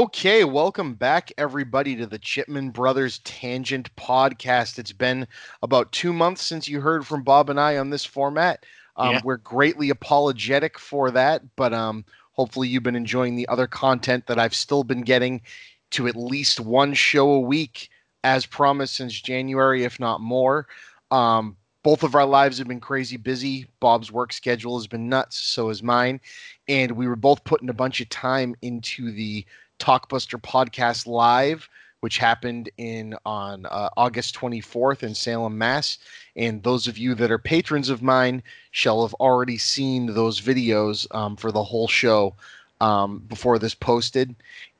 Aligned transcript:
Okay, 0.00 0.44
welcome 0.44 0.94
back, 0.94 1.30
everybody, 1.36 1.94
to 1.96 2.06
the 2.06 2.18
Chipman 2.18 2.70
Brothers 2.70 3.18
Tangent 3.18 3.94
Podcast. 3.96 4.78
It's 4.78 4.92
been 4.92 5.28
about 5.62 5.92
two 5.92 6.14
months 6.14 6.42
since 6.42 6.66
you 6.66 6.80
heard 6.80 7.06
from 7.06 7.22
Bob 7.22 7.50
and 7.50 7.60
I 7.60 7.76
on 7.76 7.90
this 7.90 8.06
format. 8.06 8.64
Um, 8.96 9.10
Yeah. 9.10 9.20
We're 9.22 9.36
greatly 9.36 9.90
apologetic 9.90 10.78
for 10.78 11.10
that, 11.10 11.42
but 11.54 11.74
um, 11.74 12.06
hopefully, 12.32 12.66
you've 12.66 12.82
been 12.82 12.96
enjoying 12.96 13.36
the 13.36 13.46
other 13.48 13.66
content 13.66 14.26
that 14.26 14.38
I've 14.38 14.54
still 14.54 14.84
been 14.84 15.02
getting 15.02 15.42
to 15.90 16.08
at 16.08 16.16
least 16.16 16.60
one 16.60 16.94
show 16.94 17.32
a 17.32 17.40
week, 17.40 17.90
as 18.24 18.46
promised 18.46 18.96
since 18.96 19.20
January, 19.20 19.84
if 19.84 20.00
not 20.00 20.22
more. 20.22 20.66
Um, 21.10 21.58
both 21.82 22.04
of 22.04 22.14
our 22.14 22.24
lives 22.24 22.56
have 22.56 22.68
been 22.68 22.80
crazy 22.80 23.18
busy. 23.18 23.66
Bob's 23.80 24.10
work 24.10 24.32
schedule 24.32 24.78
has 24.78 24.86
been 24.86 25.10
nuts, 25.10 25.38
so 25.38 25.68
has 25.68 25.82
mine. 25.82 26.22
And 26.68 26.92
we 26.92 27.06
were 27.06 27.16
both 27.16 27.44
putting 27.44 27.68
a 27.68 27.74
bunch 27.74 28.00
of 28.00 28.08
time 28.08 28.56
into 28.62 29.12
the 29.12 29.44
Talkbuster 29.80 30.40
podcast 30.40 31.06
live, 31.06 31.68
which 32.00 32.18
happened 32.18 32.70
in 32.76 33.16
on 33.26 33.66
uh, 33.66 33.88
August 33.96 34.36
24th 34.36 35.02
in 35.02 35.14
Salem, 35.14 35.58
Mass. 35.58 35.98
And 36.36 36.62
those 36.62 36.86
of 36.86 36.96
you 36.96 37.14
that 37.16 37.30
are 37.30 37.38
patrons 37.38 37.88
of 37.88 38.02
mine 38.02 38.42
shall 38.70 39.02
have 39.02 39.14
already 39.14 39.58
seen 39.58 40.06
those 40.06 40.40
videos 40.40 41.12
um, 41.14 41.36
for 41.36 41.50
the 41.50 41.64
whole 41.64 41.88
show 41.88 42.34
um, 42.80 43.18
before 43.28 43.58
this 43.58 43.74
posted. 43.74 44.34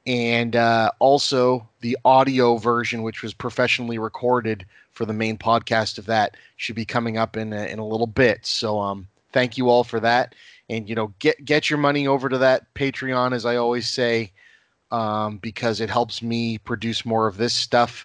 And 0.06 0.56
uh, 0.56 0.90
also 0.98 1.66
the 1.80 1.98
audio 2.04 2.56
version, 2.56 3.02
which 3.02 3.22
was 3.22 3.34
professionally 3.34 3.98
recorded 3.98 4.64
for 4.92 5.04
the 5.04 5.12
main 5.12 5.36
podcast 5.36 5.98
of 5.98 6.06
that, 6.06 6.36
should 6.56 6.76
be 6.76 6.84
coming 6.84 7.16
up 7.16 7.36
in 7.36 7.52
a, 7.52 7.64
in 7.66 7.78
a 7.78 7.86
little 7.86 8.06
bit. 8.06 8.46
So 8.46 8.78
um, 8.78 9.06
thank 9.32 9.58
you 9.58 9.68
all 9.68 9.84
for 9.84 10.00
that. 10.00 10.34
And 10.68 10.88
you 10.88 10.94
know, 10.94 11.12
get 11.18 11.44
get 11.44 11.68
your 11.68 11.78
money 11.78 12.06
over 12.06 12.28
to 12.28 12.38
that 12.38 12.72
Patreon, 12.74 13.32
as 13.32 13.44
I 13.44 13.56
always 13.56 13.88
say 13.88 14.30
um, 14.90 15.38
because 15.38 15.80
it 15.80 15.90
helps 15.90 16.22
me 16.22 16.58
produce 16.58 17.04
more 17.04 17.26
of 17.26 17.36
this 17.36 17.54
stuff, 17.54 18.04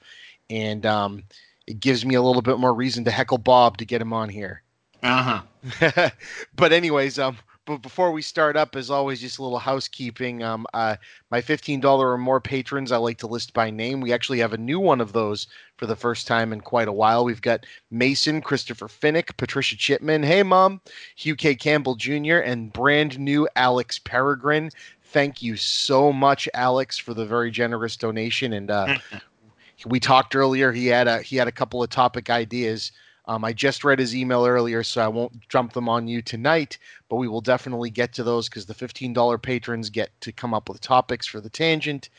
and 0.50 0.86
um, 0.86 1.24
it 1.68 1.80
gives 1.80 2.06
me 2.06 2.16
a 2.16 2.22
little 2.22 2.42
bit 2.42 2.60
more 2.60 2.74
reason 2.74 3.04
to 3.06 3.12
heckle 3.12 3.38
Bob 3.38 3.78
to 3.78 3.86
get 3.86 4.02
him 4.02 4.14
on 4.14 4.30
here. 4.30 4.62
Uh 5.04 5.42
huh. 5.82 6.10
but 6.56 6.72
anyways, 6.72 7.20
um, 7.20 7.38
but 7.66 7.82
before 7.82 8.12
we 8.12 8.22
start 8.22 8.56
up, 8.56 8.76
as 8.76 8.92
always, 8.92 9.22
just 9.22 9.40
a 9.40 9.44
little 9.44 9.58
housekeeping. 9.58 10.44
Um, 10.44 10.68
uh, 10.74 10.98
my 11.32 11.42
fifteen 11.42 11.80
dollar 11.80 12.12
or 12.12 12.18
more 12.18 12.40
patrons, 12.40 12.92
I 12.92 12.98
like 12.98 13.18
to 13.20 13.28
list 13.28 13.54
by 13.54 13.72
name. 13.72 14.02
We 14.02 14.14
actually 14.14 14.40
have 14.40 14.54
a 14.54 14.58
new 14.58 14.80
one 14.80 15.02
of 15.02 15.14
those 15.14 15.48
for 15.78 15.88
the 15.88 15.96
first 15.96 16.28
time 16.28 16.54
in 16.54 16.62
quite 16.62 16.88
a 16.88 16.94
while. 16.94 17.26
We've 17.26 17.42
got 17.42 17.66
Mason, 17.90 18.42
Christopher 18.42 18.88
Finnick, 18.88 19.36
Patricia 19.38 19.76
Chipman, 19.76 20.22
Hey 20.22 20.44
Mom, 20.44 20.80
Hugh 21.16 21.36
K. 21.36 21.56
Campbell 21.56 21.96
Jr., 21.96 22.38
and 22.38 22.72
brand 22.72 23.18
new 23.18 23.48
Alex 23.56 23.98
Peregrine. 23.98 24.70
Thank 25.16 25.42
you 25.42 25.56
so 25.56 26.12
much, 26.12 26.50
Alex, 26.54 26.98
for 26.98 27.14
the 27.14 27.26
very 27.26 27.50
generous 27.50 27.96
donation. 27.96 28.52
And 28.52 28.70
uh, 28.70 28.98
we 29.86 29.98
talked 29.98 30.36
earlier. 30.36 30.74
He 30.74 30.88
had 30.88 31.08
a 31.08 31.22
he 31.22 31.38
had 31.38 31.48
a 31.48 31.54
couple 31.54 31.82
of 31.82 31.90
topic 31.90 32.30
ideas. 32.30 32.92
Um, 33.24 33.46
I 33.46 33.54
just 33.54 33.86
read 33.86 33.98
his 33.98 34.14
email 34.14 34.46
earlier, 34.46 34.84
so 34.84 35.02
I 35.02 35.08
won't 35.08 35.48
jump 35.48 35.72
them 35.72 35.88
on 35.88 36.10
you 36.10 36.22
tonight. 36.22 36.78
But 37.08 37.16
we 37.16 37.30
will 37.30 37.40
definitely 37.40 37.92
get 37.92 38.12
to 38.16 38.24
those 38.24 38.50
because 38.50 38.66
the 38.66 38.74
fifteen 38.74 39.14
dollar 39.14 39.38
patrons 39.38 39.90
get 39.90 40.10
to 40.20 40.34
come 40.34 40.54
up 40.54 40.68
with 40.68 40.82
topics 40.82 41.26
for 41.26 41.40
the 41.40 41.50
tangent. 41.50 42.10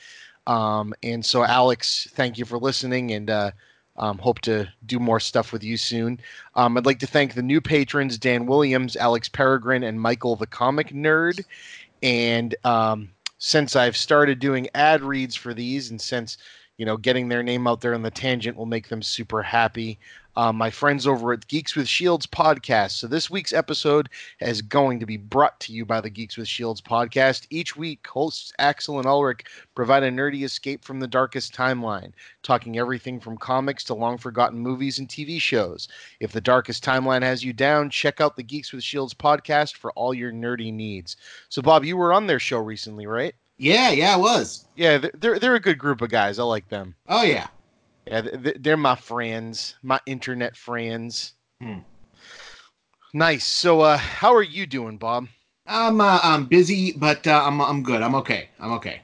Um, 0.46 0.94
and 1.02 1.22
so, 1.22 1.44
Alex, 1.44 2.08
thank 2.12 2.38
you 2.38 2.46
for 2.46 2.56
listening, 2.56 3.12
and 3.12 3.28
uh, 3.28 3.50
um, 3.98 4.16
hope 4.16 4.40
to 4.40 4.72
do 4.86 4.98
more 4.98 5.20
stuff 5.20 5.52
with 5.52 5.62
you 5.62 5.76
soon. 5.76 6.18
Um, 6.54 6.78
I'd 6.78 6.86
like 6.86 7.00
to 7.00 7.06
thank 7.06 7.34
the 7.34 7.42
new 7.42 7.60
patrons: 7.60 8.16
Dan 8.16 8.46
Williams, 8.46 8.96
Alex 8.96 9.28
Peregrine, 9.28 9.82
and 9.82 10.00
Michael 10.00 10.34
the 10.34 10.46
Comic 10.46 10.94
Nerd. 10.94 11.44
And 12.02 12.54
um, 12.64 13.10
since 13.38 13.76
I've 13.76 13.96
started 13.96 14.38
doing 14.38 14.68
ad 14.74 15.02
reads 15.02 15.34
for 15.34 15.54
these, 15.54 15.90
and 15.90 16.00
since 16.00 16.38
you 16.76 16.86
know 16.86 16.96
getting 16.96 17.28
their 17.28 17.42
name 17.42 17.66
out 17.66 17.80
there 17.80 17.94
on 17.94 18.02
the 18.02 18.10
tangent 18.10 18.56
will 18.56 18.66
make 18.66 18.88
them 18.88 19.02
super 19.02 19.42
happy. 19.42 19.98
Um, 20.38 20.56
my 20.56 20.68
friends 20.68 21.06
over 21.06 21.32
at 21.32 21.46
Geeks 21.48 21.74
with 21.74 21.88
Shields 21.88 22.26
podcast. 22.26 22.90
So 22.92 23.06
this 23.06 23.30
week's 23.30 23.54
episode 23.54 24.10
is 24.40 24.60
going 24.60 25.00
to 25.00 25.06
be 25.06 25.16
brought 25.16 25.58
to 25.60 25.72
you 25.72 25.86
by 25.86 26.02
the 26.02 26.10
Geeks 26.10 26.36
with 26.36 26.46
Shields 26.46 26.82
podcast. 26.82 27.46
Each 27.48 27.74
week, 27.74 28.06
hosts 28.06 28.52
Axel 28.58 28.98
and 28.98 29.06
Ulrich 29.06 29.46
provide 29.74 30.02
a 30.02 30.10
nerdy 30.10 30.44
escape 30.44 30.84
from 30.84 31.00
the 31.00 31.06
darkest 31.06 31.54
timeline, 31.54 32.12
talking 32.42 32.78
everything 32.78 33.18
from 33.18 33.38
comics 33.38 33.82
to 33.84 33.94
long 33.94 34.18
forgotten 34.18 34.58
movies 34.58 34.98
and 34.98 35.08
TV 35.08 35.40
shows. 35.40 35.88
If 36.20 36.32
the 36.32 36.40
darkest 36.42 36.84
timeline 36.84 37.22
has 37.22 37.42
you 37.42 37.54
down, 37.54 37.88
check 37.88 38.20
out 38.20 38.36
the 38.36 38.42
Geeks 38.42 38.74
with 38.74 38.84
Shields 38.84 39.14
podcast 39.14 39.76
for 39.76 39.90
all 39.92 40.12
your 40.12 40.32
nerdy 40.32 40.70
needs. 40.70 41.16
So, 41.48 41.62
Bob, 41.62 41.82
you 41.82 41.96
were 41.96 42.12
on 42.12 42.26
their 42.26 42.40
show 42.40 42.58
recently, 42.58 43.06
right? 43.06 43.34
Yeah, 43.56 43.90
yeah, 43.90 44.12
I 44.12 44.16
was. 44.16 44.66
Yeah, 44.76 44.98
they're 45.14 45.38
they're 45.38 45.54
a 45.54 45.60
good 45.60 45.78
group 45.78 46.02
of 46.02 46.10
guys. 46.10 46.38
I 46.38 46.42
like 46.42 46.68
them. 46.68 46.94
Oh 47.08 47.22
yeah. 47.22 47.46
Yeah, 48.06 48.22
th- 48.22 48.42
th- 48.42 48.56
they're 48.60 48.76
my 48.76 48.94
friends, 48.94 49.74
my 49.82 50.00
internet 50.06 50.56
friends. 50.56 51.34
Hmm. 51.60 51.78
Nice. 53.12 53.44
So, 53.44 53.80
uh, 53.80 53.96
how 53.96 54.34
are 54.34 54.42
you 54.42 54.66
doing, 54.66 54.96
Bob? 54.96 55.28
I'm 55.66 56.00
uh, 56.00 56.20
I'm 56.22 56.46
busy, 56.46 56.92
but 56.92 57.26
uh, 57.26 57.42
I'm 57.44 57.60
I'm 57.60 57.82
good. 57.82 58.02
I'm 58.02 58.14
okay. 58.16 58.48
I'm 58.60 58.72
okay. 58.72 59.00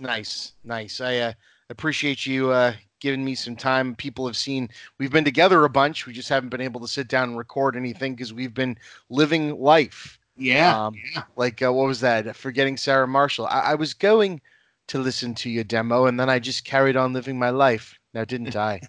Nice, 0.00 0.52
nice. 0.64 1.00
I 1.00 1.16
uh, 1.18 1.32
appreciate 1.68 2.26
you 2.26 2.50
uh, 2.50 2.74
giving 3.00 3.24
me 3.24 3.34
some 3.34 3.56
time. 3.56 3.94
People 3.94 4.26
have 4.26 4.36
seen 4.36 4.68
we've 4.98 5.12
been 5.12 5.24
together 5.24 5.64
a 5.64 5.70
bunch. 5.70 6.06
We 6.06 6.12
just 6.12 6.28
haven't 6.28 6.48
been 6.48 6.60
able 6.60 6.80
to 6.80 6.88
sit 6.88 7.08
down 7.08 7.30
and 7.30 7.38
record 7.38 7.76
anything 7.76 8.14
because 8.14 8.32
we've 8.32 8.54
been 8.54 8.78
living 9.10 9.60
life. 9.60 10.18
Yeah. 10.36 10.86
Um, 10.86 10.94
yeah. 11.14 11.22
Like 11.36 11.62
uh, 11.62 11.72
what 11.72 11.86
was 11.86 12.00
that? 12.00 12.34
Forgetting 12.36 12.76
Sarah 12.76 13.08
Marshall. 13.08 13.46
I-, 13.46 13.72
I 13.72 13.74
was 13.74 13.92
going 13.92 14.40
to 14.88 14.98
listen 14.98 15.34
to 15.34 15.50
your 15.50 15.64
demo, 15.64 16.06
and 16.06 16.18
then 16.18 16.30
I 16.30 16.38
just 16.38 16.64
carried 16.64 16.96
on 16.96 17.12
living 17.12 17.38
my 17.38 17.50
life. 17.50 17.98
Now, 18.16 18.24
didn't 18.24 18.56
I? 18.56 18.80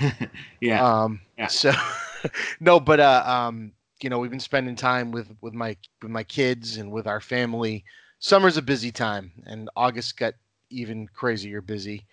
yeah. 0.60 0.84
Um, 0.84 1.20
Yeah. 1.38 1.46
So, 1.46 1.72
no, 2.60 2.80
but 2.80 2.98
uh, 2.98 3.22
um, 3.24 3.70
you 4.02 4.10
know, 4.10 4.18
we've 4.18 4.32
been 4.32 4.40
spending 4.40 4.74
time 4.74 5.12
with 5.12 5.28
with 5.40 5.54
my 5.54 5.76
with 6.02 6.10
my 6.10 6.24
kids 6.24 6.76
and 6.76 6.90
with 6.90 7.06
our 7.06 7.20
family. 7.20 7.84
Summer's 8.18 8.56
a 8.56 8.62
busy 8.62 8.90
time, 8.90 9.30
and 9.46 9.70
August 9.76 10.16
got 10.16 10.34
even 10.70 11.06
crazier 11.06 11.60
busy. 11.60 12.04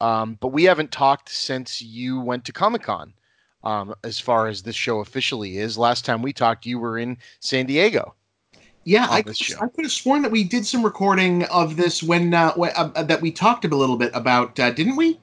Um, 0.00 0.38
but 0.40 0.48
we 0.48 0.64
haven't 0.64 0.92
talked 0.92 1.28
since 1.28 1.82
you 1.82 2.20
went 2.20 2.46
to 2.46 2.54
Comic 2.54 2.84
Con. 2.84 3.12
Um, 3.62 3.94
as 4.02 4.18
far 4.18 4.46
as 4.46 4.62
this 4.62 4.76
show 4.76 5.00
officially 5.00 5.58
is, 5.58 5.76
last 5.76 6.06
time 6.06 6.22
we 6.22 6.32
talked, 6.32 6.64
you 6.64 6.78
were 6.78 6.96
in 6.96 7.18
San 7.40 7.66
Diego. 7.66 8.14
yeah. 8.84 9.08
I, 9.10 9.20
could-. 9.20 9.36
I 9.60 9.66
could 9.66 9.84
have 9.84 9.92
sworn 9.92 10.22
that 10.22 10.32
we 10.32 10.42
did 10.42 10.64
some 10.64 10.82
recording 10.82 11.44
of 11.46 11.76
this 11.76 12.02
when 12.02 12.32
uh, 12.32 12.54
when, 12.54 12.72
uh, 12.76 13.02
that 13.02 13.20
we 13.20 13.30
talked 13.30 13.66
a 13.66 13.68
little 13.68 13.98
bit 13.98 14.12
about, 14.14 14.58
uh, 14.58 14.70
didn't 14.70 14.96
we? 14.96 15.20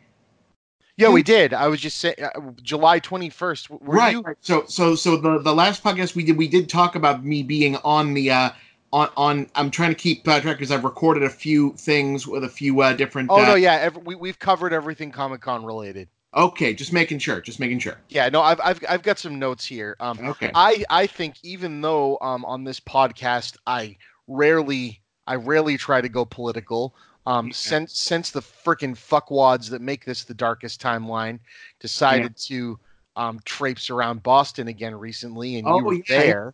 Yeah, 0.97 1.09
we 1.09 1.23
did. 1.23 1.53
I 1.53 1.67
was 1.67 1.81
just 1.81 1.97
saying, 1.97 2.15
uh, 2.21 2.39
July 2.61 2.99
twenty 2.99 3.29
first. 3.29 3.67
Right. 3.69 4.13
you? 4.13 4.23
So 4.41 4.65
so 4.67 4.95
so 4.95 5.17
the 5.17 5.39
the 5.39 5.53
last 5.53 5.83
podcast 5.83 6.15
we 6.15 6.23
did 6.23 6.37
we 6.37 6.47
did 6.47 6.69
talk 6.69 6.95
about 6.95 7.25
me 7.25 7.43
being 7.43 7.75
on 7.77 8.13
the 8.13 8.31
uh 8.31 8.49
on 8.93 9.09
on 9.17 9.49
I'm 9.55 9.69
trying 9.71 9.89
to 9.89 9.95
keep 9.95 10.27
uh, 10.27 10.39
track 10.39 10.57
because 10.57 10.71
I've 10.71 10.85
recorded 10.85 11.23
a 11.23 11.29
few 11.29 11.73
things 11.73 12.25
with 12.25 12.43
a 12.43 12.49
few 12.49 12.81
uh, 12.81 12.93
different. 12.93 13.29
Oh 13.29 13.41
uh, 13.41 13.45
no, 13.45 13.55
yeah. 13.55 13.75
Every, 13.75 14.01
we 14.01 14.15
we've 14.15 14.39
covered 14.39 14.71
everything 14.71 15.11
Comic 15.11 15.41
Con 15.41 15.65
related. 15.65 16.07
Okay, 16.33 16.73
just 16.73 16.91
making 16.91 17.19
sure. 17.19 17.39
Just 17.39 17.59
making 17.59 17.79
sure. 17.79 17.97
Yeah, 18.09 18.29
no, 18.29 18.41
I've 18.41 18.59
I've 18.63 18.83
I've 18.87 19.03
got 19.03 19.19
some 19.19 19.37
notes 19.37 19.65
here. 19.65 19.95
Um, 19.99 20.19
Okay. 20.19 20.51
I 20.55 20.83
I 20.89 21.07
think 21.07 21.35
even 21.43 21.81
though 21.81 22.17
um 22.21 22.45
on 22.45 22.63
this 22.63 22.79
podcast 22.79 23.57
I 23.67 23.97
rarely 24.27 25.01
I 25.27 25.35
rarely 25.35 25.77
try 25.77 26.01
to 26.01 26.09
go 26.09 26.25
political. 26.25 26.95
Um, 27.25 27.47
Yeah. 27.47 27.53
since 27.53 27.97
since 27.99 28.31
the 28.31 28.41
freaking 28.41 28.95
fuckwads 28.95 29.69
that 29.71 29.81
make 29.81 30.05
this 30.05 30.23
the 30.23 30.33
darkest 30.33 30.81
timeline 30.81 31.39
decided 31.79 32.35
to 32.47 32.79
um 33.15 33.39
traipse 33.45 33.89
around 33.89 34.23
Boston 34.23 34.67
again 34.67 34.93
recently, 34.95 35.57
and 35.57 35.67
Oh, 35.67 35.77
you 35.77 35.85
were 35.85 35.93
yeah. 35.93 36.03
there. 36.07 36.53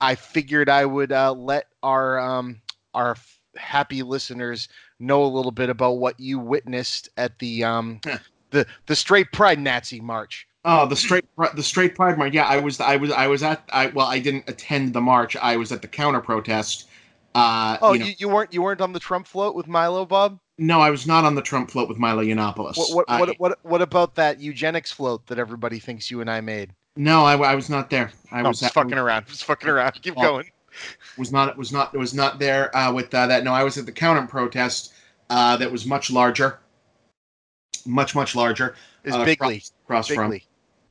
I 0.00 0.14
figured 0.14 0.68
I 0.68 0.84
would 0.84 1.12
uh, 1.12 1.32
let 1.32 1.66
our 1.82 2.18
um 2.20 2.60
our 2.94 3.12
f- 3.12 3.40
happy 3.56 4.02
listeners 4.02 4.68
know 5.00 5.24
a 5.24 5.26
little 5.26 5.52
bit 5.52 5.70
about 5.70 5.98
what 5.98 6.18
you 6.20 6.38
witnessed 6.38 7.08
at 7.16 7.38
the 7.38 7.64
um 7.64 8.00
the 8.50 8.66
the 8.86 8.96
straight 8.96 9.32
pride 9.32 9.58
Nazi 9.58 10.00
march. 10.00 10.46
Oh, 10.64 10.86
the 10.86 10.96
straight 10.96 11.24
the 11.54 11.62
straight 11.62 11.94
pride 11.94 12.16
march. 12.16 12.32
Yeah, 12.32 12.46
I 12.46 12.58
was 12.58 12.80
I 12.80 12.96
was 12.96 13.10
I 13.10 13.26
was 13.26 13.42
at 13.42 13.68
I 13.72 13.88
well 13.88 14.06
I 14.06 14.18
didn't 14.18 14.48
attend 14.48 14.94
the 14.94 15.00
march. 15.00 15.36
I 15.36 15.56
was 15.56 15.72
at 15.72 15.82
the 15.82 15.88
counter 15.88 16.20
protest. 16.20 16.86
Uh, 17.34 17.76
Oh, 17.82 17.92
you 17.94 17.98
know, 18.00 18.06
you, 18.06 18.14
you 18.18 18.28
weren't 18.28 18.52
you 18.52 18.62
weren't 18.62 18.80
on 18.80 18.92
the 18.92 19.00
Trump 19.00 19.26
float 19.26 19.54
with 19.54 19.66
Milo, 19.66 20.04
Bob. 20.06 20.38
no, 20.58 20.80
I 20.80 20.90
was 20.90 21.06
not 21.06 21.24
on 21.24 21.34
the 21.34 21.42
Trump 21.42 21.70
float 21.70 21.88
with 21.88 21.98
Milo 21.98 22.22
Yiannopoulos. 22.22 22.76
What 22.76 22.94
what, 22.94 23.04
I- 23.08 23.18
what 23.20 23.40
what 23.40 23.58
what 23.64 23.82
about 23.82 24.14
that 24.16 24.40
eugenics 24.40 24.92
float 24.92 25.26
that 25.26 25.38
everybody 25.38 25.78
thinks 25.80 26.10
you 26.10 26.20
and 26.20 26.30
I 26.30 26.40
made? 26.40 26.70
no, 26.96 27.24
I, 27.24 27.36
I 27.36 27.54
was 27.56 27.68
not 27.68 27.90
there. 27.90 28.12
I 28.30 28.42
No, 28.42 28.50
was 28.50 28.60
just 28.60 28.72
fucking 28.72 28.94
around, 28.96 29.26
just 29.26 29.44
fucking 29.44 29.68
around. 29.68 29.92
Keep 30.02 30.14
Oh. 30.16 30.22
going. 30.22 30.50
was 31.18 31.32
not 31.32 31.56
was 31.56 31.72
not 31.72 31.92
was 31.94 32.14
not 32.14 32.38
there 32.38 32.74
uh, 32.76 32.92
with 32.92 33.12
uh, 33.14 33.26
that. 33.26 33.42
No, 33.44 33.52
I 33.52 33.64
was 33.64 33.76
at 33.78 33.86
the 33.86 33.92
counter 33.92 34.24
protest 34.28 34.92
uh, 35.30 35.56
that 35.56 35.70
was 35.72 35.86
much 35.86 36.10
larger, 36.12 36.60
much 37.86 38.14
much 38.14 38.34
larger. 38.36 38.76
Is 39.02 39.14
uh, 39.14 39.24
bigly, 39.24 39.62
across 39.84 40.06
from 40.08 40.30
bigly, 40.30 40.44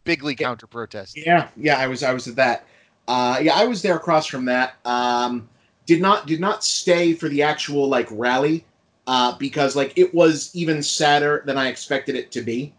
bigly 0.03 0.35
counter 0.35 0.67
protest. 0.67 1.17
Yeah, 1.17 1.47
yeah, 1.55 1.77
I 1.77 1.87
was 1.87 2.03
I 2.03 2.13
was 2.13 2.27
at 2.27 2.35
that. 2.35 2.65
Uh, 3.07 3.39
yeah, 3.41 3.55
I 3.55 3.65
was 3.65 3.81
there 3.81 3.95
across 3.95 4.25
from 4.27 4.45
that. 4.45 4.75
Um, 4.85 5.49
did 5.85 6.01
not 6.01 6.27
did 6.27 6.39
not 6.39 6.63
stay 6.63 7.13
for 7.13 7.29
the 7.29 7.43
actual 7.43 7.87
like 7.87 8.07
rally 8.11 8.65
uh, 9.07 9.37
because 9.37 9.75
like 9.75 9.97
it 9.97 10.13
was 10.13 10.51
even 10.53 10.81
sadder 10.81 11.43
than 11.45 11.57
I 11.57 11.67
expected 11.67 12.15
it 12.15 12.31
to 12.31 12.41
be. 12.41 12.73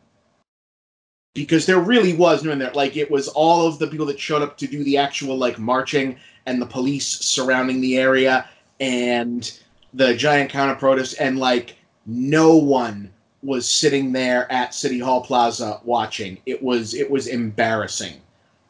Because 1.35 1.67
there 1.67 1.81
really 1.81 2.15
was 2.15 2.45
no 2.45 2.53
in 2.53 2.61
there. 2.61 2.71
Like 2.73 2.97
it 2.97 3.11
was 3.11 3.29
all 3.29 3.67
of 3.67 3.79
the 3.79 3.89
people 3.89 4.06
that 4.06 4.21
showed 4.21 4.43
up 4.43 4.56
to 4.59 4.69
do 4.69 4.85
the 4.85 4.97
actual 4.97 5.37
like 5.37 5.59
marching 5.59 6.17
and 6.47 6.62
the 6.62 6.67
police 6.67 7.06
surrounding 7.06 7.81
the 7.81 7.97
area 7.97 8.49
and 8.79 9.59
the 9.95 10.15
giant 10.15 10.51
counter 10.51 10.75
protest 10.75 11.17
and 11.21 11.39
like 11.39 11.77
no 12.06 12.56
one 12.56 13.11
was 13.43 13.69
sitting 13.69 14.12
there 14.12 14.51
at 14.51 14.75
City 14.75 14.99
Hall 14.99 15.21
Plaza 15.21 15.81
watching. 15.85 16.39
It 16.47 16.62
was 16.62 16.95
it 16.95 17.11
was 17.11 17.27
embarrassing. 17.27 18.21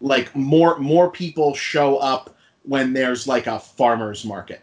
Like 0.00 0.34
more 0.34 0.78
more 0.78 1.10
people 1.10 1.54
show 1.54 1.98
up 1.98 2.33
when 2.64 2.92
there's 2.92 3.26
like 3.26 3.46
a 3.46 3.58
farmers 3.60 4.24
market. 4.24 4.62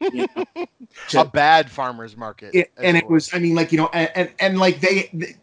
You 0.00 0.26
know, 0.36 0.44
to, 1.08 1.20
a 1.20 1.24
bad 1.24 1.70
farmers 1.70 2.16
market. 2.16 2.54
It, 2.54 2.70
and 2.76 2.96
it 2.96 3.08
was 3.08 3.32
I 3.32 3.38
mean 3.38 3.54
like 3.54 3.72
you 3.72 3.78
know 3.78 3.90
and 3.92 4.10
and, 4.14 4.30
and 4.40 4.58
like 4.58 4.80
they, 4.80 5.10
they 5.12 5.36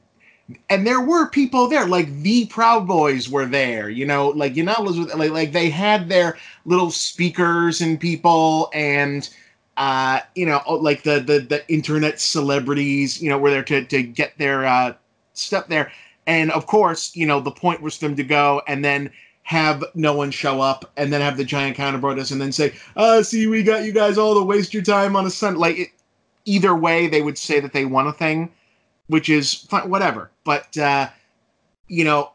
and 0.69 0.85
there 0.85 1.01
were 1.01 1.29
people 1.29 1.67
there, 1.67 1.87
like 1.87 2.11
the 2.21 2.45
Proud 2.45 2.87
Boys 2.87 3.29
were 3.29 3.45
there, 3.45 3.89
you 3.89 4.05
know, 4.05 4.29
like 4.29 4.55
you 4.55 4.63
know, 4.63 4.75
like, 4.79 5.31
like 5.31 5.51
they 5.51 5.69
had 5.69 6.07
their 6.07 6.37
little 6.65 6.91
speakers 6.91 7.81
and 7.81 7.99
people, 7.99 8.69
and 8.73 9.29
uh, 9.77 10.19
you 10.35 10.45
know, 10.45 10.61
oh, 10.67 10.75
like 10.75 11.03
the 11.03 11.19
the 11.19 11.39
the 11.39 11.67
internet 11.67 12.19
celebrities, 12.19 13.21
you 13.21 13.29
know, 13.29 13.37
were 13.37 13.49
there 13.49 13.63
to 13.63 13.85
to 13.85 14.03
get 14.03 14.37
their 14.37 14.65
uh, 14.65 14.93
stuff 15.33 15.67
there, 15.67 15.91
and 16.27 16.51
of 16.51 16.67
course, 16.67 17.15
you 17.15 17.25
know, 17.25 17.39
the 17.39 17.51
point 17.51 17.81
was 17.81 17.97
for 17.97 18.07
them 18.07 18.15
to 18.15 18.23
go 18.23 18.61
and 18.67 18.85
then 18.85 19.11
have 19.45 19.83
no 19.93 20.13
one 20.13 20.31
show 20.31 20.59
up, 20.59 20.91
and 20.97 21.13
then 21.13 21.21
have 21.21 21.37
the 21.37 21.45
giant 21.45 21.77
counter 21.77 21.99
protest, 21.99 22.31
and 22.31 22.41
then 22.41 22.51
say, 22.51 22.73
"Uh, 22.95 23.23
see, 23.23 23.47
we 23.47 23.63
got 23.63 23.83
you 23.83 23.91
guys 23.91 24.17
all 24.17 24.35
to 24.35 24.43
waste 24.43 24.73
your 24.73 24.83
time 24.83 25.15
on 25.15 25.25
a 25.25 25.29
Sun." 25.29 25.55
Like, 25.55 25.77
it, 25.77 25.89
either 26.45 26.75
way, 26.75 27.07
they 27.07 27.21
would 27.21 27.37
say 27.37 27.59
that 27.59 27.73
they 27.73 27.85
won 27.85 28.07
a 28.07 28.13
thing 28.13 28.51
which 29.07 29.29
is 29.29 29.53
fine, 29.53 29.89
whatever. 29.89 30.31
But 30.43 30.77
uh, 30.77 31.09
you 31.87 32.03
know, 32.03 32.31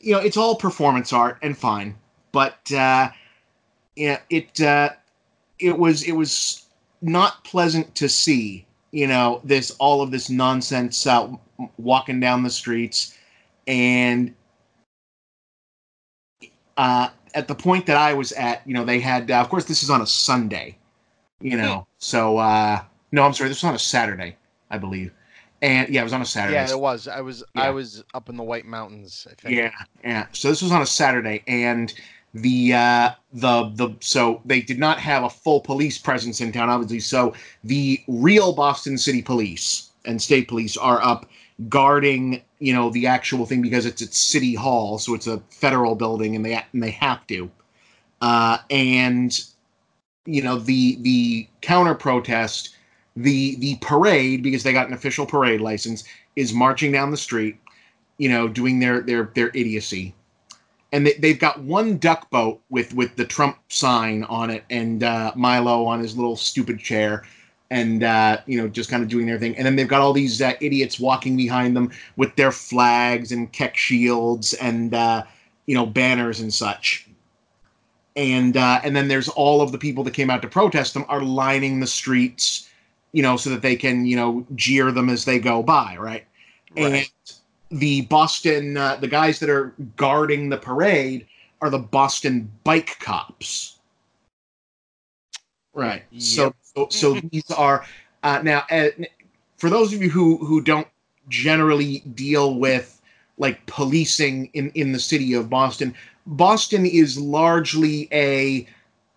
you 0.00 0.12
know, 0.12 0.20
it's 0.20 0.36
all 0.36 0.56
performance 0.56 1.12
art 1.12 1.38
and 1.42 1.56
fine. 1.56 1.96
But 2.32 2.70
uh, 2.72 3.10
yeah, 3.96 4.20
it 4.30 4.60
uh, 4.60 4.90
it 5.58 5.78
was 5.78 6.02
it 6.02 6.12
was 6.12 6.66
not 7.02 7.44
pleasant 7.44 7.94
to 7.96 8.08
see. 8.08 8.66
You 8.90 9.08
know, 9.08 9.40
this 9.42 9.72
all 9.78 10.02
of 10.02 10.10
this 10.10 10.30
nonsense 10.30 11.06
walking 11.78 12.20
down 12.20 12.42
the 12.42 12.50
streets, 12.50 13.16
and 13.66 14.34
uh, 16.76 17.08
at 17.34 17.48
the 17.48 17.54
point 17.54 17.86
that 17.86 17.96
I 17.96 18.14
was 18.14 18.32
at, 18.32 18.62
you 18.66 18.74
know, 18.74 18.84
they 18.84 19.00
had. 19.00 19.30
Uh, 19.30 19.40
of 19.40 19.48
course, 19.48 19.64
this 19.64 19.82
is 19.82 19.90
on 19.90 20.00
a 20.00 20.06
Sunday. 20.06 20.76
You 21.40 21.58
know, 21.58 21.86
so 21.98 22.38
uh, 22.38 22.80
no, 23.12 23.22
I'm 23.22 23.34
sorry. 23.34 23.50
This 23.50 23.58
was 23.58 23.68
on 23.68 23.74
a 23.74 23.78
Saturday, 23.78 24.36
I 24.70 24.78
believe. 24.78 25.12
And 25.60 25.88
yeah, 25.90 26.00
it 26.00 26.04
was 26.04 26.14
on 26.14 26.22
a 26.22 26.26
Saturday. 26.26 26.54
Yeah, 26.54 26.70
it 26.70 26.80
was. 26.80 27.06
I 27.06 27.20
was 27.20 27.44
yeah. 27.54 27.62
I 27.62 27.70
was 27.70 28.02
up 28.14 28.30
in 28.30 28.36
the 28.36 28.42
White 28.42 28.64
Mountains. 28.64 29.26
I 29.30 29.34
think. 29.34 29.54
Yeah, 29.54 29.72
yeah. 30.02 30.26
So 30.32 30.48
this 30.48 30.62
was 30.62 30.72
on 30.72 30.80
a 30.80 30.86
Saturday, 30.86 31.42
and 31.46 31.92
the 32.34 32.72
uh, 32.72 33.10
the 33.32 33.70
the 33.74 33.90
so 34.00 34.40
they 34.44 34.60
did 34.60 34.78
not 34.78 34.98
have 34.98 35.22
a 35.22 35.30
full 35.30 35.60
police 35.60 35.98
presence 35.98 36.40
in 36.40 36.50
town, 36.50 36.70
obviously. 36.70 37.00
So 37.00 37.34
the 37.62 38.02
real 38.08 38.52
Boston 38.52 38.96
City 38.96 39.22
Police 39.22 39.90
and 40.04 40.20
State 40.20 40.48
Police 40.48 40.76
are 40.76 41.02
up 41.02 41.28
guarding, 41.68 42.42
you 42.64 42.72
know, 42.72 42.88
the 42.88 43.06
actual 43.06 43.44
thing 43.44 43.60
because 43.60 43.84
it's 43.84 44.00
at 44.00 44.14
City 44.14 44.54
Hall, 44.54 44.96
so 44.98 45.12
it's 45.12 45.26
a 45.26 45.38
federal 45.50 45.94
building, 45.94 46.34
and 46.34 46.42
they 46.42 46.54
and 46.72 46.82
they 46.82 46.92
have 46.92 47.26
to. 47.26 47.50
Uh, 48.22 48.56
and 48.70 49.38
you 50.24 50.40
know 50.40 50.58
the 50.58 50.96
the 51.02 51.46
counter 51.60 51.94
protest 51.94 52.74
the 53.16 53.56
the 53.56 53.76
parade 53.82 54.42
because 54.42 54.62
they 54.62 54.72
got 54.72 54.88
an 54.88 54.94
official 54.94 55.26
parade 55.26 55.60
license 55.60 56.04
is 56.36 56.54
marching 56.54 56.90
down 56.90 57.10
the 57.10 57.18
street 57.18 57.58
you 58.16 58.30
know 58.30 58.48
doing 58.48 58.78
their 58.78 59.02
their 59.02 59.30
their 59.34 59.48
idiocy 59.48 60.14
and 60.90 61.06
they, 61.06 61.12
they've 61.18 61.38
got 61.38 61.60
one 61.60 61.98
duck 61.98 62.30
boat 62.30 62.62
with 62.70 62.94
with 62.94 63.14
the 63.16 63.26
trump 63.26 63.58
sign 63.68 64.24
on 64.24 64.48
it 64.48 64.64
and 64.70 65.02
uh, 65.02 65.30
milo 65.36 65.84
on 65.84 66.00
his 66.00 66.16
little 66.16 66.36
stupid 66.36 66.78
chair 66.78 67.24
and 67.70 68.02
uh, 68.02 68.38
you 68.46 68.60
know 68.60 68.68
just 68.68 68.90
kind 68.90 69.02
of 69.02 69.08
doing 69.08 69.26
their 69.26 69.38
thing 69.38 69.56
and 69.56 69.66
then 69.66 69.76
they've 69.76 69.88
got 69.88 70.00
all 70.00 70.12
these 70.12 70.40
uh, 70.40 70.52
idiots 70.60 71.00
walking 71.00 71.36
behind 71.36 71.76
them 71.76 71.90
with 72.16 72.34
their 72.36 72.52
flags 72.52 73.32
and 73.32 73.52
Kek 73.52 73.76
shields 73.76 74.54
and 74.54 74.94
uh, 74.94 75.24
you 75.66 75.74
know 75.74 75.86
banners 75.86 76.40
and 76.40 76.52
such 76.52 77.08
and 78.16 78.56
uh, 78.56 78.80
and 78.84 78.94
then 78.94 79.08
there's 79.08 79.28
all 79.28 79.62
of 79.62 79.72
the 79.72 79.78
people 79.78 80.04
that 80.04 80.14
came 80.14 80.30
out 80.30 80.42
to 80.42 80.48
protest 80.48 80.94
them 80.94 81.04
are 81.08 81.22
lining 81.22 81.80
the 81.80 81.86
streets 81.86 82.68
you 83.14 83.22
know, 83.22 83.36
so 83.36 83.48
that 83.48 83.62
they 83.62 83.76
can, 83.76 84.04
you 84.04 84.16
know, 84.16 84.44
jeer 84.56 84.90
them 84.90 85.08
as 85.08 85.24
they 85.24 85.38
go 85.38 85.62
by, 85.62 85.96
right? 85.96 86.26
right. 86.76 87.08
And 87.70 87.78
the 87.80 88.02
Boston, 88.02 88.76
uh, 88.76 88.96
the 88.96 89.06
guys 89.06 89.38
that 89.38 89.48
are 89.48 89.72
guarding 89.94 90.48
the 90.48 90.56
parade 90.56 91.24
are 91.60 91.70
the 91.70 91.78
Boston 91.78 92.50
bike 92.64 92.98
cops. 92.98 93.78
Right. 95.74 96.02
Yep. 96.10 96.22
So, 96.22 96.54
so, 96.76 96.88
so 96.90 97.20
these 97.30 97.50
are 97.50 97.84
uh, 98.22 98.40
now 98.42 98.64
uh, 98.70 98.88
for 99.56 99.70
those 99.70 99.92
of 99.92 100.02
you 100.02 100.10
who 100.10 100.38
who 100.38 100.60
don't 100.60 100.88
generally 101.28 102.00
deal 102.14 102.58
with 102.58 103.00
like 103.38 103.64
policing 103.66 104.50
in 104.54 104.70
in 104.70 104.92
the 104.92 104.98
city 104.98 105.34
of 105.34 105.50
Boston. 105.50 105.94
Boston 106.26 106.86
is 106.86 107.18
largely 107.18 108.08
a 108.12 108.66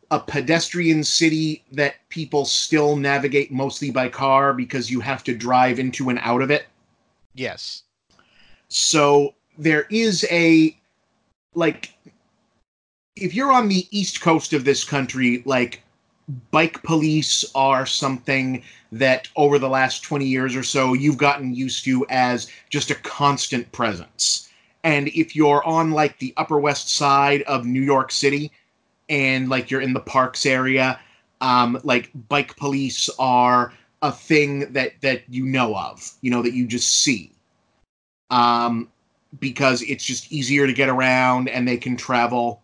a 0.09 0.19
pedestrian 0.19 1.04
city 1.04 1.63
that 1.71 1.95
people 2.09 2.45
still 2.45 2.95
navigate 2.95 3.51
mostly 3.51 3.92
by 3.92 4.07
car 4.07 4.53
because 4.53 4.89
you 4.89 5.01
have 5.01 5.24
to 5.24 5.36
drive 5.36 5.80
into 5.80 6.10
and 6.10 6.19
out 6.19 6.42
of 6.42 6.50
it. 6.50 6.65
Yes. 7.33 7.83
So 8.69 9.36
there 9.57 9.86
is 9.89 10.25
a 10.31 10.77
like 11.56 11.94
if 13.15 13.33
you're 13.33 13.51
on 13.51 13.68
the 13.68 13.88
east 13.92 14.21
coast 14.21 14.53
of 14.53 14.63
this 14.63 14.83
country, 14.83 15.42
like 15.45 15.81
bike 16.51 16.83
police 16.83 17.45
are 17.56 17.85
something 17.85 18.63
that 18.91 19.27
over 19.35 19.59
the 19.59 19.69
last 19.69 20.03
20 20.03 20.25
years 20.25 20.56
or 20.56 20.63
so 20.63 20.94
you've 20.94 21.18
gotten 21.18 21.53
used 21.53 21.83
to 21.85 22.06
as 22.09 22.50
just 22.69 22.91
a 22.91 22.95
constant 22.95 23.71
presence. 23.71 24.50
And 24.83 25.09
if 25.09 25.36
you're 25.36 25.63
on 25.65 25.91
like 25.91 26.19
the 26.19 26.34
upper 26.38 26.60
west 26.60 26.89
side 26.96 27.41
of 27.43 27.65
New 27.65 27.81
York 27.81 28.12
City, 28.12 28.51
and 29.10 29.50
like 29.50 29.72
you're 29.72 29.81
in 29.81 29.93
the 29.93 30.00
parks 30.00 30.46
area, 30.46 31.00
um, 31.41 31.79
like 31.84 32.12
bike 32.29 32.55
police 32.57 33.10
are 33.19 33.74
a 34.01 34.12
thing 34.12 34.72
that 34.74 34.93
that 35.01 35.24
you 35.29 35.46
know 35.46 35.75
of, 35.75 36.13
you 36.22 36.31
know, 36.31 36.41
that 36.41 36.53
you 36.53 36.67
just 36.67 37.01
see. 37.01 37.31
Um, 38.29 38.89
because 39.39 39.81
it's 39.84 40.03
just 40.03 40.31
easier 40.31 40.67
to 40.67 40.74
get 40.74 40.89
around 40.89 41.50
and 41.50 41.67
they 41.67 41.77
can 41.77 41.96
travel 41.96 42.62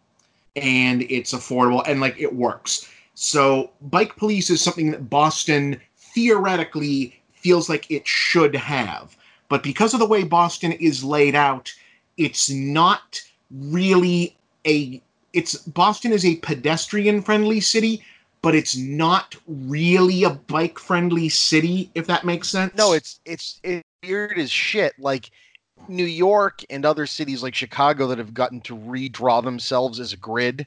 and 0.56 1.04
it's 1.04 1.34
affordable 1.34 1.84
and 1.88 2.02
like 2.02 2.20
it 2.20 2.34
works. 2.34 2.90
So 3.16 3.72
bike 3.82 4.16
police 4.16 4.50
is 4.50 4.62
something 4.62 4.92
that 4.92 5.10
Boston 5.10 5.80
theoretically 5.96 7.22
feels 7.34 7.70
like 7.70 7.90
it 7.92 8.08
should 8.08 8.56
have. 8.56 9.16
But 9.50 9.64
because 9.64 9.94
of 9.94 10.00
the 10.00 10.08
way 10.08 10.24
Boston 10.24 10.72
is 10.74 11.04
laid 11.04 11.36
out, 11.36 11.74
it's 12.18 12.50
not 12.50 13.22
really 13.52 14.36
a 14.66 15.02
it's 15.34 15.58
Boston 15.58 16.12
is 16.12 16.26
a 16.26 16.38
pedestrian 16.38 17.22
friendly 17.22 17.60
city, 17.60 18.04
but 18.42 18.56
it's 18.56 18.78
not 18.78 19.36
really 19.48 20.24
a 20.24 20.30
bike 20.30 20.78
friendly 20.78 21.30
city, 21.30 21.90
if 21.96 22.08
that 22.08 22.24
makes 22.24 22.50
sense. 22.50 22.74
No, 22.76 22.94
it's 22.94 23.20
it's 23.26 23.60
it's 23.64 23.84
weird 24.04 24.38
as 24.38 24.52
shit. 24.52 24.94
Like 25.00 25.32
New 25.88 26.06
York 26.06 26.62
and 26.70 26.86
other 26.86 27.06
cities 27.06 27.44
like 27.44 27.56
Chicago 27.56 28.08
that 28.08 28.18
have 28.18 28.34
gotten 28.34 28.62
to 28.62 28.78
redraw 28.78 29.44
themselves 29.44 30.00
as 30.00 30.14
a 30.14 30.18
grid 30.18 30.66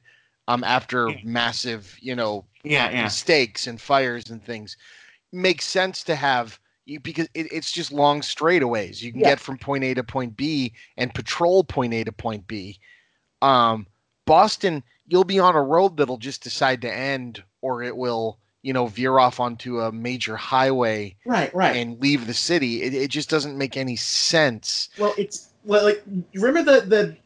um 0.49 0.65
after 0.65 1.09
yeah. 1.09 1.17
massive, 1.25 1.97
you 2.01 2.15
know, 2.15 2.45
yeah, 2.65 2.91
yeah. 2.91 3.05
mistakes 3.05 3.67
and 3.67 3.81
fires 3.81 4.31
and 4.31 4.43
things. 4.45 4.77
Makes 5.33 5.67
sense 5.67 6.03
to 6.05 6.15
have 6.15 6.59
because 7.03 7.29
it, 7.35 7.53
it's 7.53 7.73
just 7.73 7.93
long 7.93 8.21
straightaways. 8.21 9.03
You 9.03 9.13
can 9.13 9.21
yeah. 9.21 9.31
get 9.31 9.41
from 9.41 9.59
point 9.59 9.85
A 9.85 9.95
to 9.95 10.05
point 10.05 10.37
B 10.37 10.73
and 10.97 11.13
patrol 11.13 11.65
point 11.65 11.95
A 11.95 12.05
to 12.05 12.13
point 12.13 12.47
B. 12.47 12.79
Um, 13.43 13.87
Boston, 14.25 14.83
you'll 15.07 15.25
be 15.25 15.39
on 15.39 15.57
a 15.57 15.63
road 15.63 15.97
that'll 15.97 16.17
just 16.17 16.43
decide 16.43 16.83
to 16.83 16.93
end, 16.93 17.43
or 17.61 17.83
it 17.83 17.97
will, 17.97 18.39
you 18.63 18.73
know, 18.73 18.87
veer 18.87 19.19
off 19.19 19.41
onto 19.41 19.81
a 19.81 19.93
major 19.93 20.37
highway, 20.37 21.17
right, 21.25 21.55
right, 21.55 21.77
and 21.77 22.01
leave 22.01 22.27
the 22.27 22.35
city. 22.35 22.83
It, 22.83 22.95
it 22.95 23.11
just 23.11 23.31
doesn't 23.31 23.59
make 23.59 23.77
any 23.77 23.97
sense. 23.97 24.89
Well, 24.99 25.15
it's 25.17 25.51
well, 25.65 25.85
like 25.85 26.03
remember 26.35 26.63
the 26.63 26.87
the 26.87 27.17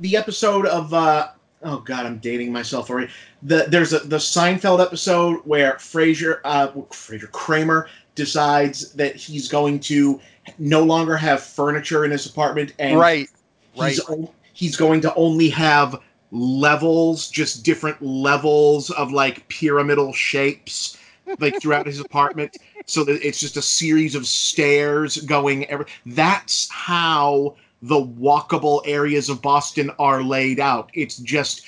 the 0.00 0.16
episode 0.16 0.66
of 0.66 0.92
uh 0.92 1.28
oh 1.64 1.78
god, 1.80 2.06
I'm 2.06 2.18
dating 2.18 2.52
myself 2.52 2.90
already. 2.90 3.10
The 3.42 3.66
there's 3.68 3.92
a 3.92 4.00
the 4.00 4.16
Seinfeld 4.16 4.80
episode 4.80 5.40
where 5.44 5.74
Frasier, 5.74 6.40
uh, 6.44 6.68
Frasier 6.68 7.30
Kramer 7.30 7.88
decides 8.14 8.92
that 8.92 9.16
he's 9.16 9.48
going 9.48 9.80
to 9.80 10.20
no 10.58 10.82
longer 10.82 11.16
have 11.16 11.42
furniture 11.42 12.04
in 12.04 12.10
his 12.10 12.26
apartment, 12.26 12.74
and 12.78 12.98
right, 12.98 13.28
right. 13.76 13.92
He's, 13.92 14.00
he's 14.52 14.76
going 14.76 15.00
to 15.02 15.14
only 15.14 15.48
have 15.50 16.00
levels, 16.30 17.28
just 17.30 17.64
different 17.64 18.00
levels 18.02 18.90
of 18.90 19.12
like 19.12 19.46
pyramidal 19.48 20.12
shapes 20.12 20.98
like 21.38 21.60
throughout 21.60 21.86
his 21.86 22.00
apartment, 22.00 22.56
so 22.86 23.04
that 23.04 23.24
it's 23.26 23.40
just 23.40 23.56
a 23.56 23.62
series 23.62 24.14
of 24.14 24.26
stairs 24.26 25.18
going. 25.18 25.66
Every 25.66 25.86
that's 26.06 26.68
how 26.70 27.56
the 27.82 28.00
walkable 28.00 28.80
areas 28.86 29.28
of 29.28 29.42
Boston 29.42 29.90
are 29.98 30.22
laid 30.22 30.60
out. 30.60 30.90
It's 30.94 31.16
just 31.18 31.66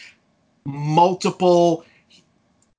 multiple. 0.64 1.84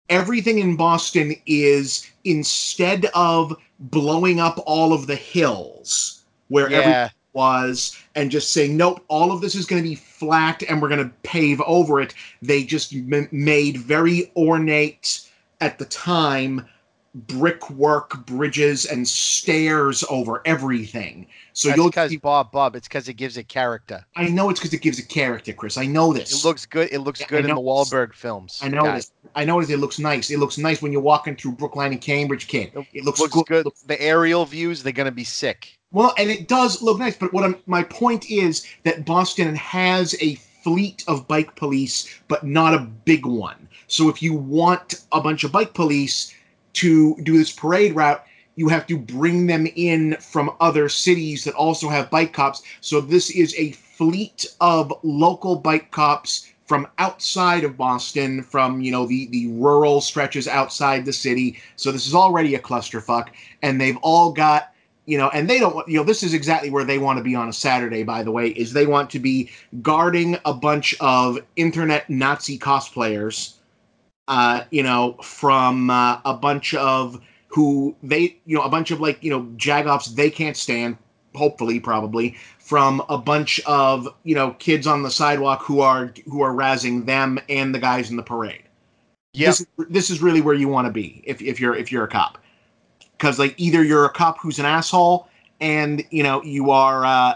Everything 0.09 0.59
in 0.59 0.75
Boston 0.75 1.35
is 1.45 2.09
instead 2.23 3.05
of 3.13 3.55
blowing 3.79 4.39
up 4.39 4.61
all 4.65 4.93
of 4.93 5.07
the 5.07 5.15
hills 5.15 6.23
where 6.47 6.69
Yeah. 6.69 6.77
everything 6.77 7.11
was 7.33 7.97
and 8.15 8.31
just 8.31 8.53
saying 8.53 8.77
nope 8.77 9.03
all 9.09 9.29
of 9.29 9.41
this 9.41 9.55
is 9.55 9.65
going 9.65 9.83
to 9.83 9.89
be 9.89 9.95
flat 9.95 10.63
and 10.69 10.81
we're 10.81 10.87
going 10.87 11.03
to 11.03 11.13
pave 11.23 11.59
over 11.67 11.99
it 11.99 12.13
they 12.41 12.63
just 12.63 12.93
m- 12.93 13.27
made 13.29 13.75
very 13.75 14.31
ornate 14.37 15.29
at 15.59 15.77
the 15.77 15.83
time 15.83 16.65
brickwork 17.15 18.25
bridges 18.25 18.85
and 18.85 19.07
stairs 19.07 20.03
over 20.09 20.41
everything 20.45 21.25
so 21.53 21.69
That's 21.69 21.77
you'll 21.77 21.87
because 21.87 22.09
see, 22.11 22.17
Bob 22.17 22.51
Bob. 22.51 22.75
It's 22.75 22.89
because 22.89 23.07
it 23.07 23.13
gives 23.13 23.37
it 23.37 23.47
character. 23.47 24.05
i 24.17 24.27
know 24.27 24.49
it's 24.49 24.59
because 24.59 24.73
it 24.73 24.81
gives 24.81 24.99
a 24.99 25.05
character 25.05 25.53
chris 25.53 25.77
i 25.77 25.85
know 25.85 26.11
this 26.11 26.31
It 26.43 26.45
looks 26.45 26.65
good. 26.65 26.89
It 26.91 26.99
looks 26.99 27.21
Yeah, 27.21 27.27
good 27.29 27.45
in 27.45 27.55
the 27.55 27.61
Wahlberg 27.61 28.13
films. 28.13 28.59
i 28.61 28.67
know 28.67 28.83
guys. 28.83 29.05
this 29.07 29.11
i 29.35 29.45
know 29.45 29.61
this 29.61 29.69
it 29.69 29.77
looks 29.79 29.97
nice 29.97 30.29
it 30.29 30.39
looks 30.39 30.57
nice 30.57 30.81
when 30.81 30.91
you're 30.91 31.01
walking 31.01 31.35
through 31.37 31.53
brookline 31.53 31.93
and 31.93 32.01
cambridge 32.01 32.47
kid 32.47 32.71
it 32.93 33.05
looks, 33.05 33.19
looks 33.21 33.33
good, 33.33 33.45
good. 33.47 33.65
Looks- 33.65 33.81
The 33.83 34.01
aerial 34.01 34.45
views, 34.45 34.83
they're 34.83 34.91
gonna 34.93 35.11
be 35.11 35.23
sick. 35.23 35.77
Well, 35.91 36.13
and 36.17 36.29
it 36.29 36.49
does 36.49 36.81
look 36.81 36.99
nice, 36.99 37.15
but 37.15 37.31
what 37.31 37.45
I'm, 37.45 37.55
my 37.67 37.83
point 37.83 38.29
is 38.29 38.65
that 38.83 39.05
Boston 39.05 39.55
has 39.55 40.13
a 40.21 40.35
fleet 40.61 41.05
of 41.07 41.25
bike 41.29 41.55
police, 41.55 42.19
but 42.27 42.43
not 42.43 42.73
a 42.73 42.79
big 42.79 43.25
one. 43.25 43.69
So 43.87 44.09
if 44.09 44.21
you 44.21 44.33
want 44.33 45.01
a 45.13 45.21
bunch 45.21 45.45
of 45.45 45.53
bike 45.53 45.73
police 45.73 46.33
to 46.75 47.15
do 47.23 47.37
this 47.37 47.51
parade 47.51 47.95
route, 47.95 48.23
you 48.55 48.69
have 48.69 48.87
to 48.87 48.97
bring 48.97 49.47
them 49.47 49.67
in 49.75 50.15
from 50.19 50.55
other 50.59 50.87
cities 50.89 51.43
that 51.43 51.53
also 51.55 51.89
have 51.89 52.09
bike 52.09 52.33
cops. 52.33 52.63
So 52.81 53.01
this 53.01 53.29
is 53.29 53.53
a 53.57 53.71
fleet 53.71 54.45
of 54.61 54.93
local 55.03 55.55
bike 55.55 55.91
cops 55.91 56.51
from 56.65 56.87
outside 56.97 57.63
of 57.63 57.77
Boston, 57.77 58.41
from 58.41 58.81
you 58.81 58.91
know 58.91 59.05
the 59.05 59.27
the 59.27 59.47
rural 59.47 60.01
stretches 60.01 60.47
outside 60.47 61.05
the 61.05 61.13
city. 61.13 61.59
So 61.75 61.91
this 61.91 62.07
is 62.07 62.15
already 62.15 62.55
a 62.55 62.59
clusterfuck, 62.59 63.27
and 63.61 63.79
they've 63.79 63.97
all 64.01 64.31
got 64.31 64.71
you 65.05 65.17
know, 65.17 65.29
and 65.33 65.49
they 65.49 65.59
don't 65.59 65.87
you 65.87 65.97
know, 65.97 66.03
this 66.03 66.23
is 66.23 66.33
exactly 66.33 66.69
where 66.69 66.83
they 66.83 66.97
want 66.97 67.17
to 67.17 67.23
be 67.23 67.35
on 67.35 67.47
a 67.47 67.53
Saturday, 67.53 68.03
by 68.03 68.23
the 68.23 68.31
way, 68.31 68.49
is 68.49 68.73
they 68.73 68.87
want 68.87 69.09
to 69.11 69.19
be 69.19 69.49
guarding 69.81 70.37
a 70.45 70.53
bunch 70.53 70.95
of 70.99 71.39
internet 71.55 72.09
Nazi 72.09 72.57
cosplayers, 72.57 73.54
uh, 74.27 74.63
you 74.71 74.83
know, 74.83 75.13
from 75.23 75.89
uh, 75.89 76.19
a 76.25 76.33
bunch 76.33 76.73
of 76.75 77.19
who 77.47 77.95
they, 78.03 78.37
you 78.45 78.55
know, 78.55 78.63
a 78.63 78.69
bunch 78.69 78.91
of 78.91 78.99
like, 78.99 79.23
you 79.23 79.29
know, 79.29 79.43
jagoffs 79.57 80.13
they 80.15 80.29
can't 80.29 80.57
stand, 80.57 80.97
hopefully, 81.35 81.79
probably, 81.79 82.35
from 82.59 83.01
a 83.09 83.17
bunch 83.17 83.59
of, 83.65 84.07
you 84.23 84.35
know, 84.35 84.51
kids 84.59 84.87
on 84.87 85.03
the 85.03 85.11
sidewalk 85.11 85.61
who 85.63 85.79
are, 85.81 86.13
who 86.25 86.41
are 86.41 86.53
razzing 86.53 87.05
them 87.05 87.39
and 87.49 87.73
the 87.73 87.79
guys 87.79 88.09
in 88.09 88.17
the 88.17 88.23
parade 88.23 88.63
Yep. 89.33 89.47
this, 89.47 89.61
is- 89.61 89.67
this 89.89 90.09
is 90.09 90.21
really 90.21 90.41
where 90.41 90.55
you 90.55 90.67
want 90.67 90.87
to 90.87 90.91
be 90.93 91.21
if, 91.25 91.41
if 91.41 91.59
you're 91.59 91.75
if 91.75 91.91
you're 91.91 92.05
a 92.05 92.07
cop 92.07 92.37
because 93.17 93.37
like 93.39 93.53
either 93.57 93.83
you're 93.83 94.05
a 94.05 94.09
cop 94.09 94.39
who's 94.39 94.59
an 94.59 94.65
asshole 94.65 95.27
and 95.59 96.03
you 96.09 96.23
know 96.23 96.41
you 96.43 96.71
are 96.71 97.05
uh 97.05 97.35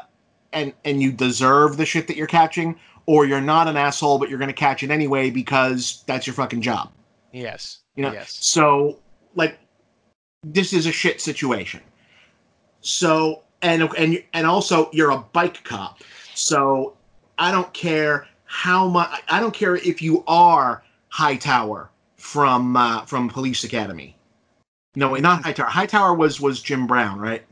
and 0.53 0.73
and 0.85 1.01
you 1.01 1.11
deserve 1.11 1.77
the 1.77 1.85
shit 1.85 2.07
that 2.07 2.15
you're 2.15 2.27
catching 2.27 2.75
or 3.09 3.25
you're 3.25 3.41
not 3.41 3.67
an 3.67 3.75
asshole 3.75 4.19
but 4.19 4.29
you're 4.29 4.37
going 4.37 4.53
to 4.55 4.61
catch 4.67 4.83
it 4.83 4.91
anyway 4.91 5.31
because 5.31 6.03
that's 6.05 6.27
your 6.27 6.35
fucking 6.35 6.61
job 6.61 6.91
yes. 7.33 7.79
you 7.95 8.03
know 8.03 8.11
Yes. 8.13 8.37
so 8.39 8.99
like 9.33 9.57
this 10.43 10.73
is 10.73 10.85
a 10.85 10.91
shit 10.91 11.19
situation 11.19 11.81
so 12.81 13.41
and 13.63 13.81
and 13.97 14.23
and 14.33 14.45
also 14.45 14.91
you're 14.93 15.09
a 15.09 15.17
bike 15.17 15.63
cop 15.63 16.01
so 16.35 16.95
i 17.39 17.51
don't 17.51 17.73
care 17.73 18.27
how 18.45 18.87
much 18.87 19.21
i 19.27 19.39
don't 19.39 19.53
care 19.55 19.75
if 19.77 20.01
you 20.03 20.23
are 20.27 20.83
hightower 21.09 21.89
from 22.17 22.77
uh, 22.77 23.03
from 23.05 23.27
police 23.27 23.63
academy 23.63 24.15
no 24.95 25.15
not 25.15 25.43
hightower 25.43 25.67
hightower 25.67 26.13
was 26.13 26.39
was 26.39 26.61
jim 26.61 26.85
brown 26.85 27.19
right 27.19 27.43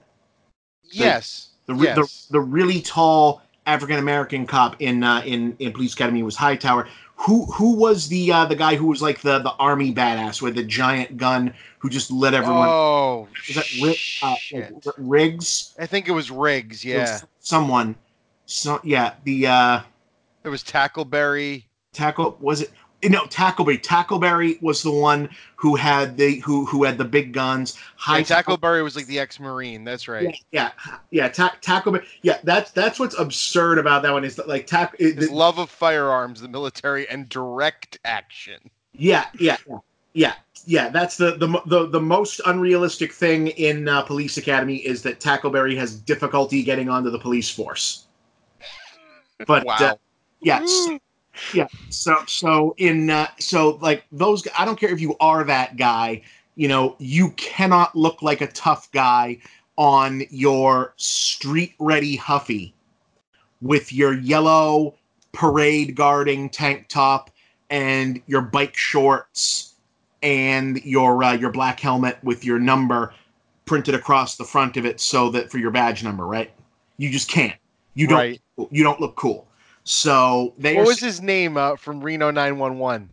Yes. 0.89 1.49
the 1.65 1.73
re- 1.73 1.87
yes. 1.87 2.27
the, 2.27 2.33
the 2.33 2.39
really 2.41 2.79
tall 2.81 3.41
African 3.67 3.97
American 3.99 4.47
cop 4.47 4.77
in 4.81 5.03
uh, 5.03 5.21
in 5.25 5.55
in 5.59 5.73
Police 5.73 5.93
Academy 5.93 6.23
was 6.23 6.35
Hightower. 6.35 6.87
Who 7.17 7.45
who 7.45 7.75
was 7.75 8.07
the 8.07 8.31
uh, 8.31 8.45
the 8.45 8.55
guy 8.55 8.75
who 8.75 8.87
was 8.87 9.01
like 9.01 9.21
the 9.21 9.39
the 9.39 9.51
army 9.59 9.93
badass 9.93 10.41
with 10.41 10.55
the 10.55 10.63
giant 10.63 11.17
gun 11.17 11.53
who 11.79 11.89
just 11.89 12.09
let 12.09 12.33
everyone? 12.33 12.69
oh, 12.69 13.27
was 13.47 13.55
that 13.55 13.97
uh, 14.23 14.35
like, 14.53 14.95
Riggs? 14.97 15.75
I 15.79 15.85
think 15.85 16.07
it 16.07 16.11
was 16.13 16.31
Riggs. 16.31 16.85
It 16.85 16.97
was 16.97 17.09
Yeah. 17.09 17.19
someone. 17.39 17.95
So 18.45 18.79
yeah, 18.83 19.13
the 19.25 19.47
uh, 19.47 19.81
It 20.43 20.49
was 20.49 20.63
Tackleberry. 20.63 21.63
tackle 21.93 22.37
was 22.39 22.61
it? 22.61 22.71
No, 23.03 23.25
Tackleberry. 23.25 23.79
Tackleberry 23.81 24.59
was 24.61 24.81
the 24.81 24.91
one 24.91 25.29
who 25.55 25.75
had 25.75 26.17
the 26.17 26.39
who 26.39 26.65
who 26.65 26.83
had 26.83 26.97
the 26.97 27.05
big 27.05 27.31
guns. 27.31 27.75
Yeah, 27.75 27.81
Hightower- 27.97 28.41
Tackleberry 28.57 28.83
was 28.83 28.95
like 28.95 29.05
the 29.05 29.19
ex-marine. 29.19 29.83
That's 29.83 30.07
right. 30.07 30.35
Yeah, 30.51 30.71
yeah, 30.87 30.97
yeah. 31.11 31.27
Ta- 31.29 31.55
Tackleberry. 31.61 32.05
Yeah, 32.23 32.39
that's 32.43 32.71
that's 32.71 32.99
what's 32.99 33.17
absurd 33.19 33.77
about 33.77 34.01
that 34.01 34.11
one 34.13 34.23
is 34.23 34.35
that 34.37 34.47
like 34.47 34.65
tack. 34.65 34.95
it- 34.97 35.15
His 35.15 35.29
the- 35.29 35.33
love 35.35 35.59
of 35.59 35.69
firearms, 35.69 36.41
the 36.41 36.47
military, 36.47 37.07
and 37.07 37.29
direct 37.29 37.99
action. 38.03 38.59
Yeah, 38.93 39.25
yeah, 39.39 39.57
yeah, 39.67 39.77
yeah, 40.13 40.33
yeah. 40.65 40.89
That's 40.89 41.17
the 41.17 41.37
the 41.37 41.61
the, 41.67 41.87
the 41.89 42.01
most 42.01 42.41
unrealistic 42.47 43.13
thing 43.13 43.49
in 43.49 43.87
uh, 43.87 44.01
Police 44.01 44.37
Academy 44.37 44.77
is 44.77 45.03
that 45.03 45.19
Tackleberry 45.19 45.77
has 45.77 45.95
difficulty 45.95 46.63
getting 46.63 46.89
onto 46.89 47.11
the 47.11 47.19
police 47.19 47.47
force. 47.49 48.05
But 49.45 49.65
Wow. 49.65 49.75
uh, 49.79 49.95
yes, 50.41 50.87
yeah. 50.89 50.97
So 51.89 52.23
so 52.27 52.75
in 52.77 53.09
uh, 53.09 53.27
so 53.39 53.77
like 53.81 54.05
those, 54.11 54.47
I 54.57 54.65
don't 54.65 54.79
care 54.79 54.91
if 54.91 55.01
you 55.01 55.15
are 55.19 55.43
that 55.43 55.77
guy. 55.77 56.21
You 56.55 56.67
know, 56.67 56.95
you 56.99 57.31
cannot 57.31 57.95
look 57.95 58.21
like 58.21 58.41
a 58.41 58.47
tough 58.47 58.91
guy 58.91 59.37
on 59.77 60.23
your 60.31 60.93
street 60.97 61.75
ready 61.79 62.15
Huffy 62.15 62.73
with 63.61 63.93
your 63.93 64.13
yellow 64.13 64.95
parade 65.33 65.95
guarding 65.95 66.49
tank 66.49 66.87
top 66.87 67.29
and 67.69 68.21
your 68.27 68.41
bike 68.41 68.75
shorts 68.75 69.75
and 70.23 70.83
your 70.83 71.23
uh, 71.23 71.33
your 71.33 71.51
black 71.51 71.79
helmet 71.79 72.17
with 72.23 72.43
your 72.43 72.59
number 72.59 73.13
printed 73.65 73.93
across 73.93 74.35
the 74.37 74.43
front 74.43 74.77
of 74.77 74.85
it 74.85 74.99
so 74.99 75.29
that 75.29 75.51
for 75.51 75.59
your 75.59 75.71
badge 75.71 76.03
number, 76.03 76.25
right? 76.25 76.51
You 76.97 77.11
just 77.11 77.29
can't. 77.29 77.57
You 77.93 78.07
don't. 78.07 78.17
right. 78.17 78.41
You 78.71 78.83
don't 78.83 78.99
look 78.99 79.15
cool. 79.15 79.47
So 79.87 80.53
they 80.57 80.75
What 80.75 80.85
was 80.85 80.99
his 80.99 81.21
name 81.21 81.55
uh, 81.55 81.77
from 81.77 82.01
Reno 82.01 82.29
911 82.29 83.09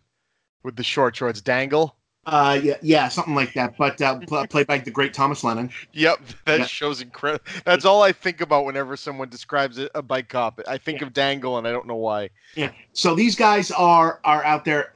with 0.65 0.75
the 0.75 0.83
short 0.83 1.15
shorts? 1.15 1.41
Dangle. 1.41 1.95
uh, 2.27 2.59
yeah, 2.61 2.75
yeah, 2.83 3.07
something 3.09 3.37
like 3.37 3.53
that. 3.55 3.77
But 3.77 4.03
uh, 4.03 4.19
pl- 4.27 4.45
played 4.51 4.67
by 4.67 4.79
the 4.79 4.91
great 4.91 5.15
Thomas 5.15 5.45
Lennon. 5.45 5.71
Yep, 5.93 6.19
that 6.47 6.59
Yeah. 6.61 6.67
show's 6.67 7.01
incredible. 7.01 7.45
That's 7.65 7.85
all 7.85 8.03
I 8.03 8.11
think 8.11 8.41
about 8.41 8.65
whenever 8.65 8.97
someone 8.97 9.29
describes 9.29 9.79
a, 9.79 9.89
a 9.95 10.03
bike 10.03 10.29
cop. 10.29 10.61
I 10.67 10.77
think 10.79 11.01
of 11.01 11.13
Dangle, 11.13 11.59
and 11.59 11.69
I 11.69 11.71
don't 11.71 11.87
know 11.87 11.95
why. 11.95 12.31
Yeah. 12.57 12.73
So 12.93 13.15
these 13.15 13.37
guys 13.37 13.71
are 13.71 14.19
are 14.25 14.43
out 14.45 14.65
there 14.65 14.95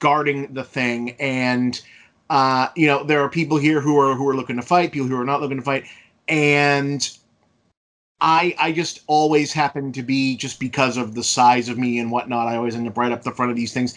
guarding 0.00 0.52
the 0.52 0.62
thing, 0.64 1.12
and 1.20 1.80
uh, 2.28 2.68
you 2.76 2.86
know 2.86 3.02
there 3.02 3.22
are 3.22 3.30
people 3.30 3.56
here 3.56 3.80
who 3.80 3.98
are 3.98 4.14
who 4.14 4.28
are 4.28 4.36
looking 4.36 4.56
to 4.56 4.62
fight, 4.62 4.92
people 4.92 5.08
who 5.08 5.18
are 5.18 5.24
not 5.24 5.40
looking 5.40 5.56
to 5.56 5.62
fight, 5.64 5.84
and 6.28 7.16
I 8.24 8.54
I 8.58 8.72
just 8.72 9.02
always 9.06 9.52
happen 9.52 9.92
to 9.92 10.02
be 10.02 10.34
just 10.34 10.58
because 10.58 10.96
of 10.96 11.14
the 11.14 11.22
size 11.22 11.68
of 11.68 11.76
me 11.76 11.98
and 11.98 12.10
whatnot. 12.10 12.48
I 12.48 12.56
always 12.56 12.74
end 12.74 12.88
up 12.88 12.96
right 12.96 13.12
up 13.12 13.22
the 13.22 13.30
front 13.30 13.50
of 13.50 13.56
these 13.56 13.74
things, 13.74 13.94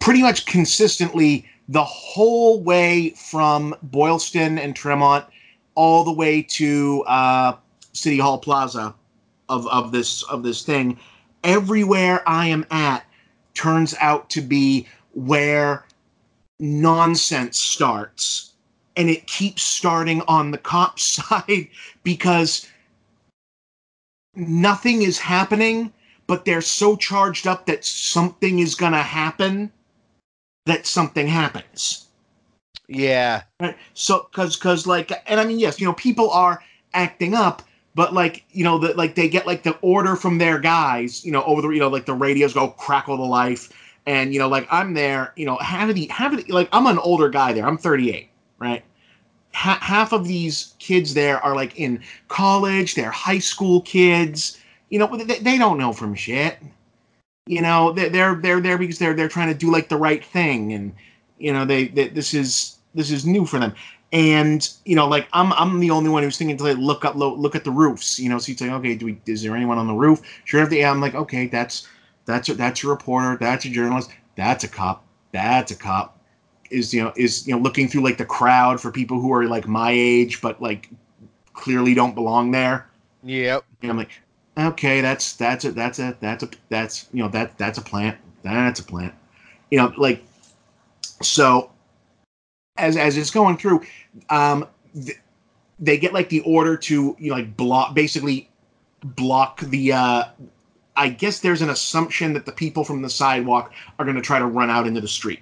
pretty 0.00 0.22
much 0.22 0.46
consistently 0.46 1.46
the 1.68 1.84
whole 1.84 2.62
way 2.62 3.10
from 3.10 3.76
Boylston 3.82 4.58
and 4.58 4.74
Tremont 4.74 5.26
all 5.74 6.02
the 6.02 6.12
way 6.12 6.40
to 6.42 7.04
uh, 7.06 7.56
City 7.92 8.18
Hall 8.18 8.38
Plaza 8.38 8.94
of 9.50 9.66
of 9.68 9.92
this 9.92 10.22
of 10.24 10.42
this 10.42 10.62
thing 10.62 10.98
everywhere 11.44 12.22
I 12.26 12.46
am 12.46 12.64
at 12.70 13.04
turns 13.52 13.94
out 14.00 14.30
to 14.30 14.40
be 14.40 14.88
where 15.12 15.84
nonsense 16.58 17.60
starts. 17.60 18.52
And 18.96 19.10
it 19.10 19.26
keeps 19.26 19.62
starting 19.62 20.22
on 20.22 20.52
the 20.52 20.58
cop 20.58 20.98
side 20.98 21.68
because 22.02 22.66
nothing 24.34 25.02
is 25.02 25.18
happening, 25.18 25.92
but 26.26 26.44
they're 26.44 26.60
so 26.62 26.96
charged 26.96 27.46
up 27.46 27.66
that 27.66 27.84
something 27.84 28.58
is 28.60 28.74
going 28.74 28.92
to 28.92 28.98
happen 28.98 29.72
that 30.66 30.86
something 30.86 31.26
happens. 31.26 32.08
Yeah, 32.88 33.42
Right. 33.60 33.76
So, 33.94 34.28
because, 34.30 34.56
because, 34.56 34.86
like, 34.86 35.12
and 35.26 35.40
I 35.40 35.44
mean, 35.44 35.58
yes, 35.58 35.80
you 35.80 35.86
know, 35.86 35.94
people 35.94 36.30
are 36.30 36.62
acting 36.94 37.34
up, 37.34 37.62
but 37.94 38.12
like, 38.12 38.44
you 38.50 38.64
know, 38.64 38.78
that 38.78 38.96
like 38.96 39.14
they 39.14 39.28
get 39.28 39.46
like 39.46 39.62
the 39.62 39.76
order 39.82 40.16
from 40.16 40.38
their 40.38 40.58
guys, 40.58 41.24
you 41.24 41.32
know, 41.32 41.42
over 41.44 41.62
the, 41.62 41.68
you 41.70 41.80
know, 41.80 41.88
like 41.88 42.06
the 42.06 42.14
radios 42.14 42.52
go 42.54 42.68
crackle 42.68 43.16
the 43.16 43.22
life, 43.22 43.72
and 44.06 44.32
you 44.32 44.38
know, 44.38 44.48
like 44.48 44.66
I'm 44.70 44.94
there, 44.94 45.32
you 45.36 45.46
know, 45.46 45.56
have 45.58 45.90
it, 45.90 46.10
have 46.10 46.34
it, 46.34 46.50
like 46.50 46.68
I'm 46.72 46.86
an 46.86 46.98
older 46.98 47.28
guy 47.28 47.52
there. 47.52 47.66
I'm 47.66 47.78
38. 47.78 48.28
right? 48.58 48.84
Ha- 49.54 49.78
half 49.80 50.12
of 50.12 50.26
these 50.26 50.74
kids 50.78 51.14
there 51.14 51.38
are 51.44 51.54
like 51.54 51.78
in 51.78 52.00
college, 52.28 52.94
they're 52.94 53.10
high 53.10 53.38
school 53.38 53.82
kids. 53.82 54.58
You 54.88 54.98
know, 54.98 55.16
they, 55.16 55.38
they 55.38 55.58
don't 55.58 55.78
know 55.78 55.92
from 55.92 56.14
shit. 56.14 56.58
You 57.46 57.60
know, 57.60 57.92
they're 57.92 58.08
they're 58.08 58.34
they're 58.36 58.60
there 58.60 58.78
because 58.78 58.98
they're 58.98 59.14
they're 59.14 59.28
trying 59.28 59.48
to 59.48 59.58
do 59.58 59.70
like 59.70 59.88
the 59.88 59.96
right 59.96 60.24
thing, 60.24 60.72
and 60.72 60.92
you 61.38 61.52
know, 61.52 61.64
they, 61.64 61.88
they 61.88 62.08
this 62.08 62.34
is 62.34 62.78
this 62.94 63.10
is 63.10 63.26
new 63.26 63.44
for 63.44 63.58
them. 63.58 63.74
And 64.12 64.68
you 64.84 64.94
know, 64.94 65.08
like 65.08 65.26
I'm 65.32 65.52
I'm 65.54 65.80
the 65.80 65.90
only 65.90 66.10
one 66.10 66.22
who's 66.22 66.36
thinking 66.36 66.56
to 66.58 66.64
like, 66.64 66.76
look 66.76 67.04
up 67.04 67.16
look, 67.16 67.38
look 67.38 67.56
at 67.56 67.64
the 67.64 67.70
roofs. 67.70 68.18
You 68.18 68.28
know, 68.28 68.38
so 68.38 68.52
you 68.52 68.58
say, 68.58 68.70
okay, 68.70 68.94
do 68.94 69.06
we 69.06 69.18
is 69.26 69.42
there 69.42 69.56
anyone 69.56 69.78
on 69.78 69.86
the 69.86 69.94
roof? 69.94 70.20
Sure 70.44 70.60
enough, 70.60 70.72
yeah, 70.72 70.90
I'm 70.90 71.00
like, 71.00 71.14
okay, 71.14 71.46
that's 71.46 71.88
that's 72.26 72.48
a, 72.48 72.54
that's 72.54 72.84
a 72.84 72.88
reporter, 72.88 73.36
that's 73.38 73.64
a 73.64 73.70
journalist, 73.70 74.10
that's 74.36 74.64
a 74.64 74.68
cop, 74.68 75.04
that's 75.32 75.72
a 75.72 75.76
cop. 75.76 76.18
Is 76.72 76.92
you 76.94 77.02
know 77.02 77.12
is 77.16 77.46
you 77.46 77.54
know 77.54 77.60
looking 77.60 77.88
through 77.88 78.02
like 78.02 78.18
the 78.18 78.24
crowd 78.24 78.80
for 78.80 78.90
people 78.90 79.20
who 79.20 79.32
are 79.32 79.44
like 79.44 79.68
my 79.68 79.90
age 79.92 80.40
but 80.40 80.60
like 80.60 80.88
clearly 81.52 81.94
don't 81.94 82.14
belong 82.14 82.50
there. 82.50 82.88
Yep. 83.22 83.64
And 83.82 83.90
I'm 83.90 83.96
like, 83.96 84.10
okay, 84.58 85.00
that's 85.00 85.34
that's 85.34 85.64
a 85.64 85.72
that's 85.72 85.98
a 85.98 86.16
that's 86.20 86.42
a 86.42 86.48
that's 86.68 87.08
you 87.12 87.22
know 87.22 87.28
that 87.30 87.56
that's 87.58 87.78
a 87.78 87.82
plant. 87.82 88.18
That's 88.42 88.80
a 88.80 88.84
plant. 88.84 89.14
You 89.70 89.78
know, 89.78 89.92
like 89.96 90.22
so 91.20 91.70
as 92.76 92.96
as 92.96 93.16
it's 93.16 93.30
going 93.30 93.56
through, 93.56 93.82
um, 94.30 94.66
th- 94.94 95.18
they 95.78 95.98
get 95.98 96.12
like 96.12 96.28
the 96.28 96.40
order 96.40 96.76
to 96.76 97.16
you 97.18 97.30
know, 97.30 97.36
like 97.36 97.56
block 97.56 97.94
basically 97.94 98.48
block 99.02 99.60
the. 99.60 99.92
Uh, 99.92 100.24
I 100.94 101.08
guess 101.08 101.40
there's 101.40 101.62
an 101.62 101.70
assumption 101.70 102.34
that 102.34 102.44
the 102.44 102.52
people 102.52 102.84
from 102.84 103.00
the 103.00 103.08
sidewalk 103.08 103.72
are 103.98 104.04
going 104.04 104.16
to 104.16 104.22
try 104.22 104.38
to 104.38 104.44
run 104.44 104.68
out 104.68 104.86
into 104.86 105.00
the 105.00 105.08
street, 105.08 105.40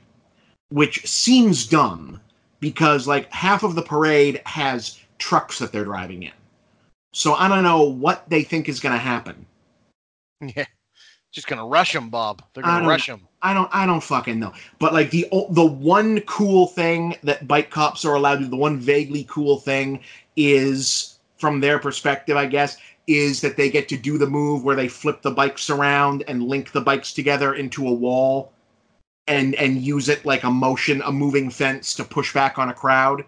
which 0.70 1.06
seems 1.06 1.66
dumb 1.66 2.20
because 2.60 3.06
like 3.06 3.30
half 3.32 3.62
of 3.62 3.74
the 3.74 3.82
parade 3.82 4.40
has 4.46 4.98
trucks 5.18 5.58
that 5.58 5.72
they're 5.72 5.84
driving 5.84 6.22
in. 6.22 6.32
So 7.12 7.34
I 7.34 7.48
don't 7.48 7.64
know 7.64 7.82
what 7.82 8.28
they 8.28 8.42
think 8.42 8.68
is 8.68 8.80
going 8.80 8.94
to 8.94 8.98
happen. 8.98 9.46
Yeah. 10.56 10.64
Just 11.32 11.46
gonna 11.46 11.66
rush 11.66 11.92
them, 11.92 12.10
Bob. 12.10 12.42
They're 12.54 12.64
gonna 12.64 12.88
rush 12.88 13.06
them. 13.06 13.28
I 13.40 13.54
don't 13.54 13.70
I 13.72 13.86
don't 13.86 14.02
fucking 14.02 14.40
know. 14.40 14.52
But 14.80 14.92
like 14.92 15.10
the 15.10 15.28
the 15.50 15.64
one 15.64 16.20
cool 16.22 16.66
thing 16.66 17.14
that 17.22 17.46
bike 17.46 17.70
cops 17.70 18.04
are 18.04 18.14
allowed 18.14 18.36
to 18.36 18.44
do, 18.44 18.50
the 18.50 18.56
one 18.56 18.78
vaguely 18.78 19.24
cool 19.30 19.58
thing 19.58 20.00
is 20.34 21.18
from 21.38 21.60
their 21.60 21.78
perspective, 21.78 22.36
I 22.36 22.46
guess, 22.46 22.78
is 23.06 23.40
that 23.42 23.56
they 23.56 23.70
get 23.70 23.88
to 23.90 23.96
do 23.96 24.18
the 24.18 24.26
move 24.26 24.64
where 24.64 24.74
they 24.74 24.88
flip 24.88 25.22
the 25.22 25.30
bikes 25.30 25.70
around 25.70 26.24
and 26.26 26.42
link 26.42 26.72
the 26.72 26.80
bikes 26.80 27.12
together 27.12 27.54
into 27.54 27.86
a 27.86 27.92
wall 27.92 28.52
and 29.30 29.54
and 29.54 29.80
use 29.82 30.08
it 30.08 30.24
like 30.26 30.44
a 30.44 30.50
motion, 30.50 31.00
a 31.02 31.12
moving 31.12 31.50
fence 31.50 31.94
to 31.94 32.04
push 32.04 32.34
back 32.34 32.58
on 32.58 32.68
a 32.68 32.74
crowd. 32.74 33.24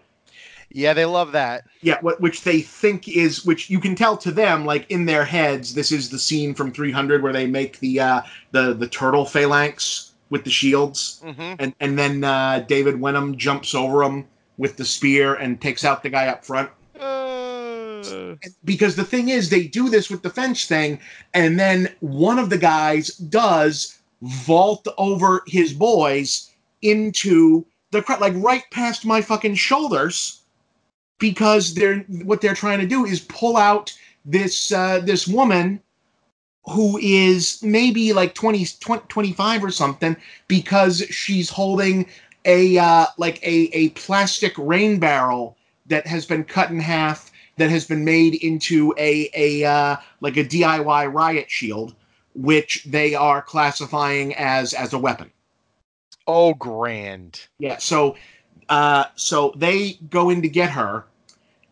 Yeah, 0.71 0.93
they 0.93 1.05
love 1.05 1.31
that. 1.33 1.65
Yeah, 1.81 1.97
what 2.01 2.19
which 2.19 2.43
they 2.43 2.61
think 2.61 3.07
is 3.07 3.45
which 3.45 3.69
you 3.69 3.79
can 3.79 3.95
tell 3.95 4.17
to 4.17 4.31
them 4.31 4.65
like 4.65 4.89
in 4.89 5.05
their 5.05 5.23
heads 5.25 5.73
this 5.73 5.91
is 5.91 6.09
the 6.09 6.19
scene 6.19 6.53
from 6.53 6.71
300 6.71 7.21
where 7.23 7.33
they 7.33 7.47
make 7.47 7.79
the 7.79 7.99
uh 7.99 8.21
the 8.51 8.73
the 8.73 8.87
turtle 8.87 9.25
phalanx 9.25 10.11
with 10.29 10.43
the 10.43 10.49
shields 10.49 11.21
hmm 11.23 11.53
and 11.59 11.73
and 11.79 11.97
then 11.97 12.23
uh, 12.23 12.65
David 12.67 12.99
Wenham 12.99 13.37
jumps 13.37 13.75
over 13.75 14.03
him 14.03 14.25
with 14.57 14.77
the 14.77 14.85
spear 14.85 15.35
and 15.35 15.61
takes 15.61 15.85
out 15.85 16.03
the 16.03 16.09
guy 16.09 16.27
up 16.27 16.43
front. 16.45 16.69
Uh, 16.99 18.35
Because 18.65 18.95
the 18.95 19.03
thing 19.03 19.29
is, 19.29 19.49
they 19.49 19.67
do 19.67 19.89
this 19.89 20.09
with 20.09 20.21
the 20.23 20.29
fence 20.29 20.65
thing, 20.65 20.99
and 21.33 21.59
then 21.59 21.95
one 22.01 22.37
of 22.39 22.49
the 22.49 22.57
guys 22.57 23.09
does 23.15 23.99
vault 24.23 24.87
over 24.97 25.43
his 25.47 25.73
boys 25.73 26.49
into 26.81 27.65
the 27.91 28.01
crowd, 28.01 28.21
like 28.21 28.33
right 28.37 28.63
past 28.71 29.05
my 29.05 29.21
fucking 29.21 29.55
shoulders, 29.55 30.41
because 31.19 31.73
they're 31.73 31.99
what 32.23 32.41
they're 32.41 32.55
trying 32.55 32.79
to 32.79 32.87
do 32.87 33.05
is 33.05 33.21
pull 33.21 33.57
out 33.57 33.93
this 34.25 34.71
uh, 34.71 34.99
this 34.99 35.27
woman 35.27 35.81
who 36.65 36.97
is 36.99 37.61
maybe 37.61 38.13
like 38.13 38.33
20, 38.33 38.65
20 38.79 39.03
25 39.09 39.63
or 39.63 39.71
something 39.71 40.15
because 40.47 40.99
she's 41.09 41.49
holding 41.49 42.07
a 42.45 42.77
uh, 42.77 43.05
like 43.17 43.41
a, 43.43 43.69
a 43.73 43.89
plastic 43.89 44.53
rain 44.57 44.99
barrel 44.99 45.57
that 45.85 46.07
has 46.07 46.25
been 46.25 46.43
cut 46.43 46.69
in 46.69 46.79
half 46.79 47.31
that 47.57 47.69
has 47.69 47.85
been 47.85 48.03
made 48.03 48.35
into 48.35 48.93
a 48.97 49.29
a 49.33 49.63
uh, 49.65 49.97
like 50.21 50.37
a 50.37 50.43
DIY 50.43 51.13
riot 51.13 51.49
shield 51.49 51.95
which 52.35 52.83
they 52.85 53.15
are 53.15 53.41
classifying 53.41 54.33
as 54.35 54.73
as 54.73 54.93
a 54.93 54.99
weapon. 54.99 55.31
oh, 56.27 56.53
grand. 56.53 57.47
Yeah, 57.59 57.77
so 57.77 58.15
uh 58.69 59.05
so 59.15 59.53
they 59.57 59.93
go 60.09 60.29
in 60.29 60.41
to 60.41 60.49
get 60.49 60.69
her 60.71 61.05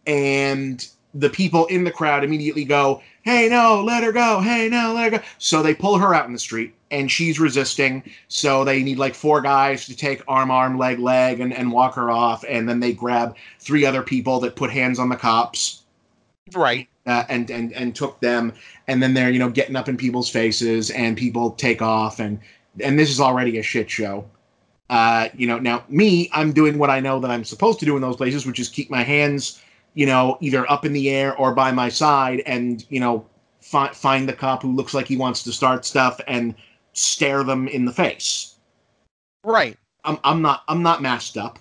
and 0.06 0.86
the 1.14 1.30
people 1.30 1.66
in 1.68 1.84
the 1.84 1.92
crowd 1.92 2.24
immediately 2.24 2.64
go, 2.66 3.02
"Hey, 3.24 3.50
no, 3.50 3.84
let 3.84 4.04
her 4.04 4.12
go. 4.12 4.40
Hey, 4.42 4.70
no, 4.70 4.94
let 4.94 5.12
her 5.12 5.20
go." 5.20 5.24
So 5.38 5.62
they 5.62 5.74
pull 5.74 5.98
her 5.98 6.14
out 6.14 6.26
in 6.28 6.34
the 6.34 6.40
street 6.40 6.74
and 6.90 7.12
she's 7.12 7.40
resisting. 7.40 8.04
So 8.28 8.64
they 8.64 8.84
need 8.84 8.98
like 9.00 9.16
four 9.16 9.42
guys 9.42 9.86
to 9.86 9.96
take 9.96 10.22
arm 10.28 10.52
arm 10.52 10.78
leg 10.78 11.00
leg 11.00 11.40
and 11.40 11.54
and 11.54 11.72
walk 11.72 11.96
her 11.96 12.10
off 12.12 12.44
and 12.48 12.68
then 12.68 12.80
they 12.80 12.94
grab 12.94 13.36
three 13.60 13.86
other 13.86 14.02
people 14.04 14.40
that 14.42 14.56
put 14.56 14.72
hands 14.72 15.00
on 15.00 15.10
the 15.10 15.16
cops 15.16 15.81
Right. 16.54 16.88
uh, 17.06 17.24
and 17.30 17.50
and 17.50 17.72
and 17.74 17.96
took 17.96 18.20
them 18.20 18.54
and 18.88 19.02
then 19.02 19.14
they're 19.14 19.30
you 19.30 19.40
know 19.40 19.50
getting 19.50 19.76
up 19.76 19.88
in 19.88 19.98
people's 19.98 20.30
faces 20.30 20.90
and 20.92 21.16
people 21.18 21.52
take 21.52 21.82
off 21.82 22.20
and 22.20 22.40
and 22.80 22.98
this 22.98 23.10
is 23.10 23.20
already 23.20 23.58
a 23.58 23.64
shit 23.64 23.90
show 23.90 24.26
uh 24.90 25.30
you 25.36 25.48
know 25.48 25.60
now 25.60 25.84
me 25.88 26.30
i'm 26.34 26.52
doing 26.52 26.78
what 26.78 26.90
i 26.90 27.00
know 27.00 27.20
that 27.20 27.32
i'm 27.32 27.44
supposed 27.44 27.80
to 27.80 27.86
do 27.86 27.96
in 27.96 28.02
those 28.02 28.16
places 28.18 28.46
which 28.46 28.60
is 28.60 28.70
keep 28.70 28.90
my 28.90 29.04
hands 29.04 29.62
you 29.94 30.06
know 30.06 30.38
either 30.42 30.70
up 30.70 30.84
in 30.86 30.94
the 30.94 31.10
air 31.10 31.36
or 31.38 31.54
by 31.54 31.72
my 31.72 31.88
side 31.90 32.42
and 32.46 32.86
you 32.90 33.00
know 33.00 33.26
fi- 33.62 33.94
find 33.94 34.28
the 34.28 34.34
cop 34.34 34.62
who 34.62 34.72
looks 34.76 34.94
like 34.94 35.08
he 35.08 35.18
wants 35.18 35.44
to 35.44 35.52
start 35.52 35.86
stuff 35.86 36.20
and 36.28 36.54
stare 36.94 37.44
them 37.44 37.68
in 37.68 37.86
the 37.86 37.94
face 37.94 38.56
Right. 39.44 39.78
i'm, 40.04 40.18
I'm 40.24 40.42
not 40.42 40.64
i'm 40.68 40.84
not 40.84 41.02
masked 41.02 41.38
up 41.38 41.60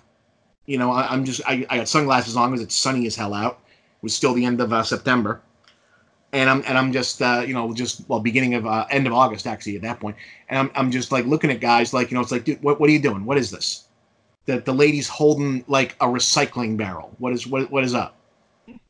you 0.65 0.77
know 0.77 0.91
I, 0.91 1.07
i'm 1.11 1.23
just 1.23 1.41
I, 1.47 1.65
I 1.69 1.77
got 1.77 1.87
sunglasses 1.87 2.35
on 2.35 2.51
because 2.51 2.63
it's 2.63 2.75
sunny 2.75 3.07
as 3.07 3.15
hell 3.15 3.33
out 3.33 3.60
was 4.01 4.15
still 4.15 4.33
the 4.33 4.45
end 4.45 4.61
of 4.61 4.71
uh, 4.73 4.83
september 4.83 5.41
and 6.33 6.49
I'm 6.49 6.63
and 6.65 6.77
I'm 6.77 6.91
just 6.91 7.21
uh, 7.21 7.43
you 7.45 7.53
know 7.53 7.73
just 7.73 8.07
well 8.07 8.19
beginning 8.19 8.53
of 8.53 8.65
uh, 8.65 8.85
end 8.89 9.07
of 9.07 9.13
August 9.13 9.47
actually 9.47 9.75
at 9.75 9.81
that 9.81 9.99
point, 9.99 10.15
and 10.49 10.59
I'm 10.59 10.71
I'm 10.75 10.91
just 10.91 11.11
like 11.11 11.25
looking 11.25 11.51
at 11.51 11.59
guys 11.59 11.93
like 11.93 12.11
you 12.11 12.15
know 12.15 12.21
it's 12.21 12.31
like 12.31 12.45
dude 12.45 12.61
what 12.63 12.79
what 12.79 12.89
are 12.89 12.93
you 12.93 13.01
doing? 13.01 13.25
What 13.25 13.37
is 13.37 13.51
this? 13.51 13.85
That 14.45 14.65
the 14.65 14.73
lady's 14.73 15.07
holding 15.07 15.63
like 15.67 15.95
a 16.01 16.05
recycling 16.05 16.77
barrel. 16.77 17.13
What 17.19 17.33
is 17.33 17.47
what 17.47 17.69
what 17.71 17.83
is 17.83 17.93
up? 17.93 18.15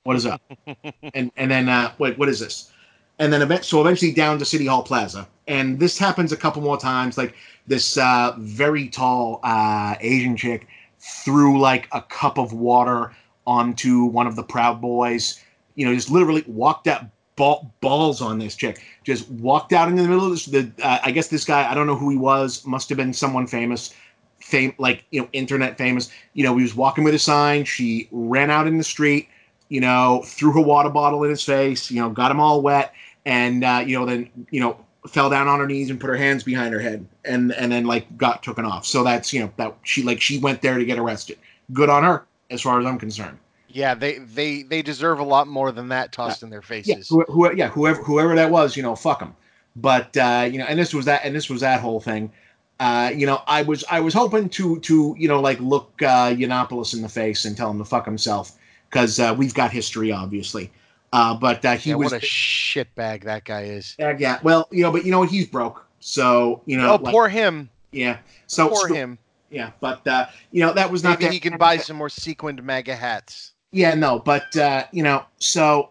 What 0.04 0.16
is 0.16 0.26
up? 0.26 0.42
and 1.14 1.32
and 1.36 1.52
then 1.52 1.70
uh, 1.70 1.94
what 1.98 2.18
what 2.18 2.30
is 2.30 2.40
this? 2.40 2.72
And 3.20 3.32
then 3.32 3.44
event, 3.44 3.66
so 3.66 3.82
eventually 3.82 4.12
down 4.12 4.40
to 4.40 4.46
City 4.46 4.66
Hall 4.66 4.82
Plaza, 4.82 5.28
and 5.48 5.80
this 5.80 5.98
happens 5.98 6.32
a 6.32 6.38
couple 6.38 6.62
more 6.62 6.78
times. 6.78 7.18
Like 7.18 7.36
this 7.68 7.98
uh, 7.98 8.36
very 8.40 8.88
tall 8.88 9.40
uh, 9.44 9.96
Asian 10.00 10.36
chick 10.36 10.68
threw 11.00 11.60
like 11.60 11.88
a 11.92 12.02
cup 12.02 12.38
of 12.38 12.54
water 12.54 13.12
onto 13.46 14.06
one 14.06 14.28
of 14.28 14.36
the 14.36 14.44
Proud 14.44 14.82
Boys. 14.82 15.42
You 15.76 15.86
know, 15.86 15.96
just 15.96 16.12
literally 16.12 16.44
walked 16.48 16.88
out 16.88 17.06
ball, 17.36 17.74
balls 17.82 18.22
on 18.22 18.40
this 18.40 18.56
chick. 18.56 18.84
Just 19.04 19.30
walked 19.30 19.74
out 19.74 19.90
into 19.90 20.02
the 20.04 20.08
middle 20.08 20.26
of 20.26 20.32
this. 20.32 20.46
The 20.46 20.72
uh, 20.84 21.00
I 21.04 21.12
guess 21.12 21.28
this 21.28 21.46
guy 21.46 21.70
I 21.70 21.74
don't 21.74 21.88
know 21.88 21.96
who 21.96 22.10
he 22.10 22.18
was. 22.18 22.66
Must 22.66 22.90
have 22.90 22.98
been 22.98 23.14
someone 23.14 23.48
famous, 23.48 23.94
fame 24.40 24.74
like 24.78 25.06
you 25.12 25.22
know 25.22 25.30
internet 25.34 25.78
famous. 25.78 26.12
You 26.34 26.44
know 26.44 26.56
he 26.56 26.64
was 26.64 26.76
walking 26.76 27.04
with 27.04 27.14
a 27.14 27.20
sign. 27.20 27.66
She 27.66 28.08
ran 28.12 28.50
out 28.50 28.68
in 28.68 28.78
the 28.78 28.84
street. 28.84 29.28
You 29.70 29.82
know 29.82 30.22
threw 30.26 30.52
her 30.54 30.62
water 30.62 30.90
bottle 30.90 31.24
in 31.24 31.30
his 31.30 31.44
face. 31.44 31.90
You 31.90 32.02
know 32.02 32.10
got 32.10 32.32
him 32.32 32.40
all 32.40 32.62
wet, 32.62 32.94
and 33.26 33.64
uh, 33.64 33.84
you 33.86 33.98
know 33.98 34.06
then 34.06 34.30
you 34.52 34.60
know 34.60 34.78
fell 35.08 35.32
down 35.32 35.48
on 35.48 35.60
her 35.60 35.66
knees 35.66 35.90
and 35.90 36.00
put 36.00 36.10
her 36.10 36.16
hands 36.16 36.44
behind 36.44 36.74
her 36.74 36.80
head, 36.80 37.08
and 37.26 37.54
and 37.54 37.72
then 37.72 37.86
like 37.86 38.18
got 38.18 38.44
taken 38.44 38.66
off. 38.66 38.86
So 38.86 39.04
that's 39.04 39.34
you 39.34 39.42
know 39.42 39.52
that 39.58 39.76
she 39.84 40.04
like 40.04 40.22
she 40.22 40.38
went 40.38 40.62
there 40.62 40.78
to 40.78 40.86
get 40.86 41.00
arrested. 41.00 41.40
Good 41.74 41.90
on 41.90 42.04
her 42.04 42.26
as 42.52 42.62
far 42.62 42.80
as 42.80 42.86
I'm 42.86 43.00
concerned. 43.00 43.38
Yeah, 43.70 43.96
they 43.96 44.20
they 44.20 44.64
they 44.64 44.82
deserve 44.82 45.20
a 45.20 45.24
lot 45.24 45.48
more 45.48 45.72
than 45.72 45.88
that 45.90 46.12
tossed 46.12 46.44
in 46.44 46.50
their 46.50 46.60
yeah, 46.60 46.68
faces. 46.68 47.10
who, 47.10 47.24
who, 47.24 47.56
yeah, 47.56 47.70
whoever 47.70 48.02
whoever 48.04 48.36
that 48.36 48.52
was, 48.52 48.76
you 48.76 48.84
know, 48.84 48.96
fuck 48.96 49.20
them. 49.20 49.36
But 49.76 50.16
uh, 50.18 50.48
you 50.52 50.60
know, 50.60 50.66
and 50.66 50.78
this 50.78 50.94
was 50.94 51.06
that, 51.06 51.22
and 51.24 51.34
this 51.34 51.50
was 51.50 51.62
that 51.62 51.80
whole 51.80 52.02
thing. 52.02 52.32
Uh, 52.80 53.12
you 53.16 53.26
know, 53.26 53.42
I 53.48 53.62
was 53.62 53.86
I 53.90 54.02
was 54.02 54.14
hoping 54.14 54.50
to 54.50 54.80
to 54.82 55.16
you 55.18 55.28
know 55.28 55.40
like 55.40 55.60
look 55.60 55.94
uh, 56.02 56.32
Yiannopoulos 56.34 56.94
in 56.94 57.02
the 57.02 57.10
face 57.10 57.46
and 57.46 57.56
tell 57.56 57.72
him 57.72 57.78
to 57.78 57.86
fuck 57.86 58.06
himself 58.06 58.58
because 58.90 59.20
uh, 59.20 59.34
we've 59.38 59.54
got 59.54 59.72
history, 59.72 60.12
obviously. 60.12 60.72
Uh, 61.14 61.34
but 61.36 61.64
uh, 61.64 61.76
he 61.76 61.92
yeah, 61.92 61.96
was 61.96 62.12
what 62.12 62.24
a 62.24 62.26
shitbag 62.26 63.24
that 63.24 63.46
guy 63.46 63.64
is. 63.64 63.96
uh, 64.00 64.16
yeah. 64.18 64.40
Well, 64.44 64.68
you 64.72 64.84
know, 64.84 64.92
but 64.92 65.06
you 65.06 65.12
know 65.12 65.20
what? 65.20 65.30
He's 65.30 65.46
broke, 65.48 65.86
so 66.00 66.62
you 66.66 66.78
know. 66.78 66.94
oh, 66.94 66.96
like, 66.96 67.14
poor 67.14 67.30
him. 67.30 67.70
yeah. 67.92 68.18
So, 68.48 68.68
Poor 68.70 68.90
so- 68.90 68.94
him. 68.94 69.18
Yeah, 69.52 69.72
but 69.82 70.08
uh, 70.08 70.28
you 70.52 70.66
know 70.66 70.74
that 70.74 70.90
was 70.90 71.04
not 71.04 71.20
Maybe 71.20 71.26
that- 71.26 71.34
he 71.34 71.40
can 71.40 71.58
buy 71.58 71.78
some 71.78 71.98
more 71.98 72.10
sequined 72.10 72.64
MAGA 72.64 72.96
hats. 72.96 73.52
Yeah, 73.74 73.94
no, 73.94 74.20
but 74.20 74.56
uh, 74.58 74.86
you 74.92 75.04
know, 75.04 75.26
so 75.40 75.90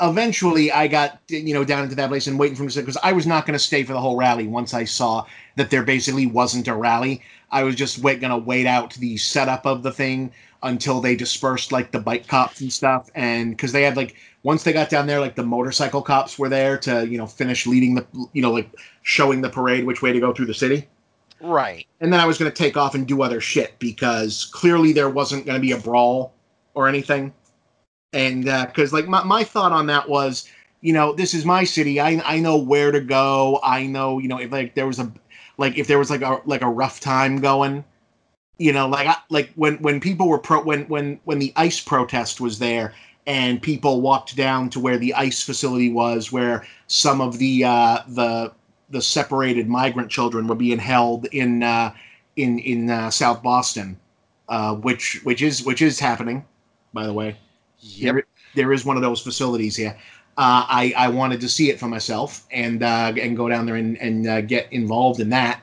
eventually 0.00 0.70
I 0.72 0.88
got 0.88 1.20
you 1.28 1.54
know 1.54 1.64
down 1.64 1.84
into 1.84 1.94
that 1.96 2.08
place 2.08 2.26
and 2.26 2.38
waiting 2.38 2.56
for 2.56 2.64
him 2.64 2.70
to 2.70 2.80
because 2.80 2.98
I 3.02 3.12
was 3.12 3.26
not 3.26 3.46
going 3.46 3.58
to 3.58 3.64
stay 3.64 3.82
for 3.82 3.92
the 3.92 4.00
whole 4.00 4.16
rally 4.16 4.46
once 4.46 4.74
I 4.74 4.84
saw 4.84 5.24
that 5.56 5.70
there 5.70 5.82
basically 5.82 6.26
wasn't 6.26 6.68
a 6.68 6.74
rally. 6.74 7.22
I 7.50 7.62
was 7.62 7.76
just 7.76 7.98
wait, 7.98 8.20
gonna 8.20 8.38
wait 8.38 8.66
out 8.66 8.94
the 8.94 9.16
setup 9.16 9.66
of 9.66 9.82
the 9.82 9.92
thing 9.92 10.32
until 10.62 11.00
they 11.00 11.14
dispersed 11.14 11.72
like 11.72 11.92
the 11.92 12.00
bike 12.00 12.26
cops 12.26 12.60
and 12.60 12.72
stuff, 12.72 13.10
and 13.14 13.50
because 13.50 13.72
they 13.72 13.82
had 13.82 13.96
like 13.96 14.16
once 14.42 14.62
they 14.62 14.72
got 14.72 14.90
down 14.90 15.06
there, 15.06 15.20
like 15.20 15.34
the 15.34 15.44
motorcycle 15.44 16.02
cops 16.02 16.38
were 16.38 16.48
there 16.48 16.78
to 16.78 17.06
you 17.06 17.18
know 17.18 17.26
finish 17.26 17.66
leading 17.66 17.94
the 17.94 18.06
you 18.32 18.42
know 18.42 18.52
like 18.52 18.70
showing 19.02 19.42
the 19.42 19.50
parade 19.50 19.84
which 19.84 20.02
way 20.02 20.12
to 20.12 20.20
go 20.20 20.32
through 20.32 20.46
the 20.46 20.54
city. 20.54 20.88
Right. 21.40 21.86
And 22.00 22.12
then 22.12 22.20
I 22.20 22.26
was 22.26 22.38
gonna 22.38 22.50
take 22.50 22.76
off 22.76 22.94
and 22.94 23.06
do 23.06 23.22
other 23.22 23.40
shit 23.40 23.78
because 23.78 24.46
clearly 24.46 24.92
there 24.92 25.10
wasn't 25.10 25.46
gonna 25.46 25.60
be 25.60 25.72
a 25.72 25.78
brawl 25.78 26.32
or 26.74 26.88
anything. 26.88 27.32
And 28.12 28.44
because 28.44 28.92
uh, 28.92 28.96
like 28.96 29.08
my, 29.08 29.22
my 29.24 29.44
thought 29.44 29.72
on 29.72 29.86
that 29.86 30.08
was 30.08 30.48
you 30.80 30.92
know 30.92 31.12
this 31.12 31.34
is 31.34 31.44
my 31.44 31.64
city. 31.64 32.00
I 32.00 32.22
i 32.24 32.38
know 32.38 32.56
where 32.56 32.92
to 32.92 33.00
go. 33.00 33.60
I 33.62 33.86
know 33.86 34.18
you 34.18 34.28
know 34.28 34.38
if 34.38 34.52
like 34.52 34.74
there 34.74 34.86
was 34.86 34.98
a 34.98 35.12
like 35.58 35.76
if 35.78 35.86
there 35.86 35.98
was 35.98 36.10
like 36.10 36.22
a 36.22 36.40
like 36.44 36.62
a 36.62 36.68
rough 36.68 37.00
time 37.00 37.40
going 37.40 37.84
you 38.58 38.72
know 38.72 38.88
like 38.88 39.06
I, 39.06 39.16
like 39.30 39.52
when 39.54 39.76
when 39.78 40.00
people 40.00 40.28
were 40.28 40.38
pro 40.38 40.62
when 40.62 40.84
when 40.88 41.20
when 41.24 41.38
the 41.38 41.52
ICE 41.56 41.80
protest 41.82 42.40
was 42.40 42.58
there 42.58 42.94
and 43.26 43.60
people 43.60 44.00
walked 44.00 44.36
down 44.36 44.70
to 44.70 44.80
where 44.80 44.98
the 44.98 45.12
ICE 45.14 45.42
facility 45.42 45.92
was 45.92 46.32
where 46.32 46.66
some 46.86 47.20
of 47.20 47.38
the 47.38 47.64
uh 47.64 47.98
the 48.08 48.52
the 48.90 49.02
separated 49.02 49.68
migrant 49.68 50.10
children 50.10 50.46
were 50.46 50.54
being 50.54 50.78
held 50.78 51.26
in 51.32 51.62
uh 51.62 51.92
in 52.36 52.58
in 52.60 52.90
uh, 52.90 53.10
south 53.10 53.42
boston 53.42 53.98
uh 54.48 54.74
which 54.76 55.20
which 55.24 55.42
is 55.42 55.64
which 55.64 55.82
is 55.82 55.98
happening 55.98 56.44
by 56.92 57.06
the 57.06 57.12
way 57.12 57.36
Yep. 57.80 58.14
there, 58.14 58.24
there 58.54 58.72
is 58.72 58.84
one 58.84 58.96
of 58.96 59.02
those 59.02 59.20
facilities 59.20 59.76
here. 59.76 59.96
Uh, 60.38 60.64
I, 60.68 60.94
I 60.96 61.08
wanted 61.08 61.40
to 61.40 61.48
see 61.48 61.70
it 61.70 61.78
for 61.78 61.88
myself 61.88 62.46
and 62.50 62.82
uh, 62.82 63.12
and 63.20 63.36
go 63.36 63.48
down 63.48 63.66
there 63.66 63.76
and, 63.76 63.96
and 63.98 64.26
uh, 64.26 64.40
get 64.42 64.70
involved 64.72 65.20
in 65.20 65.30
that 65.30 65.62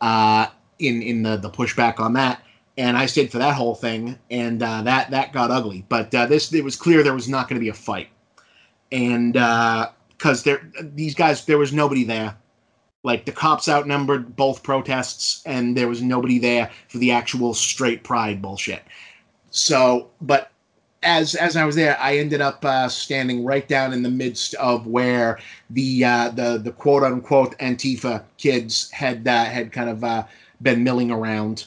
uh, 0.00 0.46
in 0.78 1.02
in 1.02 1.22
the, 1.22 1.36
the 1.36 1.50
pushback 1.50 1.98
on 2.00 2.12
that. 2.14 2.42
And 2.78 2.96
I 2.96 3.06
stayed 3.06 3.30
for 3.30 3.38
that 3.38 3.54
whole 3.54 3.74
thing, 3.74 4.18
and 4.30 4.62
uh, 4.62 4.82
that 4.82 5.10
that 5.10 5.32
got 5.32 5.50
ugly. 5.50 5.84
But 5.88 6.14
uh, 6.14 6.26
this 6.26 6.52
it 6.52 6.64
was 6.64 6.76
clear 6.76 7.02
there 7.02 7.14
was 7.14 7.28
not 7.28 7.48
going 7.48 7.58
to 7.58 7.64
be 7.64 7.68
a 7.70 7.74
fight, 7.74 8.08
and 8.90 9.34
because 9.34 10.42
there 10.44 10.70
these 10.80 11.14
guys 11.14 11.44
there 11.46 11.58
was 11.58 11.72
nobody 11.72 12.04
there. 12.04 12.36
Like 13.04 13.24
the 13.24 13.32
cops 13.32 13.68
outnumbered 13.68 14.36
both 14.36 14.62
protests, 14.62 15.42
and 15.44 15.76
there 15.76 15.88
was 15.88 16.02
nobody 16.02 16.38
there 16.38 16.70
for 16.88 16.98
the 16.98 17.10
actual 17.10 17.52
straight 17.52 18.04
pride 18.04 18.40
bullshit. 18.40 18.82
So, 19.50 20.08
but 20.20 20.52
as 21.02 21.34
as 21.34 21.56
I 21.56 21.64
was 21.64 21.74
there, 21.74 21.98
I 22.00 22.16
ended 22.16 22.40
up 22.40 22.64
uh, 22.64 22.88
standing 22.88 23.44
right 23.44 23.66
down 23.66 23.92
in 23.92 24.02
the 24.02 24.10
midst 24.10 24.54
of 24.54 24.86
where 24.86 25.38
the 25.70 26.04
uh, 26.04 26.28
the 26.30 26.58
the 26.58 26.72
quote 26.72 27.02
unquote 27.02 27.58
Antifa 27.58 28.22
kids 28.38 28.90
had 28.90 29.26
uh, 29.26 29.44
had 29.44 29.72
kind 29.72 29.90
of 29.90 30.04
uh, 30.04 30.24
been 30.62 30.84
milling 30.84 31.10
around, 31.10 31.66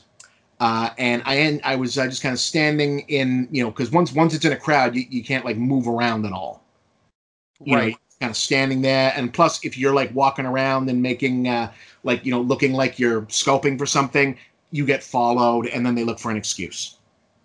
uh, 0.60 0.92
and 0.98 1.22
I 1.26 1.38
en- 1.38 1.62
I 1.64 1.76
was 1.76 1.98
uh, 1.98 2.08
just 2.08 2.22
kind 2.22 2.34
of 2.34 2.40
standing 2.40 3.02
in 3.02 3.48
you 3.52 3.64
know 3.64 3.72
because 3.72 3.92
once 3.92 4.14
once 4.14 4.34
it's 4.34 4.46
in 4.46 4.54
a 4.54 4.58
crowd, 4.58 4.96
you, 4.96 5.06
you 5.10 5.24
can't 5.24 5.44
like 5.44 5.58
move 5.58 5.88
around 5.88 6.26
at 6.26 6.32
all. 6.32 6.64
You 7.64 7.76
right. 7.76 7.92
know, 7.92 7.98
kind 8.26 8.32
of 8.32 8.38
standing 8.38 8.82
there, 8.82 9.14
and 9.16 9.32
plus 9.32 9.64
if 9.64 9.78
you're 9.78 9.94
like 9.94 10.14
walking 10.16 10.48
around 10.48 10.90
and 10.90 11.00
making 11.00 11.48
uh, 11.48 11.72
like 12.04 12.26
you 12.26 12.32
know 12.32 12.42
looking 12.42 12.74
like 12.74 12.98
you're 12.98 13.22
scoping 13.24 13.78
for 13.78 13.86
something, 13.86 14.36
you 14.72 14.84
get 14.84 15.04
followed, 15.04 15.68
and 15.68 15.86
then 15.86 15.94
they 15.94 16.04
look 16.04 16.18
for 16.18 16.32
an 16.32 16.38
excuse. 16.38 16.98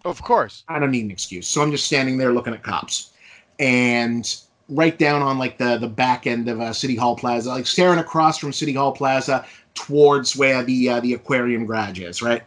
Of 0.07 0.23
course. 0.23 0.65
I 0.69 0.79
don't 0.79 0.91
need 0.91 1.05
an 1.05 1.11
excuse. 1.11 1.47
So 1.47 1.61
I'm 1.61 1.71
just 1.71 1.85
standing 1.85 2.17
there 2.17 2.33
looking 2.33 2.55
at 2.55 2.63
cops. 2.63 3.13
And 3.59 4.35
right 4.71 4.99
down 4.99 5.21
on 5.21 5.39
like 5.39 5.59
the 5.59 5.77
the 5.77 5.89
back 5.89 6.27
end 6.27 6.49
of 6.49 6.63
uh, 6.63 6.73
City 6.73 6.97
Hall 6.97 7.15
Plaza, 7.15 7.51
like 7.51 7.67
staring 7.67 7.99
across 7.99 8.39
from 8.39 8.51
City 8.51 8.73
Hall 8.73 8.93
Plaza 8.93 9.45
towards 9.75 10.35
where 10.35 10.63
the 10.63 10.89
uh, 10.89 11.01
the 11.01 11.13
aquarium 11.13 11.67
garage 11.67 12.01
is, 12.01 12.23
right? 12.23 12.43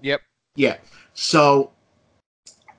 Yep. 0.00 0.22
Yeah. 0.56 0.78
So 1.12 1.70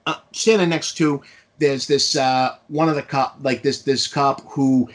uh, 0.08 0.16
standing 0.32 0.70
next 0.70 0.98
to 0.98 1.22
there's 1.60 1.88
this 1.88 2.16
uh, 2.16 2.58
one 2.68 2.90
of 2.90 2.96
the 2.96 3.02
cop 3.02 3.38
like 3.42 3.64
this 3.64 3.84
this 3.84 4.08
cop 4.08 4.42
who 4.52 4.90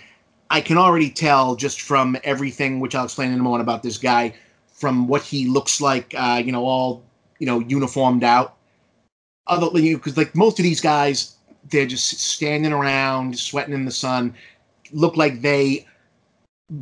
I 0.51 0.61
can 0.61 0.77
already 0.77 1.11
tell 1.11 1.57
just 1.57 1.81
from 1.81 2.17
everything 2.25 2.81
which 2.81 2.95
I'll 2.95 3.05
explain 3.05 3.33
in 3.33 3.39
a 3.39 3.43
moment 3.43 3.63
about 3.63 3.83
this 3.83 3.99
guy 3.99 4.35
from 4.73 5.07
what 5.07 5.23
he 5.23 5.47
looks 5.47 5.81
like, 5.81 6.15
uh, 6.17 6.43
you 6.45 6.53
know, 6.53 6.65
all 6.65 7.03
you 7.39 7.47
know 7.47 7.61
uniformed 7.61 8.25
out. 8.25 8.57
Other 9.47 9.69
because 9.71 10.17
like 10.17 10.35
most 10.35 10.59
of 10.59 10.63
these 10.63 10.81
guys 10.81 11.37
they're 11.71 11.87
just 11.87 12.09
standing 12.21 12.73
around 12.73 13.39
sweating 13.39 13.75
in 13.75 13.85
the 13.85 13.91
sun 13.91 14.35
look 14.93 15.17
like 15.17 15.43
they 15.43 15.87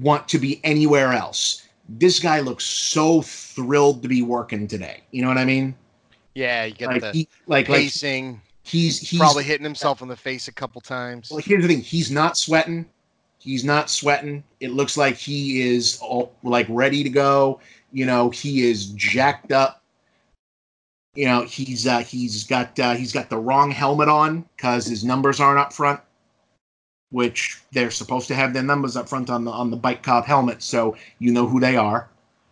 want 0.00 0.28
to 0.28 0.38
be 0.38 0.60
anywhere 0.64 1.12
else. 1.12 1.66
This 1.88 2.20
guy 2.20 2.40
looks 2.40 2.64
so 2.64 3.22
thrilled 3.22 4.02
to 4.02 4.08
be 4.08 4.22
working 4.22 4.68
today. 4.68 5.00
You 5.10 5.22
know 5.22 5.28
what 5.28 5.38
i 5.38 5.44
mean? 5.44 5.74
Yeah 6.34 6.64
you 6.66 6.74
get 6.74 6.88
like 6.88 7.00
the 7.00 7.12
he, 7.12 7.28
like 7.46 7.66
pacing. 7.66 8.32
like 8.32 8.40
he's 8.68 8.98
he's 8.98 9.18
probably 9.18 9.44
hitting 9.44 9.64
himself 9.64 10.02
in 10.02 10.08
the 10.08 10.16
face 10.16 10.48
a 10.48 10.52
couple 10.52 10.80
times. 10.80 11.30
Well 11.30 11.40
here's 11.40 11.62
the 11.62 11.68
thing. 11.68 11.80
He's 11.82 12.10
not 12.10 12.36
sweating. 12.36 12.86
He's 13.38 13.64
not 13.64 13.88
sweating. 13.88 14.42
It 14.60 14.72
looks 14.72 14.96
like 14.96 15.16
he 15.16 15.62
is 15.62 15.98
all, 16.00 16.34
like 16.42 16.66
ready 16.68 17.02
to 17.02 17.10
go. 17.10 17.60
You 17.92 18.06
know 18.06 18.30
he 18.30 18.68
is 18.68 18.86
jacked 18.88 19.52
up. 19.52 19.82
You 21.14 21.24
know 21.24 21.42
he's 21.42 21.86
uh, 21.86 22.00
he's 22.00 22.44
got 22.44 22.78
uh, 22.78 22.94
he's 22.94 23.12
got 23.12 23.30
the 23.30 23.38
wrong 23.38 23.70
helmet 23.70 24.08
on 24.08 24.44
because 24.56 24.86
his 24.86 25.04
numbers 25.04 25.40
aren't 25.40 25.58
up 25.58 25.72
front, 25.72 26.00
which 27.10 27.60
they're 27.72 27.90
supposed 27.90 28.28
to 28.28 28.34
have 28.34 28.52
their 28.52 28.62
numbers 28.62 28.96
up 28.96 29.08
front 29.08 29.30
on 29.30 29.44
the 29.44 29.50
on 29.50 29.70
the 29.70 29.76
bike 29.76 30.02
cop 30.02 30.26
helmet, 30.26 30.62
so 30.62 30.96
you 31.18 31.32
know 31.32 31.46
who 31.46 31.58
they 31.58 31.76
are. 31.76 32.08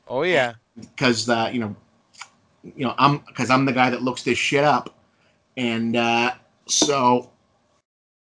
Oh 0.09 0.23
yeah, 0.23 0.55
because 0.77 1.29
uh, 1.29 1.51
you 1.53 1.61
know, 1.61 1.77
you 2.65 2.87
know 2.87 2.95
I'm 2.99 3.19
because 3.19 3.51
I'm 3.51 3.67
the 3.67 3.73
guy 3.73 3.91
that 3.91 4.03
looks 4.03 4.23
this 4.23 4.39
shit 4.39 4.65
up, 4.65 4.96
and 5.57 5.97
uh, 5.97 6.33
so 6.67 7.31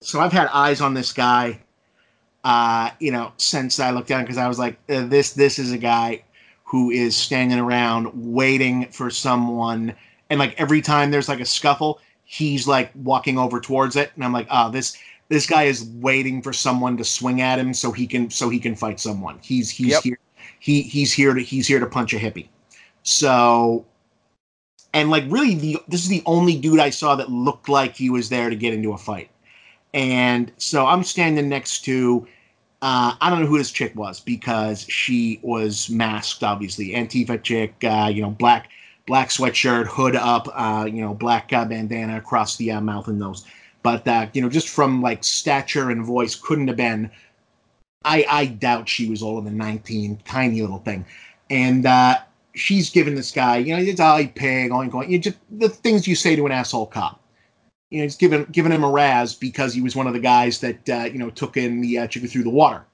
so 0.03 0.21
I've 0.21 0.33
had 0.33 0.49
eyes 0.49 0.81
on 0.81 0.95
this 0.95 1.13
guy, 1.13 1.61
uh, 2.45 2.91
you 3.01 3.11
know, 3.11 3.33
since 3.39 3.81
I 3.81 3.91
looked 3.91 4.09
down 4.09 4.23
because 4.23 4.39
I 4.39 4.49
was 4.49 4.59
like, 4.59 4.79
uh, 4.89 5.07
this 5.07 5.33
this 5.33 5.59
is 5.59 5.73
a 5.73 5.79
guy 5.79 6.23
who 6.65 6.91
is 6.91 7.17
standing 7.17 7.59
around 7.59 8.11
waiting 8.15 8.87
for 8.87 9.09
someone 9.09 9.95
and 10.31 10.39
like 10.39 10.55
every 10.59 10.83
time 10.83 11.11
there's 11.11 11.29
like 11.29 11.41
a 11.41 11.47
scuffle, 11.47 12.01
he's 12.25 12.67
like 12.67 12.91
walking 12.95 13.39
over 13.39 13.61
towards 13.61 13.97
it, 13.97 14.11
and 14.15 14.25
I'm 14.25 14.33
like, 14.33 14.47
oh, 14.51 14.71
this 14.71 14.97
this 15.29 15.47
guy 15.47 15.65
is 15.65 15.85
waiting 15.95 16.43
for 16.43 16.53
someone 16.53 16.97
to 16.97 17.05
swing 17.05 17.41
at 17.41 17.59
him 17.59 17.75
so 17.75 17.93
he 17.93 18.07
can 18.07 18.31
so 18.31 18.49
he 18.49 18.59
can 18.59 18.75
fight 18.75 19.01
someone. 19.01 19.39
He's 19.43 19.71
he's 19.71 19.93
yep. 19.93 20.03
here 20.03 20.19
he 20.59 20.83
he's 20.83 21.13
here 21.13 21.35
to 21.35 21.41
he's 21.41 21.67
here 21.67 21.81
to 21.81 21.87
punch 21.87 22.13
a 22.13 22.19
hippie. 22.19 22.49
So 23.03 23.85
and 24.97 25.11
like 25.11 25.25
really 25.29 25.55
the 25.55 25.79
this 25.89 26.03
is 26.03 26.09
the 26.09 26.23
only 26.25 26.57
dude 26.57 26.81
I 26.81 26.89
saw 26.89 27.15
that 27.17 27.31
looked 27.31 27.69
like 27.69 27.95
he 27.95 28.09
was 28.09 28.31
there 28.31 28.49
to 28.49 28.57
get 28.57 28.73
into 28.73 28.95
a 28.95 28.99
fight. 28.99 29.29
And 29.93 30.51
so 30.57 30.87
I'm 30.87 31.05
standing 31.05 31.51
next 31.51 31.85
to 31.85 32.27
uh, 32.81 33.15
I 33.21 33.29
don't 33.29 33.43
know 33.43 33.47
who 33.47 33.59
this 33.59 33.71
chick 33.71 33.95
was 33.95 34.21
because 34.21 34.87
she 34.89 35.39
was 35.43 35.91
masked, 35.91 36.43
obviously. 36.43 36.93
Antifa 36.93 37.43
chick, 37.43 37.75
uh, 37.85 38.11
you 38.11 38.23
know, 38.23 38.31
black 38.31 38.71
black 39.07 39.29
sweatshirt, 39.29 39.87
hood 39.87 40.17
up, 40.17 40.49
uh, 40.55 40.87
you 40.87 41.03
know, 41.03 41.13
black 41.13 41.53
uh, 41.53 41.67
bandana 41.67 42.17
across 42.17 42.57
the 42.57 42.73
uh, 42.73 42.81
mouth 42.81 43.07
and 43.07 43.19
nose. 43.19 43.45
But 43.83 44.09
uh, 44.09 44.29
you 44.33 44.41
know, 44.41 44.49
just 44.49 44.71
from 44.71 45.03
like 45.03 45.23
stature 45.25 45.91
and 45.91 46.07
voice, 46.07 46.35
couldn't 46.35 46.69
have 46.69 46.79
been. 46.79 47.11
I 48.07 48.25
I 48.31 48.47
doubt 48.47 48.89
she 48.89 49.11
was 49.11 49.23
older 49.23 49.45
than 49.45 49.59
nineteen, 49.59 50.19
tiny 50.25 50.63
little 50.63 50.79
thing, 50.79 51.05
and 51.51 51.85
uh, 51.85 52.17
she's 52.57 52.91
giving 52.91 53.15
this 53.15 53.31
guy, 53.31 53.59
you 53.59 53.77
know, 53.77 53.83
it's 53.83 54.01
I 54.01 54.27
pig, 54.27 54.71
going 54.71 54.91
going, 54.91 55.11
you 55.11 55.19
just 55.19 55.39
the 55.51 55.69
things 55.69 56.09
you 56.09 56.15
say 56.15 56.37
to 56.37 56.47
an 56.47 56.53
asshole 56.53 56.87
cop. 56.87 57.21
You 57.91 57.99
know, 57.99 58.05
he's 58.05 58.17
giving 58.17 58.45
giving 58.51 58.73
him 58.73 58.83
a 58.83 58.91
razz 58.91 59.35
because 59.35 59.73
he 59.73 59.81
was 59.81 59.95
one 59.95 60.07
of 60.07 60.13
the 60.13 60.21
guys 60.21 60.61
that 60.61 60.89
uh, 60.89 61.05
you 61.05 61.19
know 61.19 61.31
took 61.31 61.57
in 61.57 61.81
the 61.81 61.99
uh, 61.99 62.07
chicken 62.09 62.29
through 62.29 62.43
the 62.43 62.51
water, 62.51 62.85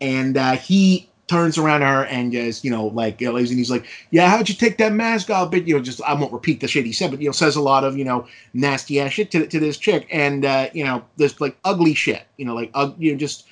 and 0.00 0.36
uh, 0.36 0.52
he 0.52 1.10
turns 1.30 1.56
around 1.56 1.82
her 1.82 2.06
and 2.06 2.32
just, 2.32 2.64
you 2.64 2.70
know, 2.72 2.86
like, 2.86 3.22
and 3.22 3.38
he's 3.38 3.70
like, 3.70 3.86
yeah, 4.10 4.28
how'd 4.28 4.48
you 4.48 4.54
take 4.54 4.78
that 4.78 4.92
mask 4.92 5.30
off? 5.30 5.52
But, 5.52 5.64
you 5.64 5.76
know, 5.76 5.80
just, 5.80 6.02
I 6.02 6.12
won't 6.12 6.32
repeat 6.32 6.58
the 6.58 6.66
shit 6.66 6.84
he 6.84 6.92
said, 6.92 7.12
but, 7.12 7.20
you 7.20 7.28
know, 7.28 7.32
says 7.32 7.54
a 7.54 7.60
lot 7.60 7.84
of, 7.84 7.96
you 7.96 8.04
know, 8.04 8.26
nasty 8.52 8.98
ass 8.98 9.12
shit 9.12 9.30
to, 9.30 9.46
to 9.46 9.60
this 9.60 9.78
chick. 9.78 10.08
And, 10.10 10.44
uh, 10.44 10.70
you 10.72 10.82
know, 10.82 11.04
this 11.18 11.40
like 11.40 11.56
ugly 11.64 11.94
shit, 11.94 12.24
you 12.36 12.44
know, 12.44 12.54
like, 12.56 12.72
uh, 12.74 12.90
you 12.98 13.12
know, 13.12 13.16
just 13.16 13.46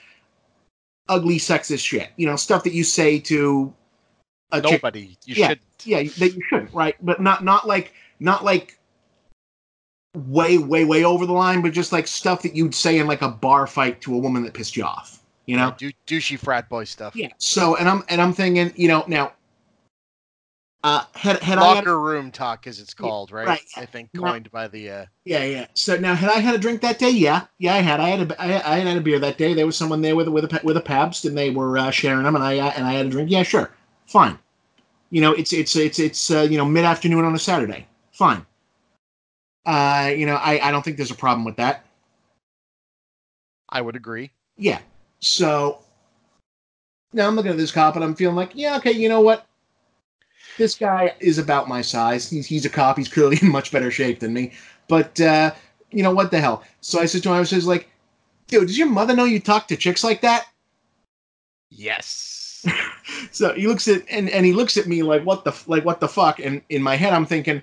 ugly 1.09 1.39
sexist 1.39 1.87
shit, 1.87 2.11
you 2.17 2.27
know, 2.27 2.35
stuff 2.35 2.65
that 2.65 2.73
you 2.73 2.83
say 2.83 3.21
to 3.21 3.73
a 4.53 4.61
nobody. 4.61 5.09
Chick. 5.09 5.19
You 5.27 5.35
yeah, 5.35 5.49
should. 5.49 5.61
Yeah, 5.85 6.03
that 6.03 6.35
you 6.35 6.43
shouldn't, 6.49 6.73
right? 6.75 6.97
But 7.03 7.21
not, 7.21 7.45
not 7.45 7.67
like, 7.67 7.93
not 8.21 8.45
like, 8.45 8.79
way 10.15 10.59
way 10.59 10.85
way 10.85 11.05
over 11.05 11.27
the 11.27 11.33
line 11.33 11.61
but 11.61 11.73
just 11.73 11.93
like 11.93 12.07
stuff 12.07 12.43
that 12.43 12.57
you'd 12.57 12.75
say 12.75 12.99
in 12.99 13.07
like 13.07 13.23
a 13.23 13.29
bar 13.29 13.67
fight 13.67 14.01
to 14.01 14.15
a 14.15 14.19
woman 14.19 14.43
that 14.43 14.55
pissed 14.55 14.77
you 14.77 14.83
off 14.83 15.19
you 15.49 15.57
know, 15.57 15.75
yeah, 15.81 15.91
douchey 16.07 16.39
frat 16.39 16.69
boy 16.69 16.85
stuff. 16.85 17.17
Yeah. 17.17 17.29
So, 17.39 17.75
and 17.77 17.89
I'm 17.89 18.05
and 18.11 18.21
I'm 18.21 18.35
thinking, 18.35 18.71
you 18.77 18.87
know, 18.87 19.05
now 19.09 19.33
Uh, 20.85 21.05
had 21.15 21.43
had 21.43 21.59
I 21.59 21.75
had, 21.75 21.75
Locker 21.77 22.01
room 22.01 22.31
talk, 22.31 22.67
as 22.67 22.79
it's 22.79 22.95
called, 22.95 23.33
right? 23.33 23.47
right. 23.47 23.61
I 23.75 23.85
think 23.85 24.11
coined 24.15 24.51
by 24.51 24.69
the. 24.69 24.91
Uh, 24.91 25.07
yeah, 25.25 25.45
yeah. 25.45 25.67
So 25.75 25.97
now, 25.97 26.15
had 26.15 26.31
I 26.31 26.39
had 26.39 26.55
a 26.55 26.59
drink 26.59 26.83
that 26.83 26.99
day? 26.99 27.11
Yeah, 27.11 27.47
yeah, 27.59 27.75
I 27.75 27.79
had. 27.79 27.99
I 27.99 28.11
had 28.11 28.31
a, 28.31 28.41
I, 28.41 28.45
I 28.75 28.79
had 28.79 28.87
had 28.87 28.97
a 28.99 29.01
beer 29.01 29.19
that 29.19 29.39
day. 29.39 29.55
There 29.55 29.67
was 29.67 29.77
someone 29.77 30.03
there 30.03 30.15
with 30.15 30.29
a- 30.29 30.31
with 30.31 30.45
a 30.45 30.61
with 30.63 30.77
a 30.77 30.81
Pabst, 30.83 31.25
and 31.25 31.37
they 31.37 31.51
were 31.51 31.79
uh, 31.79 31.91
sharing 31.91 32.25
them, 32.25 32.37
and 32.37 32.45
I 32.45 32.59
uh, 32.59 32.73
and 32.77 32.87
I 32.87 32.93
had 32.93 33.07
a 33.07 33.09
drink. 33.09 33.31
Yeah, 33.31 33.43
sure, 33.43 33.71
fine. 34.09 34.39
You 35.11 35.21
know, 35.21 35.33
it's 35.33 35.53
it's 35.53 35.77
it's 35.77 35.99
it's 35.99 36.31
uh, 36.31 36.43
you 36.43 36.59
know 36.59 36.65
mid 36.65 36.85
afternoon 36.85 37.25
on 37.25 37.35
a 37.35 37.39
Saturday. 37.39 37.87
Fine. 38.13 38.45
Uh, 39.65 40.13
you 40.17 40.27
know, 40.27 40.37
I 40.37 40.69
I 40.69 40.71
don't 40.73 40.83
think 40.83 40.97
there's 40.97 41.11
a 41.11 41.17
problem 41.17 41.45
with 41.45 41.57
that. 41.57 41.85
I 43.69 43.81
would 43.81 43.97
agree. 43.97 44.33
Yeah. 44.57 44.81
So 45.21 45.81
now 47.13 47.27
I'm 47.27 47.37
looking 47.37 47.51
at 47.51 47.57
this 47.57 47.71
cop 47.71 47.97
and 47.97 48.05
I'm 48.05 48.15
feeling 48.15 48.37
like, 48.37 48.53
yeah, 48.55 48.77
okay, 48.77 48.93
you 48.93 49.09
know 49.09 49.21
what? 49.21 49.47
This 50.57 50.75
guy 50.75 51.15
is 51.21 51.39
about 51.39 51.69
my 51.69 51.83
size. 51.83 52.29
He's, 52.29 52.47
he's 52.47 52.65
a 52.65 52.71
cop. 52.71 52.97
He's 52.97 53.09
clearly 53.09 53.39
in 53.43 53.51
much 53.51 53.71
better 53.71 53.91
shape 53.91 54.21
than 54.21 54.33
me. 54.33 54.53
But 54.89 55.21
uh, 55.21 55.53
you 55.91 56.03
know 56.03 56.13
what 56.13 56.31
the 56.31 56.41
hell? 56.41 56.65
So 56.81 57.01
I 57.01 57.07
said 57.07 57.23
to 57.25 57.29
him, 57.29 57.35
I 57.35 57.41
was 57.41 57.51
just 57.51 57.67
like, 57.67 57.89
dude, 58.47 58.67
does 58.67 58.79
your 58.79 58.89
mother 58.89 59.15
know 59.15 59.25
you 59.25 59.41
talk 59.41 59.69
to 59.69 59.77
chicks 59.77 60.03
like 60.03 60.23
that? 60.23 60.47
Yes. 61.71 62.67
So 63.31 63.53
he 63.55 63.67
looks 63.67 63.89
at 63.89 64.03
and, 64.11 64.29
and 64.31 64.45
he 64.47 64.53
looks 64.53 64.77
at 64.77 64.87
me 64.87 65.03
like 65.03 65.25
what 65.25 65.45
the 65.45 65.57
like 65.67 65.85
what 65.85 66.01
the 66.01 66.09
fuck? 66.09 66.39
And 66.39 66.63
in 66.69 66.83
my 66.83 66.97
head 66.97 67.13
I'm 67.13 67.27
thinking, 67.27 67.63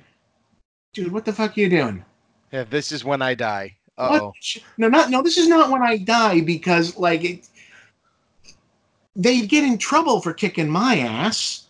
dude, 0.94 1.12
what 1.12 1.26
the 1.26 1.34
fuck 1.34 1.58
are 1.58 1.60
you 1.60 1.70
doing? 1.70 2.04
yeah, 2.52 2.63
this 2.70 2.91
is 2.91 3.04
when 3.04 3.22
I 3.22 3.36
die. 3.36 3.76
Oh. 3.98 4.34
No, 4.78 4.88
not 4.89 5.10
no. 5.10 5.22
This 5.22 5.38
is 5.38 5.48
not 5.48 5.70
when 5.72 5.82
I 5.82 5.98
die 5.98 6.41
because 6.41 6.98
like 6.98 7.24
it, 7.24 7.48
they 9.15 9.41
get 9.46 9.63
in 9.63 9.78
trouble 9.78 10.22
for 10.22 10.34
kicking 10.34 10.70
my 10.70 10.98
ass. 11.00 11.68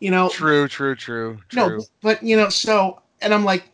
You 0.00 0.10
know. 0.10 0.28
True, 0.28 0.68
true, 0.68 0.94
true, 0.94 1.38
No, 1.54 1.68
true. 1.68 1.82
but 2.02 2.22
you 2.22 2.36
know, 2.36 2.48
so 2.50 3.00
and 3.20 3.34
I'm 3.34 3.44
like, 3.44 3.64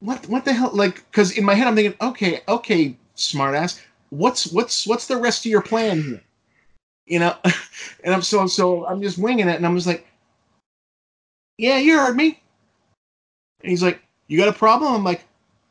what? 0.00 0.26
What 0.28 0.44
the 0.44 0.52
hell? 0.52 0.70
Like, 0.72 0.96
because 1.10 1.32
in 1.32 1.44
my 1.44 1.54
head 1.54 1.66
I'm 1.66 1.74
thinking, 1.74 1.98
okay, 2.00 2.40
okay, 2.46 2.96
smartass, 3.16 3.80
what's 4.10 4.52
what's 4.52 4.86
what's 4.86 5.06
the 5.06 5.16
rest 5.16 5.44
of 5.46 5.50
your 5.50 5.62
plan 5.62 6.02
here? 6.02 6.22
You 7.06 7.20
know, 7.20 7.36
and 8.04 8.14
I'm 8.14 8.22
so 8.22 8.46
so 8.46 8.86
I'm 8.86 9.00
just 9.02 9.18
winging 9.18 9.48
it, 9.48 9.56
and 9.56 9.66
I'm 9.66 9.76
just 9.76 9.86
like, 9.86 10.06
yeah, 11.58 11.78
you 11.78 11.98
heard 11.98 12.16
me. 12.16 12.40
And 13.62 13.70
he's 13.70 13.82
like, 13.82 14.00
you 14.28 14.38
got 14.38 14.48
a 14.48 14.52
problem? 14.52 14.92
I'm 14.94 15.04
like, 15.04 15.24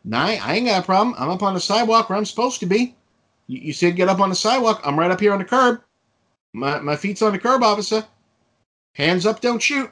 nah, 0.04 0.26
I 0.26 0.56
ain't 0.56 0.68
got 0.68 0.84
a 0.84 0.86
problem. 0.86 1.16
I'm 1.18 1.30
up 1.30 1.44
on 1.44 1.54
the 1.54 1.60
sidewalk 1.60 2.10
where 2.10 2.18
I'm 2.18 2.26
supposed 2.26 2.60
to 2.62 2.66
be. 2.66 2.96
You, 3.48 3.60
you 3.60 3.74
said 3.74 3.96
get 3.96 4.10
up 4.10 4.20
on 4.20 4.30
the 4.30 4.36
sidewalk. 4.36 4.82
I'm 4.84 4.98
right 4.98 5.12
up 5.12 5.20
here 5.20 5.34
on 5.34 5.40
the 5.40 5.46
curb. 5.46 5.82
My 6.54 6.80
my 6.80 6.96
feet's 6.96 7.22
on 7.22 7.34
the 7.34 7.40
curb, 7.40 7.64
officer. 7.64 8.04
Hands 8.94 9.26
up, 9.26 9.42
don't 9.42 9.62
shoot. 9.62 9.92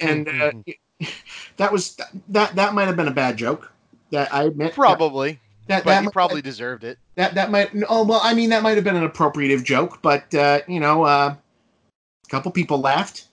And 0.00 0.28
uh, 0.28 0.52
that 1.58 1.70
was 1.70 1.98
that 2.28 2.54
that 2.56 2.74
might 2.74 2.86
have 2.86 2.96
been 2.96 3.08
a 3.08 3.12
bad 3.12 3.36
joke. 3.36 3.70
That 4.10 4.32
I 4.32 4.44
admit. 4.44 4.72
Probably, 4.72 5.38
that, 5.66 5.84
but 5.84 5.90
that, 5.90 6.00
you 6.00 6.04
might- 6.06 6.12
probably 6.12 6.42
deserved 6.42 6.84
it. 6.84 6.98
That 7.18 7.34
that 7.34 7.50
might 7.50 7.70
oh 7.88 8.04
well 8.04 8.20
I 8.22 8.32
mean 8.32 8.48
that 8.50 8.62
might 8.62 8.76
have 8.76 8.84
been 8.84 8.94
an 8.94 9.06
appropriative 9.06 9.64
joke, 9.64 10.00
but 10.02 10.32
uh, 10.36 10.60
you 10.68 10.78
know 10.78 11.02
uh, 11.02 11.34
a 11.34 12.30
couple 12.30 12.52
people 12.52 12.80
laughed. 12.80 13.26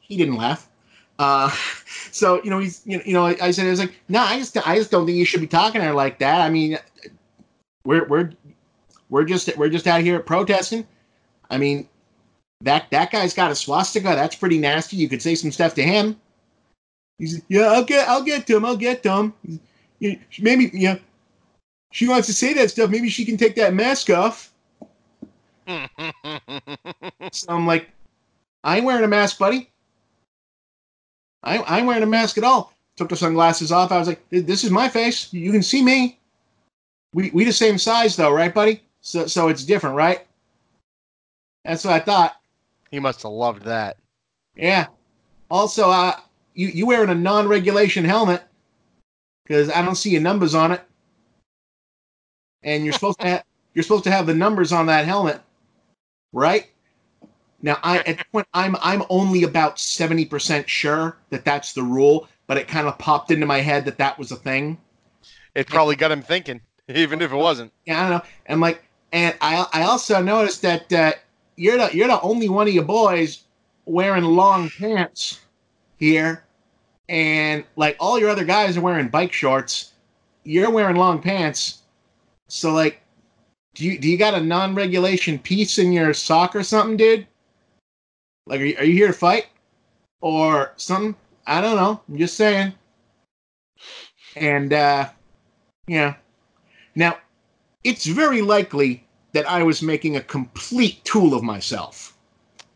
He 0.00 0.18
didn't 0.18 0.36
laugh. 0.36 0.68
Uh, 1.18 1.50
so 2.12 2.42
you 2.44 2.50
know 2.50 2.58
he's 2.58 2.82
you 2.84 2.98
know, 2.98 3.04
you 3.06 3.12
know 3.14 3.24
I, 3.24 3.50
said 3.50 3.66
I 3.66 3.70
was 3.70 3.80
like 3.80 3.94
no 4.10 4.20
I 4.20 4.38
just 4.38 4.56
I 4.68 4.76
just 4.76 4.90
don't 4.90 5.06
think 5.06 5.16
you 5.16 5.24
should 5.24 5.40
be 5.40 5.46
talking 5.46 5.80
to 5.80 5.86
her 5.86 5.94
like 5.94 6.18
that. 6.18 6.42
I 6.42 6.50
mean 6.50 6.78
we're 7.86 8.04
we're 8.04 8.30
we're 9.08 9.24
just 9.24 9.56
we're 9.56 9.70
just 9.70 9.86
out 9.86 10.02
here 10.02 10.20
protesting. 10.20 10.86
I 11.48 11.56
mean 11.56 11.88
that 12.60 12.90
that 12.90 13.10
guy's 13.10 13.32
got 13.32 13.50
a 13.50 13.54
swastika. 13.54 14.08
That's 14.08 14.36
pretty 14.36 14.58
nasty. 14.58 14.98
You 14.98 15.08
could 15.08 15.22
say 15.22 15.34
some 15.34 15.50
stuff 15.50 15.74
to 15.76 15.82
him. 15.82 16.20
He's 17.18 17.40
yeah 17.48 17.68
I'll 17.68 17.84
get 17.84 18.06
I'll 18.06 18.22
get 18.22 18.46
to 18.48 18.56
him. 18.58 18.66
I'll 18.66 18.76
get 18.76 19.02
to 19.04 19.12
him. 19.14 19.60
Maybe 20.38 20.70
yeah 20.74 20.98
she 21.94 22.08
wants 22.08 22.26
to 22.26 22.34
say 22.34 22.52
that 22.54 22.70
stuff. 22.70 22.90
Maybe 22.90 23.08
she 23.08 23.24
can 23.24 23.36
take 23.36 23.54
that 23.54 23.72
mask 23.72 24.10
off. 24.10 24.52
So 27.32 27.46
I'm 27.48 27.66
like, 27.66 27.88
I 28.64 28.76
ain't 28.76 28.84
wearing 28.84 29.04
a 29.04 29.08
mask, 29.08 29.38
buddy. 29.38 29.70
I, 31.42 31.58
I 31.58 31.78
ain't 31.78 31.86
wearing 31.86 32.02
a 32.02 32.06
mask 32.06 32.36
at 32.36 32.44
all. 32.44 32.74
Took 32.96 33.08
the 33.08 33.16
sunglasses 33.16 33.70
off. 33.72 33.92
I 33.92 33.98
was 33.98 34.08
like, 34.08 34.22
this 34.30 34.64
is 34.64 34.70
my 34.70 34.88
face. 34.88 35.32
You 35.32 35.52
can 35.52 35.62
see 35.62 35.82
me. 35.82 36.18
We 37.14 37.30
we 37.30 37.44
the 37.44 37.52
same 37.52 37.78
size 37.78 38.16
though, 38.16 38.32
right, 38.32 38.52
buddy? 38.52 38.82
So 39.00 39.26
so 39.26 39.48
it's 39.48 39.64
different, 39.64 39.96
right? 39.96 40.26
That's 41.64 41.84
what 41.84 41.94
I 41.94 42.00
thought. 42.00 42.36
he 42.90 42.98
must 42.98 43.22
have 43.22 43.32
loved 43.32 43.62
that. 43.64 43.96
Yeah. 44.56 44.86
Also, 45.50 45.90
uh, 45.90 46.14
you 46.54 46.68
you 46.68 46.86
wearing 46.86 47.10
a 47.10 47.14
non-regulation 47.14 48.04
helmet 48.04 48.42
because 49.44 49.70
I 49.70 49.80
don't 49.82 49.96
see 49.96 50.10
your 50.10 50.22
numbers 50.22 50.54
on 50.54 50.72
it, 50.72 50.82
and 52.64 52.84
you're 52.84 52.92
supposed 52.92 53.20
to 53.20 53.26
have 53.26 53.44
you're 53.74 53.82
supposed 53.82 54.04
to 54.04 54.10
have 54.10 54.26
the 54.26 54.34
numbers 54.34 54.72
on 54.72 54.86
that 54.86 55.04
helmet, 55.04 55.40
right? 56.32 56.66
Now, 57.62 57.78
I 57.82 57.98
at 57.98 58.06
this 58.18 58.26
point 58.32 58.46
I'm 58.52 58.76
I'm 58.82 59.04
only 59.08 59.44
about 59.44 59.78
seventy 59.78 60.24
percent 60.24 60.68
sure 60.68 61.16
that 61.30 61.44
that's 61.44 61.72
the 61.72 61.82
rule, 61.82 62.28
but 62.46 62.56
it 62.56 62.68
kind 62.68 62.86
of 62.86 62.98
popped 62.98 63.30
into 63.30 63.46
my 63.46 63.60
head 63.60 63.84
that 63.86 63.98
that 63.98 64.18
was 64.18 64.32
a 64.32 64.36
thing. 64.36 64.78
It 65.54 65.66
probably 65.68 65.96
got 65.96 66.10
him 66.10 66.22
thinking, 66.22 66.60
even 66.88 67.22
if 67.22 67.32
it 67.32 67.36
wasn't. 67.36 67.72
Yeah, 67.86 68.04
I 68.04 68.08
don't 68.08 68.18
know. 68.18 68.30
And 68.46 68.60
like, 68.60 68.84
and 69.12 69.34
I 69.40 69.66
I 69.72 69.82
also 69.82 70.20
noticed 70.22 70.62
that 70.62 70.92
uh, 70.92 71.12
you're 71.56 71.78
the 71.78 71.90
you're 71.96 72.08
the 72.08 72.20
only 72.20 72.48
one 72.48 72.68
of 72.68 72.74
your 72.74 72.84
boys 72.84 73.44
wearing 73.86 74.24
long 74.24 74.70
pants 74.70 75.40
here, 75.96 76.44
and 77.08 77.64
like 77.76 77.96
all 77.98 78.18
your 78.18 78.30
other 78.30 78.44
guys 78.44 78.76
are 78.76 78.82
wearing 78.82 79.08
bike 79.08 79.32
shorts. 79.32 79.92
You're 80.46 80.70
wearing 80.70 80.96
long 80.96 81.22
pants, 81.22 81.78
so 82.54 82.72
like, 82.72 83.00
do 83.74 83.84
you 83.84 83.98
do 83.98 84.08
you 84.08 84.16
got 84.16 84.34
a 84.34 84.40
non-regulation 84.40 85.38
piece 85.38 85.78
in 85.78 85.92
your 85.92 86.14
sock 86.14 86.54
or 86.54 86.62
something, 86.62 86.96
dude? 86.96 87.26
Like, 88.46 88.60
are 88.60 88.64
you, 88.64 88.76
are 88.78 88.84
you 88.84 88.94
here 88.94 89.06
to 89.08 89.12
fight 89.12 89.46
or 90.20 90.72
something? 90.76 91.16
I 91.46 91.60
don't 91.60 91.76
know. 91.76 92.00
I'm 92.08 92.18
just 92.18 92.36
saying. 92.36 92.74
And 94.36 94.72
uh, 94.72 95.08
yeah. 95.86 96.14
Now, 96.94 97.18
it's 97.84 98.06
very 98.06 98.42
likely 98.42 99.06
that 99.32 99.48
I 99.48 99.62
was 99.62 99.82
making 99.82 100.16
a 100.16 100.20
complete 100.22 101.04
tool 101.04 101.34
of 101.34 101.42
myself, 101.42 102.16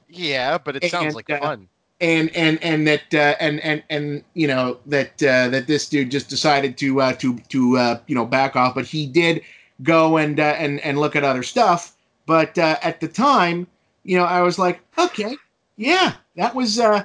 Yeah, 0.09 0.59
but 0.59 0.77
it 0.77 0.85
sounds 0.85 1.15
And, 1.15 1.15
like 1.15 1.31
uh, 1.31 1.41
fun. 1.41 1.69
and 2.01 2.31
and 2.35 2.63
and 2.63 2.87
that 2.87 3.13
uh, 3.15 3.35
and 3.41 3.61
and 3.61 3.83
and 3.91 4.25
you 4.35 4.47
know 4.47 4.79
that 4.87 5.23
uh, 5.23 5.49
that 5.51 5.67
this 5.67 5.89
dude 5.89 6.11
just 6.11 6.29
decided 6.29 6.77
to 6.79 7.01
uh, 7.01 7.13
to 7.15 7.39
to 7.51 7.77
uh, 7.79 8.01
you 8.07 8.15
know 8.15 8.27
back 8.27 8.57
off, 8.57 8.75
but 8.75 8.87
he 8.87 9.07
did 9.07 9.43
go 9.83 10.17
and 10.17 10.39
uh, 10.41 10.55
and 10.59 10.81
and 10.81 10.99
look 10.99 11.17
at 11.17 11.25
other 11.25 11.43
stuff. 11.43 11.97
But 12.27 12.59
uh, 12.59 12.77
at 12.83 13.01
the 13.01 13.09
time, 13.09 13.67
you 14.05 14.19
know, 14.19 14.25
I 14.25 14.43
was 14.43 14.59
like, 14.59 14.81
okay, 14.99 15.37
yeah, 15.77 16.15
that 16.37 16.55
was 16.55 16.79
uh, 16.79 17.05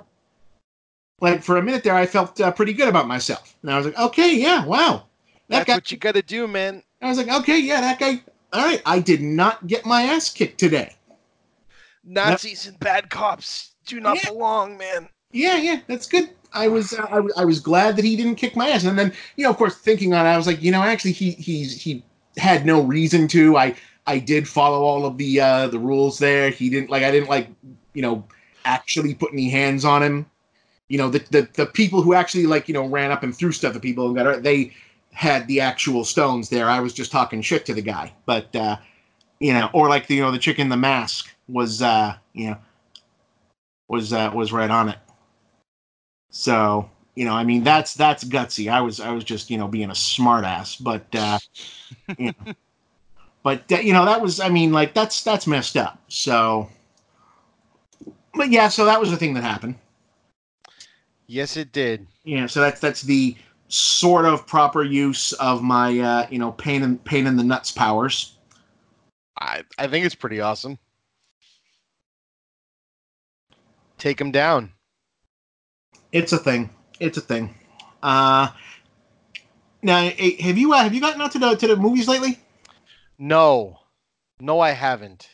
like 1.21 1.43
for 1.43 1.57
a 1.57 1.61
minute 1.61 1.83
there, 1.83 1.95
I 1.95 2.05
felt 2.05 2.39
uh, 2.41 2.51
pretty 2.51 2.73
good 2.73 2.89
about 2.89 3.07
myself, 3.07 3.55
and 3.61 3.71
I 3.71 3.77
was 3.77 3.85
like, 3.85 3.97
okay, 3.97 4.35
yeah, 4.35 4.65
wow, 4.65 5.03
that 5.49 5.57
That's 5.59 5.67
guy 5.67 5.73
what 5.75 5.91
you 5.91 5.97
got 5.97 6.15
to 6.15 6.21
do, 6.21 6.47
man. 6.47 6.83
I 7.01 7.09
was 7.09 7.17
like, 7.17 7.29
okay, 7.29 7.59
yeah, 7.59 7.81
that 7.81 7.99
guy. 7.99 8.21
All 8.53 8.63
right, 8.63 8.81
I 8.85 8.99
did 8.99 9.21
not 9.21 9.65
get 9.65 9.85
my 9.85 10.03
ass 10.03 10.29
kicked 10.29 10.59
today. 10.59 10.93
Nazis 12.03 12.67
and 12.67 12.79
bad 12.79 13.09
cops 13.09 13.71
do 13.85 13.99
not 13.99 14.17
Yeah. 14.17 14.29
belong, 14.29 14.77
man. 14.77 15.09
Yeah, 15.31 15.57
yeah, 15.57 15.79
that's 15.87 16.05
good. 16.05 16.29
I 16.53 16.67
was, 16.67 16.93
uh, 16.93 17.07
I, 17.09 17.19
was- 17.19 17.33
I 17.35 17.45
was 17.45 17.59
glad 17.59 17.95
that 17.95 18.05
he 18.05 18.15
didn't 18.15 18.35
kick 18.35 18.55
my 18.55 18.69
ass. 18.69 18.83
And 18.83 18.97
then, 18.99 19.11
you 19.37 19.43
know, 19.43 19.49
of 19.49 19.57
course, 19.57 19.75
thinking 19.77 20.13
on 20.13 20.25
it, 20.25 20.29
I 20.29 20.37
was 20.37 20.45
like, 20.45 20.61
you 20.61 20.71
know, 20.71 20.83
actually, 20.83 21.13
he 21.13 21.31
he's 21.31 21.81
he 21.81 22.03
had 22.37 22.65
no 22.65 22.81
reason 22.81 23.27
to. 23.29 23.57
I 23.57 23.75
I 24.05 24.19
did 24.19 24.47
follow 24.47 24.83
all 24.83 25.05
of 25.05 25.17
the 25.17 25.39
uh, 25.39 25.67
the 25.67 25.79
rules 25.79 26.19
there. 26.19 26.49
He 26.49 26.69
didn't 26.69 26.89
like, 26.89 27.03
I 27.03 27.11
didn't 27.11 27.29
like, 27.29 27.49
you 27.93 28.01
know, 28.01 28.23
actually 28.65 29.13
put 29.13 29.31
any 29.31 29.49
hands 29.49 29.85
on 29.85 30.03
him. 30.03 30.25
You 30.89 30.97
know, 30.97 31.09
the 31.09 31.19
the, 31.31 31.47
the 31.53 31.65
people 31.65 32.01
who 32.01 32.13
actually 32.13 32.45
like, 32.45 32.67
you 32.67 32.73
know, 32.73 32.85
ran 32.85 33.11
up 33.11 33.23
and 33.23 33.35
threw 33.35 33.51
stuff 33.51 33.75
at 33.75 33.81
people 33.81 34.07
and 34.07 34.15
got 34.15 34.43
they 34.43 34.73
had 35.13 35.47
the 35.47 35.61
actual 35.61 36.03
stones 36.03 36.49
there. 36.49 36.69
I 36.69 36.79
was 36.79 36.93
just 36.93 37.11
talking 37.11 37.41
shit 37.41 37.65
to 37.67 37.73
the 37.73 37.81
guy, 37.81 38.13
but 38.25 38.53
uh, 38.55 38.77
you 39.39 39.53
know, 39.53 39.69
or 39.73 39.87
like 39.89 40.07
the 40.07 40.15
you 40.15 40.21
know 40.21 40.31
the 40.31 40.39
chick 40.39 40.59
in 40.59 40.69
the 40.69 40.77
mask 40.77 41.33
was 41.47 41.81
uh, 41.81 42.15
you 42.33 42.49
know 42.49 42.57
was 43.87 44.11
uh, 44.11 44.31
was 44.33 44.51
right 44.51 44.69
on 44.69 44.89
it. 44.89 44.97
So 46.29 46.89
you 47.15 47.25
know, 47.25 47.33
I 47.33 47.43
mean, 47.43 47.63
that's 47.63 47.93
that's 47.93 48.23
gutsy. 48.23 48.71
I 48.71 48.81
was 48.81 48.99
I 48.99 49.11
was 49.11 49.23
just 49.23 49.49
you 49.49 49.57
know 49.57 49.67
being 49.67 49.89
a 49.89 49.93
smartass, 49.93 50.81
but 50.81 51.05
uh, 51.15 51.39
you 52.17 52.33
know, 52.45 52.53
but 53.43 53.71
uh, 53.71 53.77
you 53.77 53.93
know 53.93 54.05
that 54.05 54.21
was 54.21 54.39
I 54.39 54.49
mean 54.49 54.71
like 54.71 54.93
that's 54.93 55.23
that's 55.23 55.47
messed 55.47 55.77
up. 55.77 55.99
So, 56.07 56.69
but 58.33 58.49
yeah, 58.49 58.67
so 58.67 58.85
that 58.85 58.99
was 58.99 59.11
the 59.11 59.17
thing 59.17 59.33
that 59.35 59.43
happened. 59.43 59.75
Yes, 61.27 61.57
it 61.57 61.71
did. 61.71 62.07
Yeah, 62.23 62.47
so 62.47 62.61
that's 62.61 62.79
that's 62.79 63.01
the 63.01 63.35
sort 63.67 64.25
of 64.25 64.45
proper 64.45 64.83
use 64.83 65.33
of 65.33 65.63
my 65.63 65.99
uh, 65.99 66.27
you 66.29 66.39
know 66.39 66.51
pain 66.53 66.83
and 66.83 67.03
pain 67.03 67.27
in 67.27 67.37
the 67.37 67.43
nuts 67.43 67.71
powers. 67.71 68.37
I 69.39 69.63
I 69.77 69.87
think 69.87 70.05
it's 70.05 70.15
pretty 70.15 70.41
awesome. 70.41 70.77
take 74.03 74.19
him 74.19 74.31
down. 74.31 74.69
It's 76.11 76.33
a 76.33 76.37
thing. 76.37 76.69
It's 77.03 77.17
a 77.17 77.21
thing. 77.21 77.53
Uh, 78.01 78.47
now, 79.81 79.97
eh, 79.97 80.41
have 80.41 80.57
you 80.57 80.73
uh, 80.73 80.83
have 80.83 80.93
you 80.93 81.01
gotten 81.01 81.19
out 81.19 81.33
to 81.33 81.39
the 81.39 81.55
to 81.55 81.67
the 81.67 81.75
movies 81.75 82.07
lately? 82.07 82.39
No, 83.19 83.79
no, 84.39 84.61
I 84.61 84.71
haven't. 84.71 85.27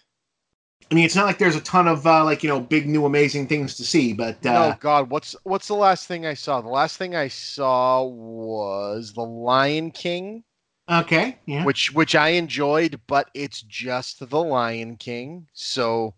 I 0.92 0.96
mean, 0.96 1.06
it's 1.06 1.16
not 1.16 1.28
like 1.28 1.38
there's 1.38 1.56
a 1.56 1.62
ton 1.62 1.88
of 1.88 2.08
uh, 2.08 2.26
like 2.26 2.42
you 2.42 2.50
know 2.50 2.60
big 2.60 2.88
new 2.88 3.06
amazing 3.06 3.46
things 3.46 3.76
to 3.76 3.86
see, 3.86 4.14
but 4.14 4.44
uh, 4.48 4.70
no, 4.70 4.78
God, 4.80 5.12
what's 5.12 5.36
what's 5.44 5.68
the 5.68 5.76
last 5.76 6.08
thing 6.08 6.26
I 6.26 6.34
saw? 6.34 6.60
The 6.60 6.70
last 6.70 6.98
thing 6.98 7.16
I 7.16 7.28
saw 7.28 8.04
was 8.04 9.14
The 9.14 9.22
Lion 9.22 9.92
King, 9.92 10.44
okay, 10.90 11.38
yeah, 11.46 11.64
which 11.66 11.94
which 11.94 12.16
I 12.16 12.30
enjoyed, 12.30 13.00
but 13.06 13.30
it's 13.36 13.62
just 13.62 14.28
The 14.28 14.44
Lion 14.44 14.96
King, 14.96 15.46
so 15.54 16.16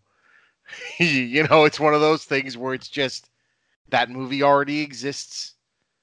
you 0.97 1.45
know 1.49 1.65
it's 1.65 1.79
one 1.81 1.93
of 1.93 1.99
those 1.99 2.23
things 2.23 2.55
where 2.55 2.73
it's 2.73 2.87
just 2.87 3.30
that 3.91 4.09
movie 4.09 4.43
already 4.43 4.81
exists. 4.81 5.53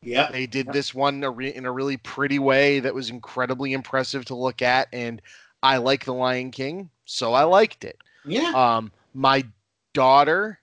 yeah, 0.02 0.30
They 0.30 0.46
did 0.46 0.72
this 0.72 0.94
one 0.94 1.22
in 1.24 1.66
a 1.66 1.72
really 1.72 1.96
pretty 1.96 2.38
way 2.38 2.80
that 2.80 2.94
was 2.94 3.10
incredibly 3.10 3.72
impressive 3.72 4.24
to 4.26 4.34
look 4.34 4.62
at, 4.62 4.88
and 4.92 5.20
I 5.62 5.78
like 5.78 6.04
The 6.04 6.14
Lion 6.14 6.50
King, 6.50 6.90
so 7.04 7.34
I 7.34 7.44
liked 7.44 7.84
it. 7.84 7.98
yeah, 8.24 8.52
Um, 8.54 8.92
my 9.14 9.44
daughter, 9.92 10.60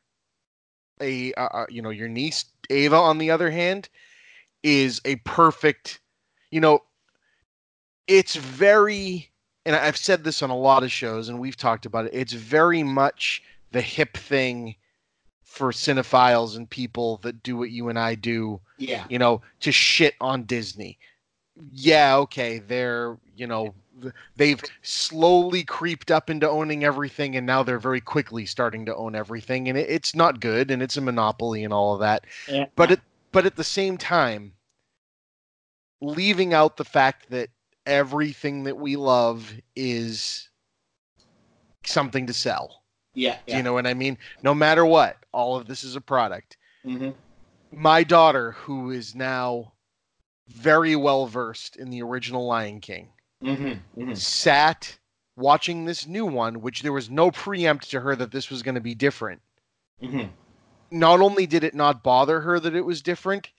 a 1.02 1.34
uh, 1.34 1.66
you 1.70 1.82
know 1.82 1.90
your 1.90 2.08
niece 2.08 2.46
Ava, 2.70 2.96
on 2.96 3.18
the 3.18 3.32
other 3.32 3.50
hand, 3.52 3.90
is 4.64 5.02
a 5.06 5.18
perfect. 5.18 6.00
You 6.52 6.62
know, 6.62 6.80
it's 8.08 8.36
very, 8.36 9.32
and 9.66 9.76
I've 9.76 9.98
said 9.98 10.24
this 10.24 10.42
on 10.42 10.50
a 10.50 10.58
lot 10.58 10.84
of 10.84 10.92
shows, 10.92 11.30
and 11.30 11.40
we've 11.40 11.58
talked 11.58 11.86
about 11.86 12.06
it. 12.06 12.12
It's 12.14 12.34
very 12.34 12.84
much 12.84 13.44
the 13.72 13.82
hip 13.82 14.16
thing 14.18 14.76
for 15.56 15.72
cinephiles 15.72 16.58
and 16.58 16.70
people 16.70 17.18
that 17.24 17.42
do 17.42 17.56
what 17.56 17.72
you 17.72 17.88
and 17.88 17.98
I 17.98 18.16
do 18.16 18.60
yeah, 18.78 19.06
you 19.10 19.18
know, 19.18 19.42
to 19.62 19.72
shit 19.72 20.16
on 20.20 20.44
Disney. 20.44 21.00
Yeah, 21.72 22.18
okay, 22.18 22.60
they're, 22.60 23.18
you 23.38 23.48
know, 23.48 23.74
they've 24.36 24.62
slowly 24.82 25.64
creeped 25.64 26.12
up 26.12 26.30
into 26.30 26.50
owning 26.50 26.84
everything 26.84 27.38
and 27.38 27.48
now 27.48 27.64
they're 27.64 27.80
very 27.80 28.02
quickly 28.02 28.46
starting 28.46 28.86
to 28.86 28.96
own 28.96 29.16
everything 29.16 29.70
and 29.70 29.78
it, 29.78 29.90
it's 29.90 30.14
not 30.14 30.42
good 30.42 30.70
and 30.70 30.84
it's 30.84 30.98
a 30.98 31.02
monopoly 31.02 31.64
and 31.64 31.74
all 31.74 31.94
of 31.94 32.02
that. 32.02 32.26
yeah. 32.50 32.66
But 32.76 32.92
it 32.92 33.00
but 33.32 33.46
at 33.46 33.56
the 33.56 33.64
same 33.64 33.98
time 33.98 34.54
leaving 36.02 36.54
out 36.54 36.76
the 36.76 36.86
fact 36.86 37.30
that 37.30 37.50
everything 37.86 38.64
that 38.64 38.78
we 38.78 38.98
love 38.98 39.54
is 39.76 40.50
something 41.86 42.28
to 42.28 42.34
sell. 42.34 42.84
Yeah, 43.16 43.40
Do 43.48 43.58
you 43.58 43.64
know 43.64 43.74
what 43.74 43.88
I 43.88 43.94
mean? 43.94 44.18
No 44.44 44.54
matter 44.54 44.86
what, 44.86 45.18
all 45.32 45.56
of 45.56 45.68
this 45.68 45.84
is 45.84 45.96
a 45.96 46.02
product 46.02 46.58
hmm 46.84 47.12
my 47.72 48.04
daughter, 48.04 48.52
who 48.52 48.92
is 48.92 49.16
now 49.16 49.74
very 50.48 50.96
well 50.96 51.26
versed 51.28 51.76
in 51.76 51.90
the 51.90 52.02
original 52.02 52.46
Lion 52.46 52.80
King, 52.80 53.10
hmm 53.42 53.74
hmm 53.96 54.14
sat 54.14 54.98
watching 55.36 55.86
this 55.86 56.08
new 56.08 56.26
one, 56.26 56.62
which 56.62 56.82
there 56.82 56.94
was 56.94 57.10
no 57.10 57.32
preempt 57.32 57.90
to 57.92 58.00
her 58.02 58.16
that 58.16 58.32
this 58.32 58.50
was 58.50 58.64
going 58.64 58.76
to 58.76 58.82
be 58.82 58.96
different. 58.96 59.42
hmm 60.00 60.24
Not 60.92 61.20
only 61.22 61.46
did 61.46 61.64
it 61.64 61.76
not 61.76 62.04
bother 62.04 62.42
her 62.42 62.60
that 62.60 62.76
it 62.76 62.86
was 62.86 63.02
different, 63.02 63.50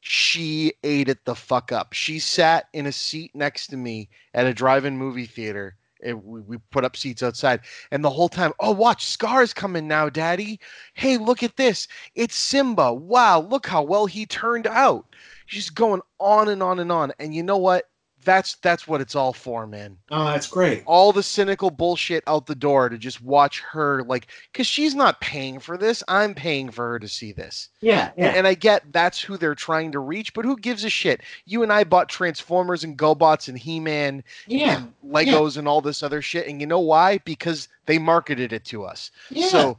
she 0.00 0.74
ate 0.84 1.08
it 1.08 1.24
the 1.24 1.34
fuck 1.34 1.72
up. 1.72 1.92
She 1.92 2.18
sat 2.18 2.68
in 2.72 2.86
a 2.86 2.92
seat 2.92 3.34
next 3.34 3.68
to 3.68 3.76
me 3.76 4.08
at 4.32 4.46
a 4.46 4.54
drive-in 4.54 4.96
movie 4.96 5.26
theater. 5.26 5.76
And 6.06 6.24
we, 6.24 6.40
we 6.40 6.58
put 6.70 6.84
up 6.84 6.96
seats 6.96 7.22
outside, 7.22 7.60
and 7.90 8.04
the 8.04 8.10
whole 8.10 8.28
time, 8.28 8.52
oh, 8.60 8.70
watch 8.70 9.04
Scar's 9.06 9.52
coming 9.52 9.88
now, 9.88 10.08
Daddy. 10.08 10.60
Hey, 10.94 11.18
look 11.18 11.42
at 11.42 11.56
this. 11.56 11.88
It's 12.14 12.36
Simba. 12.36 12.94
Wow, 12.94 13.40
look 13.40 13.66
how 13.66 13.82
well 13.82 14.06
he 14.06 14.24
turned 14.24 14.68
out. 14.68 15.04
She's 15.46 15.68
going 15.68 16.00
on 16.20 16.48
and 16.48 16.62
on 16.62 16.78
and 16.78 16.92
on. 16.92 17.12
And 17.18 17.34
you 17.34 17.42
know 17.42 17.58
what? 17.58 17.90
That's 18.26 18.56
that's 18.56 18.88
what 18.88 19.00
it's 19.00 19.14
all 19.14 19.32
for, 19.32 19.68
man. 19.68 19.96
Oh, 20.10 20.24
that's 20.24 20.48
great. 20.48 20.82
all 20.84 21.12
the 21.12 21.22
cynical 21.22 21.70
bullshit 21.70 22.24
out 22.26 22.46
the 22.46 22.56
door 22.56 22.88
to 22.88 22.98
just 22.98 23.22
watch 23.22 23.60
her 23.60 24.02
like 24.02 24.26
because 24.52 24.66
she's 24.66 24.96
not 24.96 25.20
paying 25.20 25.60
for 25.60 25.78
this. 25.78 26.02
I'm 26.08 26.34
paying 26.34 26.70
for 26.72 26.90
her 26.90 26.98
to 26.98 27.06
see 27.06 27.30
this. 27.30 27.68
Yeah, 27.80 28.10
and, 28.16 28.38
and 28.38 28.46
i 28.46 28.54
get 28.54 28.92
that's 28.92 29.20
who 29.20 29.36
they're 29.36 29.54
trying 29.54 29.92
to 29.92 30.00
reach 30.00 30.34
but 30.34 30.44
who 30.44 30.56
gives 30.56 30.82
a 30.84 30.90
shit? 30.90 31.20
You 31.44 31.62
and 31.62 31.72
i 31.72 31.84
bought 31.84 32.08
transformers 32.08 32.82
and 32.82 32.98
gobots 32.98 33.48
and 33.48 33.56
he-man 33.56 34.24
yeah, 34.48 34.78
and 34.78 34.92
legos 35.08 35.56
and 35.56 35.68
all 35.68 35.80
this 35.80 36.02
other 36.02 36.20
shit 36.20 36.48
and 36.48 36.60
you 36.60 36.66
know 36.66 36.80
why? 36.80 37.18
Because 37.18 37.68
they 37.86 37.98
marketed 37.98 38.52
it 38.52 38.64
to 38.66 38.84
us. 38.84 39.12
Yeah. 39.30 39.46
so 39.46 39.78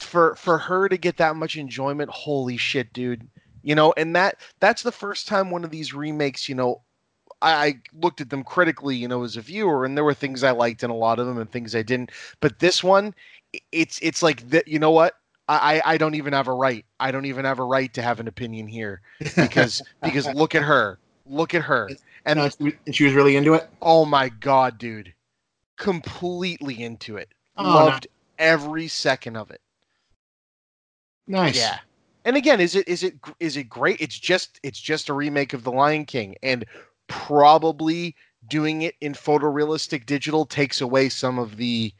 for 0.00 0.34
for 0.34 0.58
her 0.58 0.88
to 0.88 0.96
get 0.96 1.16
that 1.18 1.36
much 1.36 1.56
enjoyment 1.56 2.10
holy 2.10 2.56
shit 2.56 2.92
dude. 2.92 3.28
You 3.62 3.76
know 3.76 3.94
and 3.96 4.16
that 4.16 4.40
that's 4.58 4.82
the 4.82 4.90
first 4.90 5.28
time 5.28 5.50
one 5.52 5.62
of 5.62 5.70
these 5.70 5.94
remakes 5.94 6.48
you 6.48 6.56
know 6.56 6.80
I, 7.40 7.66
I 7.66 7.74
looked 8.00 8.20
at 8.20 8.30
them 8.30 8.42
critically 8.44 8.96
you 8.96 9.08
know 9.08 9.22
as 9.24 9.36
a 9.36 9.40
viewer 9.40 9.84
and 9.84 9.96
there 9.96 10.04
were 10.04 10.14
things 10.14 10.42
i 10.42 10.50
liked 10.50 10.82
in 10.82 10.90
a 10.90 10.96
lot 10.96 11.18
of 11.18 11.26
them 11.26 11.38
and 11.38 11.50
things 11.50 11.74
i 11.76 11.82
didn't 11.82 12.10
but 12.40 12.58
this 12.58 12.82
one 12.82 13.14
it's 13.72 13.98
it's 14.02 14.22
like 14.22 14.48
that 14.50 14.66
you 14.68 14.78
know 14.78 14.90
what 14.90 15.14
I, 15.50 15.80
I 15.82 15.96
don't 15.96 16.14
even 16.14 16.34
have 16.34 16.46
a 16.46 16.52
right. 16.52 16.84
I 17.00 17.10
don't 17.10 17.24
even 17.24 17.46
have 17.46 17.58
a 17.58 17.64
right 17.64 17.90
to 17.94 18.02
have 18.02 18.20
an 18.20 18.28
opinion 18.28 18.66
here 18.68 19.00
because 19.34 19.80
because 20.02 20.26
look 20.34 20.54
at 20.54 20.62
her, 20.62 20.98
look 21.24 21.54
at 21.54 21.62
her, 21.62 21.88
and 22.26 22.38
No, 22.38 22.70
she- 22.92 23.04
was 23.04 23.14
really 23.14 23.34
into 23.34 23.54
it. 23.54 23.66
oh 23.80 24.04
my 24.04 24.28
god, 24.28 24.76
dude, 24.76 25.14
completely 25.78 26.82
into 26.82 27.16
it. 27.16 27.30
Oh, 27.56 27.62
Loved 27.64 28.08
every 28.38 28.88
second 28.88 29.36
of 29.38 29.50
it. 29.50 29.62
Nice. 31.26 31.56
Yeah. 31.56 31.78
And 32.26 32.36
again, 32.36 32.60
is 32.60 32.74
it 32.74 32.86
is 32.86 33.02
it 33.02 33.14
is 33.40 33.56
it 33.56 33.70
great? 33.70 34.02
It's 34.02 34.18
just 34.18 34.60
it's 34.62 34.78
just 34.78 35.08
a 35.08 35.14
remake 35.14 35.54
of 35.54 35.64
The 35.64 35.72
Lion 35.72 36.04
King, 36.04 36.36
and 36.42 36.66
probably 37.08 38.14
doing 38.48 38.82
it 38.82 38.94
in 39.00 39.12
photorealistic 39.12 40.06
digital 40.06 40.46
takes 40.46 40.80
away 40.80 41.08
some 41.08 41.38
of 41.38 41.56
the, 41.56 41.92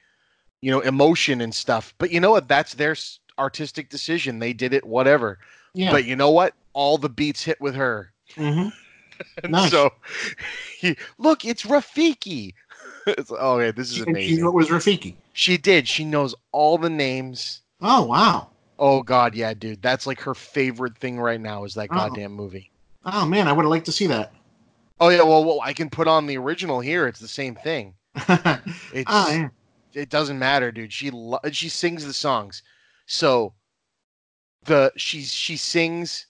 you 0.60 0.70
know, 0.70 0.80
emotion 0.80 1.40
and 1.40 1.54
stuff. 1.54 1.92
But 1.98 2.10
you 2.10 2.20
know 2.20 2.30
what? 2.30 2.48
That's 2.48 2.74
their 2.74 2.96
artistic 3.38 3.90
decision. 3.90 4.38
They 4.38 4.52
did 4.52 4.72
it, 4.72 4.84
whatever. 4.86 5.38
Yeah. 5.74 5.90
But 5.90 6.04
you 6.04 6.16
know 6.16 6.30
what? 6.30 6.54
All 6.72 6.96
the 6.98 7.08
beats 7.08 7.42
hit 7.44 7.60
with 7.60 7.74
her. 7.74 8.12
mm-hmm. 8.36 8.68
Nice. 9.48 9.72
So, 9.72 9.90
he, 10.78 10.96
look, 11.18 11.44
it's 11.44 11.64
Rafiki. 11.64 12.54
it's, 13.08 13.32
oh 13.36 13.58
yeah, 13.58 13.72
this 13.72 13.90
is 13.90 13.98
and 13.98 14.06
she 14.06 14.10
amazing. 14.12 14.36
knew 14.36 14.48
it 14.48 14.54
was 14.54 14.68
Rafiki. 14.68 15.14
She 15.32 15.56
did. 15.56 15.88
She 15.88 16.04
knows 16.04 16.36
all 16.52 16.78
the 16.78 16.88
names. 16.88 17.62
Oh 17.80 18.04
wow. 18.04 18.50
Oh 18.78 19.02
god, 19.02 19.34
yeah, 19.34 19.54
dude. 19.54 19.82
That's 19.82 20.06
like 20.06 20.20
her 20.20 20.36
favorite 20.36 20.96
thing 20.98 21.18
right 21.18 21.40
now 21.40 21.64
is 21.64 21.74
that 21.74 21.88
Oh. 21.90 21.96
goddamn 21.96 22.32
movie. 22.32 22.70
Oh 23.04 23.26
man, 23.26 23.48
I 23.48 23.52
would 23.52 23.64
have 23.64 23.70
liked 23.70 23.86
to 23.86 23.92
see 23.92 24.06
that. 24.06 24.32
Oh 25.00 25.08
yeah, 25.08 25.22
well, 25.22 25.44
well, 25.44 25.60
I 25.62 25.72
can 25.72 25.90
put 25.90 26.08
on 26.08 26.26
the 26.26 26.36
original 26.36 26.80
here. 26.80 27.06
It's 27.06 27.20
the 27.20 27.28
same 27.28 27.54
thing. 27.54 27.94
It's 28.92 29.04
oh 29.06 29.30
yeah. 29.30 29.48
it 29.94 30.08
doesn't 30.08 30.38
matter, 30.38 30.72
dude. 30.72 30.92
She 30.92 31.10
lo- 31.10 31.40
she 31.52 31.68
sings 31.68 32.04
the 32.04 32.12
songs. 32.12 32.62
So 33.06 33.54
the 34.64 34.92
she 34.96 35.22
she 35.22 35.56
sings 35.56 36.26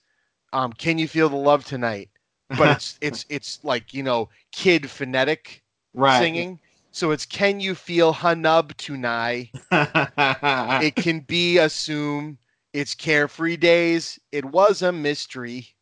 um 0.53 0.73
Can 0.73 0.97
You 0.97 1.07
Feel 1.07 1.29
the 1.29 1.35
Love 1.35 1.65
Tonight? 1.65 2.09
But 2.49 2.69
it's 2.75 2.97
it's 3.01 3.25
it's 3.29 3.59
like, 3.63 3.93
you 3.93 4.03
know, 4.03 4.29
kid 4.51 4.89
phonetic 4.89 5.63
right. 5.93 6.19
singing. 6.19 6.59
So 6.91 7.11
it's 7.11 7.25
Can 7.25 7.59
You 7.59 7.75
Feel 7.75 8.13
Hanub 8.13 8.73
Tonight? 8.75 9.49
It 10.83 10.95
can 10.95 11.21
be 11.21 11.57
assume 11.57 12.37
it's 12.73 12.93
carefree 12.93 13.57
days. 13.57 14.19
It 14.31 14.45
was 14.45 14.81
a 14.81 14.91
mystery. 14.91 15.75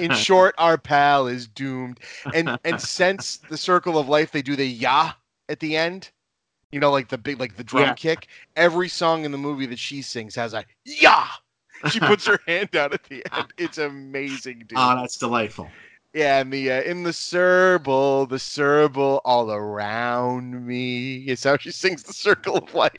In 0.00 0.12
short, 0.12 0.54
our 0.58 0.76
pal 0.78 1.26
is 1.26 1.46
doomed. 1.46 2.00
And 2.34 2.58
and 2.64 2.80
since 2.98 3.38
the 3.38 3.56
circle 3.56 3.98
of 3.98 4.08
life, 4.08 4.30
they 4.32 4.42
do 4.42 4.56
the 4.56 4.66
ya 4.66 5.12
at 5.48 5.60
the 5.60 5.76
end. 5.76 6.10
You 6.72 6.80
know, 6.80 6.90
like 6.90 7.08
the 7.08 7.18
big, 7.18 7.38
like 7.38 7.56
the 7.56 7.64
drum 7.64 7.84
Yeah. 7.84 7.94
kick. 7.94 8.26
Every 8.56 8.88
song 8.88 9.24
in 9.24 9.30
the 9.32 9.38
movie 9.38 9.66
that 9.66 9.78
she 9.78 10.02
sings 10.02 10.34
has 10.34 10.54
a 10.54 10.64
ya. 10.84 11.24
She 11.90 12.00
puts 12.10 12.26
her 12.26 12.38
hand 12.46 12.74
out 12.76 12.92
at 12.94 13.04
the 13.04 13.24
end. 13.32 13.46
It's 13.58 13.78
amazing, 13.78 14.60
dude. 14.68 14.78
oh, 14.78 14.96
that's 14.96 15.16
delightful. 15.16 15.70
yeah, 16.12 16.40
and 16.40 16.52
the 16.52 16.72
uh, 16.72 16.82
in 16.82 17.02
the 17.04 17.12
circle, 17.12 18.26
the 18.26 18.38
circle 18.38 19.20
all 19.24 19.50
around 19.52 20.66
me. 20.66 21.18
It's 21.24 21.44
how 21.44 21.56
she 21.56 21.70
sings 21.70 22.02
the 22.02 22.12
circle 22.12 22.56
of 22.56 22.74
life. 22.74 22.92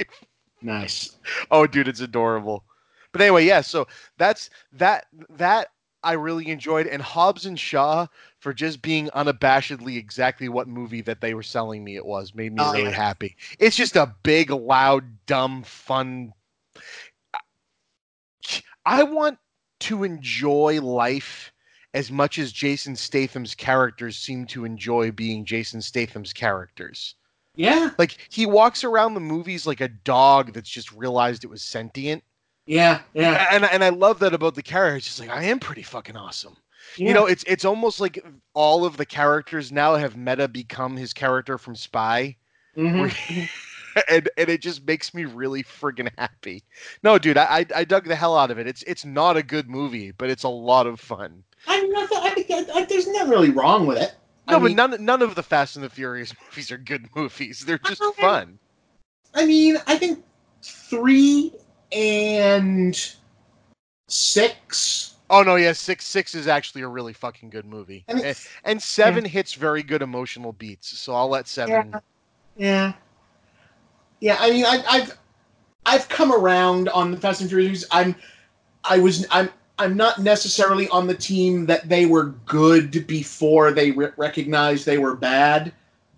Nice. 0.62 1.18
Oh, 1.52 1.68
dude, 1.68 1.88
it's 1.88 2.00
adorable. 2.00 2.64
But 3.12 3.22
anyway, 3.22 3.46
yeah. 3.46 3.62
So 3.62 3.88
that's 4.18 4.50
that. 4.74 5.08
That 5.30 5.70
I 6.06 6.14
really 6.14 6.48
enjoyed, 6.50 6.88
and 6.88 7.02
Hobbs 7.02 7.46
and 7.46 7.60
Shaw 7.60 8.08
for 8.40 8.54
just 8.54 8.82
being 8.82 9.10
unabashedly 9.10 9.98
exactly 9.98 10.48
what 10.48 10.68
movie 10.68 11.02
that 11.02 11.20
they 11.20 11.34
were 11.34 11.44
selling 11.44 11.84
me 11.84 11.96
it 11.96 12.06
was 12.06 12.36
made 12.36 12.54
me 12.54 12.62
Oh, 12.62 12.72
really 12.72 12.92
yeah. 12.92 12.92
happy. 12.92 13.36
It's 13.60 13.76
just 13.76 13.96
a 13.96 14.16
big, 14.24 14.52
loud, 14.52 15.26
dumb, 15.26 15.64
fun. 15.64 16.34
I 18.86 19.04
want 19.04 19.40
to 19.82 20.04
enjoy 20.04 20.80
life 20.80 21.52
as 21.94 22.12
much 22.12 22.38
as 22.38 22.52
Jason 22.52 22.96
Statham's 22.96 23.56
characters 23.56 24.18
seem 24.18 24.46
to 24.48 24.66
enjoy 24.66 25.12
being 25.12 25.46
Jason 25.46 25.82
Statham's 25.82 26.34
characters. 26.34 27.16
Yeah. 27.56 27.92
Like 27.98 28.18
he 28.30 28.46
walks 28.46 28.84
around 28.84 29.14
the 29.14 29.22
movies 29.22 29.66
like 29.66 29.82
a 29.82 29.88
dog 29.88 30.54
that's 30.54 30.70
just 30.70 30.92
realized 30.92 31.44
it 31.44 31.50
was 31.50 31.64
sentient. 31.64 32.24
Yeah, 32.66 33.02
yeah. 33.14 33.48
And 33.52 33.64
and 33.66 33.84
I 33.84 33.90
love 33.90 34.20
that 34.20 34.34
about 34.34 34.56
the 34.56 34.64
character. 34.64 34.98
It's 34.98 35.06
just 35.06 35.20
like 35.20 35.30
I 35.30 35.44
am 35.44 35.60
pretty 35.60 35.84
fucking 35.84 36.18
awesome. 36.18 36.56
yeah. 36.98 37.10
You 37.10 37.14
know, 37.14 37.26
it's 37.28 37.44
it's 37.46 37.66
almost 37.66 38.00
like 38.00 38.24
all 38.54 38.86
of 38.86 38.98
the 38.98 39.06
characters 39.06 39.72
now 39.72 39.96
have 39.96 40.16
Meta 40.18 40.48
become 40.48 40.98
his 40.98 41.14
character 41.14 41.58
from 41.58 41.76
Spy. 41.76 42.36
Mhm. 42.76 43.50
and 44.10 44.30
and 44.38 44.50
it 44.50 44.62
just 44.62 44.86
makes 44.88 45.14
me 45.14 45.26
really 45.26 45.64
friggin' 45.64 46.10
happy. 46.18 46.64
No, 47.04 47.18
dude, 47.20 47.38
I 47.38 47.60
I- 47.60 47.66
I 47.82 47.84
dug 47.86 48.06
the 48.06 48.16
hell 48.16 48.36
out 48.38 48.50
of 48.52 48.58
it. 48.58 48.68
It's 48.68 48.84
it's 48.84 49.06
not 49.06 49.38
a 49.38 49.44
good 49.44 49.70
movie, 49.70 50.12
but 50.12 50.30
it's 50.30 50.44
a 50.44 50.50
lot 50.50 50.88
of 50.88 51.00
fun. 51.00 51.44
I'm 51.68 51.90
not. 51.92 52.10
I 52.14 52.30
think 52.32 52.52
I, 52.52 52.80
I, 52.80 52.86
there's 52.86 53.08
nothing 53.08 53.30
really 53.30 53.50
wrong 53.52 53.86
with 53.88 53.98
it. 54.00 54.14
No, 54.48 54.58
I 54.58 54.60
but 54.60 54.66
mean, 54.68 54.76
none 54.76 55.06
none 55.06 55.22
of 55.22 55.36
the 55.36 55.44
Fast 55.44 55.76
and 55.76 55.86
the 55.86 55.90
Furious 55.90 56.34
movies 56.50 56.72
are 56.72 56.78
good 56.78 57.08
movies. 57.16 57.64
They're 57.66 57.78
just 57.80 58.02
Okay. 58.02 58.22
fun. 58.22 58.58
I 59.36 59.46
mean, 59.46 59.78
I 59.88 59.98
think 59.98 60.24
three 60.62 61.54
and 61.92 63.16
six. 64.08 65.16
Oh 65.30 65.42
no, 65.42 65.56
yeah, 65.56 65.74
six 65.74 66.06
six 66.06 66.36
is 66.36 66.48
actually 66.48 66.84
a 66.84 66.88
really 66.88 67.14
fucking 67.14 67.50
good 67.50 67.66
movie, 67.66 68.06
and, 68.08 68.36
and 68.64 68.82
seven 68.82 69.26
hits 69.26 69.54
very 69.54 69.82
good 69.84 70.02
emotional 70.02 70.54
beats. 70.54 70.98
So 70.98 71.16
I'll 71.16 71.30
let 71.30 71.48
seven. 71.48 71.92
Yeah. 71.92 72.00
Yeah, 72.58 72.94
yeah. 74.20 74.38
I 74.40 74.52
mean, 74.52 74.66
I, 74.66 74.84
I've 74.88 75.18
I've 75.86 76.10
come 76.10 76.32
around 76.32 76.90
on 76.90 77.12
the 77.12 77.18
Fast 77.18 77.42
and 77.42 77.50
Furious. 77.50 77.86
I'm 77.92 78.16
I 78.84 79.00
was 79.00 79.26
I'm 79.32 79.50
I'm 79.78 79.98
not 79.98 80.20
necessarily 80.20 80.88
on 80.90 81.08
the 81.08 81.16
team 81.16 81.66
that 81.66 81.90
they 81.90 82.06
were 82.06 82.28
good 82.46 83.06
before 83.08 83.72
they 83.72 83.92
re- 83.92 84.12
recognized 84.16 84.86
they 84.86 84.98
were 84.98 85.16
bad. 85.16 85.74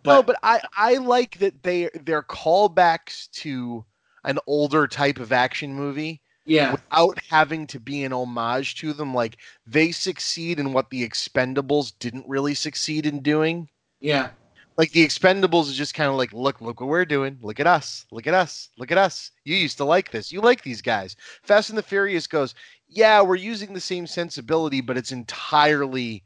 no, 0.05 0.21
But, 0.21 0.27
but 0.27 0.35
I 0.43 0.61
I 0.75 0.95
like 0.95 1.39
that 1.39 1.63
they 1.63 1.89
they're 2.03 2.23
callbacks 2.23 3.31
to 3.31 3.83
an 4.27 4.39
older 4.47 4.87
type 4.87 5.19
of 5.19 5.33
action 5.33 5.73
movie 5.73 6.21
yeah, 6.45 6.71
without 6.71 7.19
having 7.29 7.67
to 7.67 7.79
be 7.79 8.03
an 8.05 8.13
homage 8.13 8.75
to 8.77 8.93
them. 8.93 9.13
Like 9.15 9.37
they 9.65 9.91
succeed 9.91 10.59
in 10.59 10.73
what 10.73 10.91
the 10.91 11.07
Expendables 11.07 11.93
didn't 11.99 12.29
really 12.29 12.55
succeed 12.55 13.07
in 13.07 13.21
doing. 13.23 13.69
yeah, 14.01 14.31
Like 14.77 14.91
the 14.91 15.05
Expendables 15.05 15.67
is 15.69 15.75
just 15.77 15.93
kind 15.95 16.09
of 16.09 16.15
like, 16.17 16.33
look, 16.33 16.61
look 16.61 16.79
what 16.81 16.89
we're 16.89 17.05
doing. 17.05 17.39
Look 17.41 17.59
at 17.59 17.67
us. 17.67 18.05
Look 18.11 18.27
at 18.27 18.33
us. 18.35 18.69
Look 18.77 18.91
at 18.91 18.97
us. 18.97 19.31
You 19.45 19.55
used 19.55 19.77
to 19.77 19.85
like 19.85 20.11
this. 20.11 20.31
You 20.31 20.41
like 20.41 20.63
these 20.63 20.81
guys. 20.81 21.15
Fast 21.43 21.69
and 21.69 21.77
the 21.77 21.83
Furious 21.83 22.27
goes, 22.27 22.55
yeah, 22.87 23.21
we're 23.21 23.35
using 23.35 23.73
the 23.73 23.81
same 23.81 24.07
sensibility, 24.07 24.81
but 24.81 24.97
it's 24.97 25.11
entirely 25.11 26.25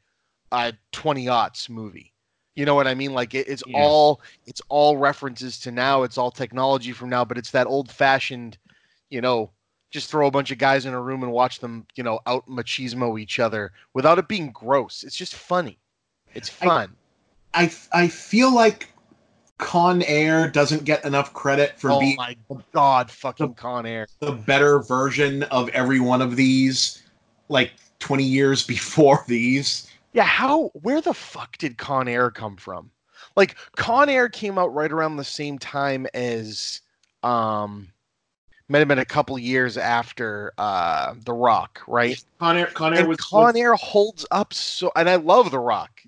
a 0.52 0.74
20 0.91 1.26
aughts 1.28 1.70
movie. 1.70 2.11
You 2.56 2.66
know 2.66 2.76
what 2.76 2.88
I 2.88 2.95
mean? 2.95 3.14
Like 3.14 3.34
it, 3.34 3.47
it's 3.47 3.64
Yeah. 3.66 3.78
all 3.78 4.22
it's 4.45 4.62
all 4.70 4.97
references 4.97 5.60
to 5.62 5.72
now. 5.72 6.04
It's 6.04 6.18
all 6.18 6.32
technology 6.32 6.91
from 6.91 7.10
now, 7.10 7.24
but 7.24 7.38
it's 7.38 7.52
that 7.52 7.68
old 7.68 7.89
fashioned, 7.89 8.58
you 9.10 9.22
know, 9.22 9.52
just 9.89 10.10
throw 10.10 10.28
a 10.28 10.32
bunch 10.32 10.52
of 10.52 10.58
guys 10.58 10.86
in 10.86 10.93
a 10.93 11.02
room 11.02 11.24
and 11.24 11.32
watch 11.32 11.60
them, 11.60 11.86
you 11.95 12.04
know, 12.04 12.20
out 12.26 12.47
machismo 12.47 13.20
each 13.20 13.39
other 13.39 13.72
without 13.93 14.20
it 14.20 14.28
being 14.28 14.52
gross. 14.52 15.04
It's 15.04 15.16
just 15.16 15.36
funny. 15.36 15.80
It's 16.34 16.49
fun. 16.49 16.95
I 17.54 17.72
I 17.93 18.08
feel 18.08 18.54
like 18.54 18.89
Con 19.58 20.02
Air 20.04 20.49
doesn't 20.49 20.86
get 20.86 21.06
enough 21.06 21.34
credit 21.34 21.80
for 21.80 21.91
oh 21.91 21.99
being 21.99 22.16
my 22.18 22.36
god, 22.74 23.12
fucking 23.12 23.54
Con 23.54 23.86
Air. 23.86 24.08
the 24.20 24.32
better 24.32 24.80
version 24.80 25.43
of 25.43 25.70
every 25.70 25.99
one 25.99 26.22
of 26.22 26.36
these, 26.36 27.04
like 27.47 27.72
20 27.99 28.24
years 28.24 28.66
before 28.68 29.24
these. 29.28 29.88
Yeah, 30.14 30.24
how 30.24 30.72
where 30.82 31.01
the 31.01 31.14
fuck 31.14 31.57
did 31.57 31.78
Con 31.78 32.07
Air 32.07 32.32
come 32.32 32.57
from? 32.57 32.91
Like 33.36 33.55
Con 33.76 34.09
Air 34.09 34.30
came 34.30 34.57
out 34.57 34.74
right 34.74 34.91
around 34.91 35.18
the 35.18 35.24
same 35.24 35.57
time 35.57 36.07
as 36.14 36.82
um 37.24 37.88
might 38.68 38.80
have 38.80 38.88
been 38.88 38.99
a 38.99 39.05
couple 39.05 39.38
years 39.38 39.78
after 39.78 40.53
uh 40.57 41.14
The 41.26 41.34
Rock, 41.34 41.82
right? 41.88 42.22
Con 42.39 42.57
Air, 42.57 42.68
Con 42.68 42.93
Air 42.93 43.07
was 43.07 43.18
Con 43.18 43.55
Air 43.55 43.76
holds 43.76 44.26
up 44.32 44.53
so 44.53 44.91
and 44.95 45.09
I 45.09 45.16
love 45.16 45.51
The 45.51 45.59
Rock, 45.59 46.01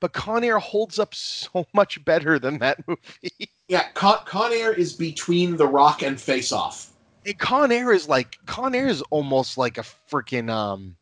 but 0.00 0.12
Con 0.12 0.44
Air 0.44 0.58
holds 0.58 0.98
up 0.98 1.14
so 1.14 1.66
much 1.74 2.04
better 2.04 2.38
than 2.38 2.58
that 2.58 2.78
movie. 2.86 3.50
yeah. 3.68 3.88
Con, 3.94 4.18
Con 4.26 4.52
Air 4.52 4.72
is 4.72 4.92
between 4.92 5.56
The 5.56 5.66
Rock 5.66 6.02
and 6.02 6.20
Face 6.20 6.52
Off. 6.52 6.90
And 7.26 7.38
Con 7.38 7.72
Air 7.72 7.92
is 7.92 8.08
like 8.08 8.38
Con 8.46 8.74
Air 8.76 8.86
is 8.86 9.02
almost 9.10 9.58
like 9.58 9.76
a 9.78 9.84
freaking 10.10 10.50
um 10.50 10.94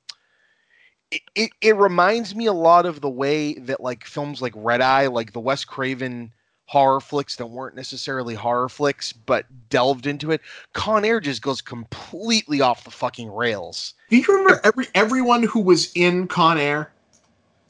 it, 1.11 1.23
it, 1.35 1.51
it 1.61 1.77
reminds 1.77 2.35
me 2.35 2.47
a 2.47 2.53
lot 2.53 2.87
of 2.87 3.01
the 3.01 3.11
way 3.11 3.55
that 3.55 3.81
like 3.81 4.05
films 4.05 4.43
like 4.43 4.53
Red 4.57 4.81
Eye, 4.81 5.07
like 5.07 5.33
the 5.33 5.41
Wes 5.41 5.65
Craven 5.65 6.33
horror 6.67 7.01
flicks 7.01 7.37
that 7.37 7.47
weren't 7.47 7.77
necessarily 7.77 8.35
horror 8.35 8.69
flicks 8.69 9.13
but 9.13 9.47
delved 9.71 10.07
into 10.07 10.33
it. 10.33 10.41
Con 10.73 11.05
Air 11.05 11.21
just 11.21 11.43
goes 11.43 11.61
completely 11.61 12.61
off 12.61 12.85
the 12.85 12.91
fucking 12.91 13.33
rails. 13.33 13.95
Do 14.11 14.17
you 14.17 14.25
remember 14.29 14.61
every 14.65 14.87
everyone 14.95 15.45
who 15.45 15.61
was 15.61 15.93
in 15.95 16.27
Con 16.27 16.59
Air? 16.59 16.91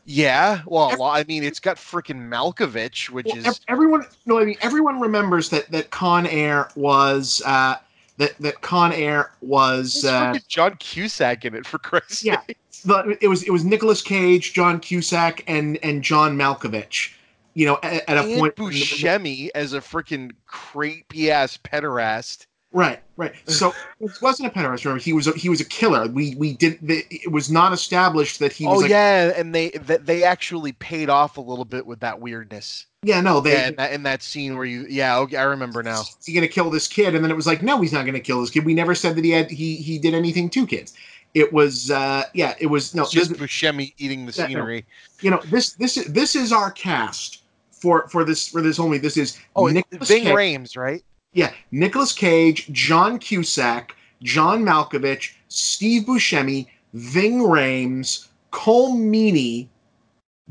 Yeah, 0.08 0.60
well, 0.66 0.92
Ev- 0.92 1.00
well, 1.00 1.08
I 1.10 1.24
mean, 1.24 1.42
it's 1.42 1.58
got 1.58 1.76
freaking 1.76 2.28
Malkovich, 2.28 3.10
which 3.10 3.26
Well, 3.26 3.38
is 3.38 3.60
everyone. 3.68 4.06
No, 4.24 4.38
I 4.40 4.44
mean 4.44 4.56
everyone 4.62 5.00
remembers 5.00 5.50
that 5.50 5.70
that 5.72 5.90
Con 5.90 6.26
Air 6.26 6.68
was 6.76 7.42
uh, 7.44 7.76
that 8.18 8.36
that 8.38 8.60
Con 8.60 8.92
Air 8.92 9.32
was 9.40 10.04
uh, 10.04 10.38
John 10.48 10.76
Cusack 10.78 11.44
in 11.44 11.54
it 11.54 11.66
for 11.66 11.78
Christ's 11.78 12.24
Yeah. 12.24 12.40
sake. 12.46 12.58
the, 12.84 13.18
it 13.20 13.28
was 13.28 13.42
it 13.42 13.50
was 13.50 13.64
Nicolas 13.64 14.02
Cage, 14.02 14.52
John 14.52 14.80
Cusack, 14.80 15.42
and 15.46 15.78
and 15.82 16.02
John 16.02 16.36
Malkovich. 16.36 17.14
You 17.54 17.66
know, 17.66 17.78
at, 17.82 18.08
at 18.08 18.18
a 18.18 18.20
And 18.20 18.38
point. 18.38 18.56
Buscemi 18.56 19.48
as 19.54 19.72
a 19.72 19.80
freaking 19.80 20.32
creepy 20.46 21.30
ass 21.30 21.56
pederast. 21.56 22.46
Right, 22.72 23.00
right. 23.16 23.32
So 23.46 23.72
it 24.00 24.10
wasn't 24.20 24.48
a 24.48 24.58
pederast. 24.58 24.84
Remember, 24.84 25.02
he 25.02 25.12
was 25.12 25.26
a, 25.28 25.32
he 25.32 25.48
was 25.48 25.60
a 25.60 25.64
killer. 25.64 26.08
We 26.08 26.34
we 26.36 26.52
did. 26.54 26.78
It 26.82 27.30
was 27.32 27.50
not 27.50 27.72
established 27.72 28.38
that 28.40 28.52
he 28.52 28.66
was. 28.66 28.82
oh 28.82 28.86
a, 28.86 28.88
yeah, 28.88 29.32
and 29.36 29.54
they 29.54 29.70
that 29.70 30.04
they 30.06 30.24
actually 30.24 30.72
paid 30.72 31.08
off 31.08 31.36
a 31.36 31.40
little 31.40 31.64
bit 31.64 31.86
with 31.86 32.00
that 32.00 32.20
weirdness. 32.20 32.86
yeah. 33.02 33.20
No, 33.20 33.40
they. 33.40 33.52
yeah, 33.52 33.68
in 33.68 33.76
that, 33.76 33.92
in 33.92 34.02
that 34.02 34.22
scene 34.22 34.56
where 34.56 34.66
you, 34.66 34.84
yeah, 34.90 35.16
okay, 35.20 35.36
I 35.36 35.44
remember 35.44 35.82
now. 35.82 36.00
Is 36.02 36.16
he 36.26 36.32
gonna 36.34 36.48
kill 36.48 36.68
this 36.68 36.86
kid? 36.88 37.14
And 37.14 37.24
then 37.24 37.30
it 37.30 37.36
was 37.36 37.46
like, 37.46 37.62
no, 37.62 37.80
he's 37.80 37.92
not 37.92 38.04
gonna 38.04 38.20
kill 38.20 38.40
this 38.40 38.50
kid. 38.50 38.64
We 38.66 38.74
never 38.74 38.94
said 38.94 39.16
that 39.16 39.24
he 39.24 39.30
had 39.30 39.50
he 39.50 39.76
he 39.76 39.98
did 39.98 40.12
anything 40.14 40.50
to 40.50 40.66
kids. 40.66 40.92
It 41.34 41.52
was 41.52 41.90
uh 41.90 42.24
yeah, 42.34 42.54
it 42.58 42.66
was 42.66 42.94
no 42.94 43.04
It's 43.04 43.12
just 43.12 43.30
this- 43.30 43.38
Buscemi 43.38 43.94
eating 43.98 44.26
the 44.26 44.32
Yeah, 44.32 44.42
no. 44.42 44.48
scenery. 44.48 44.86
you 45.22 45.30
know 45.30 45.40
this 45.46 45.72
this 45.74 45.96
is 45.96 46.06
this 46.06 46.34
is 46.34 46.52
our 46.52 46.70
cast 46.72 47.42
for 47.70 48.08
for 48.08 48.24
this 48.24 48.48
for 48.48 48.60
this 48.60 48.78
only 48.80 48.98
this 48.98 49.16
is 49.16 49.38
Oh, 49.54 49.66
Nicolas 49.66 50.08
Ving 50.08 50.24
Cage, 50.24 50.34
Rhames, 50.34 50.76
right? 50.76 51.02
Yeah 51.36 51.52
Nicolas 51.70 52.12
Cage, 52.12 52.66
John 52.72 53.18
Cusack, 53.18 53.94
John 54.22 54.64
Malkovich, 54.64 55.34
Steve 55.48 56.02
Buscemi, 56.02 56.66
Ving 56.94 57.40
Rhames, 57.40 58.28
Colm 58.52 59.08
Meaney, 59.10 59.68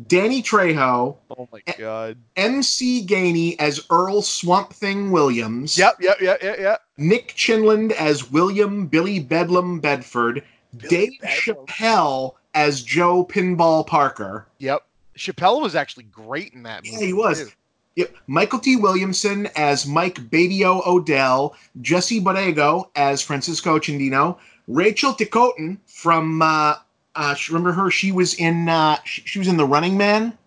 Danny 0.08 0.44
Trejo, 0.44 1.18
Oh 1.30 1.48
my 1.52 1.62
god. 1.78 2.18
MC 2.36 3.06
Gainey 3.06 3.56
as 3.60 3.82
Earl 3.90 4.22
Swamp 4.22 4.74
Thing 4.74 5.12
Williams. 5.12 5.78
Yep, 5.78 5.98
yep, 6.02 6.22
yep, 6.22 6.44
yep, 6.44 6.60
yep. 6.60 6.82
Nick 6.98 7.30
Chinlund 7.30 7.92
as 7.94 8.30
William 8.30 8.88
Billy 8.88 9.20
Bedlam 9.20 9.80
Bedford, 9.80 10.44
Dave 10.78 11.14
Bedlam. 11.22 11.66
Chappelle 11.66 12.34
as 12.54 12.84
Joe 12.84 13.26
Pinball 13.26 13.88
Parker. 13.88 14.48
Yep. 14.60 14.86
Chappelle 15.18 15.62
was 15.62 15.76
actually 15.76 16.04
great 16.04 16.54
in 16.54 16.64
that 16.64 16.84
movie. 16.84 16.98
Yeah, 16.98 17.06
he 17.08 17.14
was. 17.14 17.40
too. 17.40 17.52
Yep. 17.96 18.14
Michael 18.28 18.60
T. 18.60 18.76
Williamson 18.76 19.48
as 19.56 19.86
Mike 19.88 20.16
Babio 20.30 20.86
Odell, 20.86 21.56
Jesse 21.82 22.20
Borrego 22.22 22.90
as 22.96 23.22
Francisco 23.22 23.80
Cindino, 23.80 24.38
Rachel 24.68 25.14
Ticotin 25.14 25.78
from 25.88 26.42
uh, 26.42 26.76
uh, 27.16 27.36
remember 27.50 27.72
her? 27.72 27.90
She 27.90 28.12
was 28.12 28.34
in 28.34 28.68
uh, 28.68 28.98
she, 29.06 29.22
she 29.22 29.40
was 29.40 29.48
in 29.48 29.56
The 29.58 29.66
Running 29.66 29.96
Man. 29.98 30.38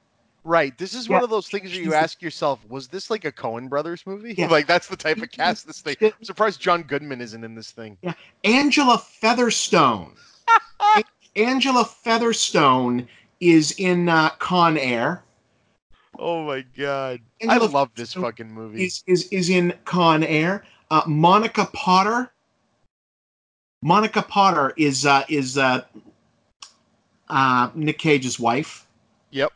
Right. 0.44 0.76
This 0.78 0.94
is 0.94 1.08
Yeah. 1.08 1.16
one 1.16 1.24
of 1.24 1.30
those 1.30 1.48
things 1.48 1.72
where 1.72 1.80
you 1.82 1.94
ask 1.94 2.22
yourself, 2.22 2.58
was 2.68 2.88
this 2.88 3.10
like 3.10 3.24
a 3.24 3.32
Coen 3.32 3.68
Brothers 3.68 4.02
movie? 4.06 4.34
Yeah. 4.36 4.46
Like 4.50 4.66
that's 4.66 4.86
the 4.88 4.96
type 4.96 5.18
of 5.18 5.30
cast 5.32 5.66
this 5.66 5.80
thing. 5.80 5.96
I'm 6.00 6.12
surprised 6.24 6.60
John 6.60 6.82
Goodman 6.82 7.20
isn't 7.20 7.44
in 7.44 7.54
this 7.54 7.70
thing. 7.70 7.96
Yeah. 8.02 8.12
Angela 8.44 8.98
Featherstone. 8.98 10.12
Angela 11.36 11.84
Featherstone 11.84 13.08
is 13.40 13.72
in 13.78 14.08
uh, 14.08 14.30
Con 14.38 14.76
Air. 14.78 15.22
Oh 16.18 16.42
my 16.44 16.62
god. 16.76 17.20
I 17.48 17.58
love 17.58 17.90
this 17.94 18.12
Featherstone 18.14 18.22
fucking 18.22 18.52
movie. 18.52 18.84
is 18.84 19.04
is 19.06 19.28
is 19.28 19.50
in 19.50 19.72
Con 19.84 20.24
Air. 20.24 20.64
Uh, 20.90 21.02
Monica 21.06 21.68
Potter. 21.72 22.30
Monica 23.82 24.22
Potter 24.22 24.74
is 24.76 25.06
uh, 25.06 25.24
is 25.28 25.56
uh, 25.56 25.82
uh, 27.28 27.70
Nick 27.74 27.98
Cage's 27.98 28.40
wife. 28.40 28.86
Yep. 29.30 29.52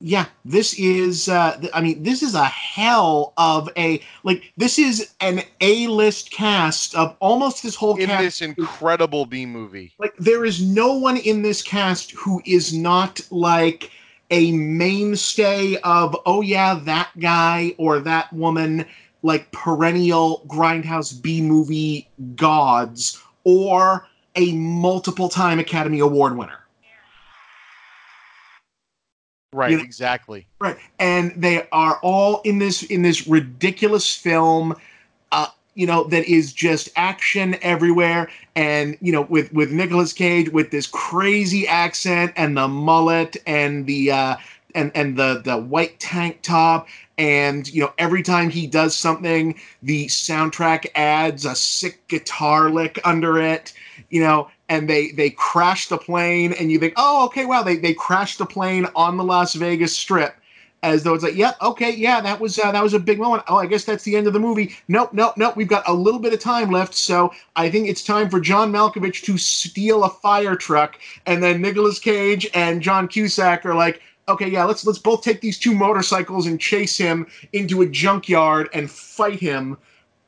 Yeah, 0.00 0.26
this 0.44 0.74
is. 0.78 1.28
Uh, 1.28 1.58
I 1.72 1.80
mean, 1.80 2.02
this 2.02 2.22
is 2.22 2.34
a 2.34 2.44
hell 2.44 3.32
of 3.38 3.70
a 3.76 4.02
like. 4.24 4.52
This 4.56 4.78
is 4.78 5.12
an 5.20 5.42
A-list 5.60 6.32
cast 6.32 6.94
of 6.96 7.16
almost 7.20 7.62
this 7.62 7.76
whole 7.76 7.96
In 7.96 8.08
cast. 8.08 8.22
this 8.22 8.42
incredible 8.42 9.24
B 9.24 9.46
movie. 9.46 9.92
like, 9.98 10.14
there 10.18 10.44
is 10.44 10.60
no 10.60 10.94
one 10.94 11.16
in 11.18 11.42
this 11.42 11.62
cast 11.62 12.10
who 12.10 12.42
is 12.44 12.74
not 12.74 13.20
like 13.30 13.90
a 14.30 14.52
mainstay 14.52 15.76
of. 15.82 16.16
Oh 16.26 16.40
yeah, 16.40 16.74
that 16.84 17.10
guy 17.18 17.74
or 17.78 18.00
that 18.00 18.32
woman. 18.32 18.86
like 19.22 19.50
perennial 19.50 20.44
grindhouse 20.46 21.20
B 21.20 21.40
movie 21.40 22.08
gods 22.36 23.20
or 23.42 24.06
a 24.36 24.52
multiple 24.52 25.28
time 25.28 25.58
Academy 25.58 25.98
Award 25.98 26.36
winner. 26.36 26.60
Right, 29.52 29.70
You 29.70 29.78
know- 29.78 29.82
exactly. 29.84 30.46
Right. 30.60 30.76
And 30.98 31.32
they 31.36 31.66
are 31.72 31.98
all 32.02 32.40
in 32.42 32.58
this 32.58 32.82
in 32.84 33.02
this 33.02 33.26
ridiculous 33.26 34.14
film 34.14 34.74
uh 35.32 35.46
you 35.76 35.86
know 35.86 36.04
that 36.04 36.24
is 36.24 36.52
just 36.52 36.88
action 36.96 37.56
everywhere. 37.62 38.28
And 38.56 38.98
you 39.00 39.12
know 39.12 39.22
with 39.22 39.52
with 39.52 39.70
Nicolas 39.70 40.12
Cage 40.12 40.48
with 40.50 40.72
this 40.72 40.88
crazy 40.88 41.68
accent 41.68 42.32
and 42.36 42.56
the 42.56 42.66
mullet 42.66 43.36
and 43.46 43.86
the 43.86 44.10
uh 44.10 44.36
and 44.74 44.90
and 44.96 45.16
the 45.16 45.42
the 45.44 45.56
white 45.56 46.00
tank 46.00 46.40
top. 46.42 46.88
And 47.18 47.72
you 47.72 47.82
know 47.82 47.92
every 47.98 48.22
time 48.22 48.50
he 48.50 48.66
does 48.66 48.96
something 48.96 49.54
the 49.82 50.06
soundtrack 50.06 50.86
adds 50.96 51.44
a 51.44 51.54
sick 51.54 52.08
guitar 52.08 52.68
lick 52.70 52.98
under 53.04 53.38
it 53.38 53.72
you 54.10 54.20
know 54.20 54.48
and 54.68 54.88
they 54.88 55.12
they 55.12 55.30
crash 55.30 55.88
the 55.88 55.98
plane 55.98 56.52
and 56.54 56.70
you 56.70 56.78
think 56.78 56.94
oh 56.96 57.24
okay 57.26 57.46
wow 57.46 57.62
they 57.62 57.76
they 57.76 57.94
crashed 57.94 58.38
the 58.38 58.46
plane 58.46 58.86
on 58.94 59.16
the 59.16 59.24
las 59.24 59.54
vegas 59.54 59.96
strip 59.96 60.36
as 60.82 61.02
though 61.02 61.14
it's 61.14 61.24
like 61.24 61.34
yep 61.34 61.56
okay 61.62 61.94
yeah 61.94 62.20
that 62.20 62.38
was 62.38 62.58
uh, 62.58 62.70
that 62.70 62.82
was 62.82 62.94
a 62.94 62.98
big 62.98 63.18
moment. 63.18 63.42
Oh 63.48 63.56
i 63.56 63.66
guess 63.66 63.84
that's 63.84 64.04
the 64.04 64.16
end 64.16 64.26
of 64.26 64.32
the 64.32 64.40
movie. 64.40 64.76
Nope 64.88 65.12
nope 65.12 65.36
nope 65.36 65.56
we've 65.56 65.68
got 65.68 65.88
a 65.88 65.92
little 65.92 66.20
bit 66.20 66.32
of 66.32 66.40
time 66.40 66.70
left 66.70 66.94
so 66.94 67.32
i 67.56 67.68
think 67.68 67.88
it's 67.88 68.04
time 68.04 68.28
for 68.28 68.40
john 68.40 68.72
malkovich 68.72 69.22
to 69.24 69.38
steal 69.38 70.04
a 70.04 70.10
fire 70.10 70.56
truck 70.56 70.98
and 71.26 71.42
then 71.42 71.60
Nicolas 71.60 71.98
cage 71.98 72.48
and 72.54 72.82
john 72.82 73.08
cusack 73.08 73.64
are 73.66 73.74
like 73.74 74.00
okay 74.28 74.48
yeah 74.48 74.64
let's 74.64 74.86
let's 74.86 74.98
both 74.98 75.22
take 75.22 75.40
these 75.40 75.58
two 75.58 75.74
motorcycles 75.74 76.46
and 76.46 76.60
chase 76.60 76.96
him 76.96 77.26
into 77.52 77.82
a 77.82 77.86
junkyard 77.86 78.68
and 78.72 78.90
fight 78.90 79.40
him 79.40 79.76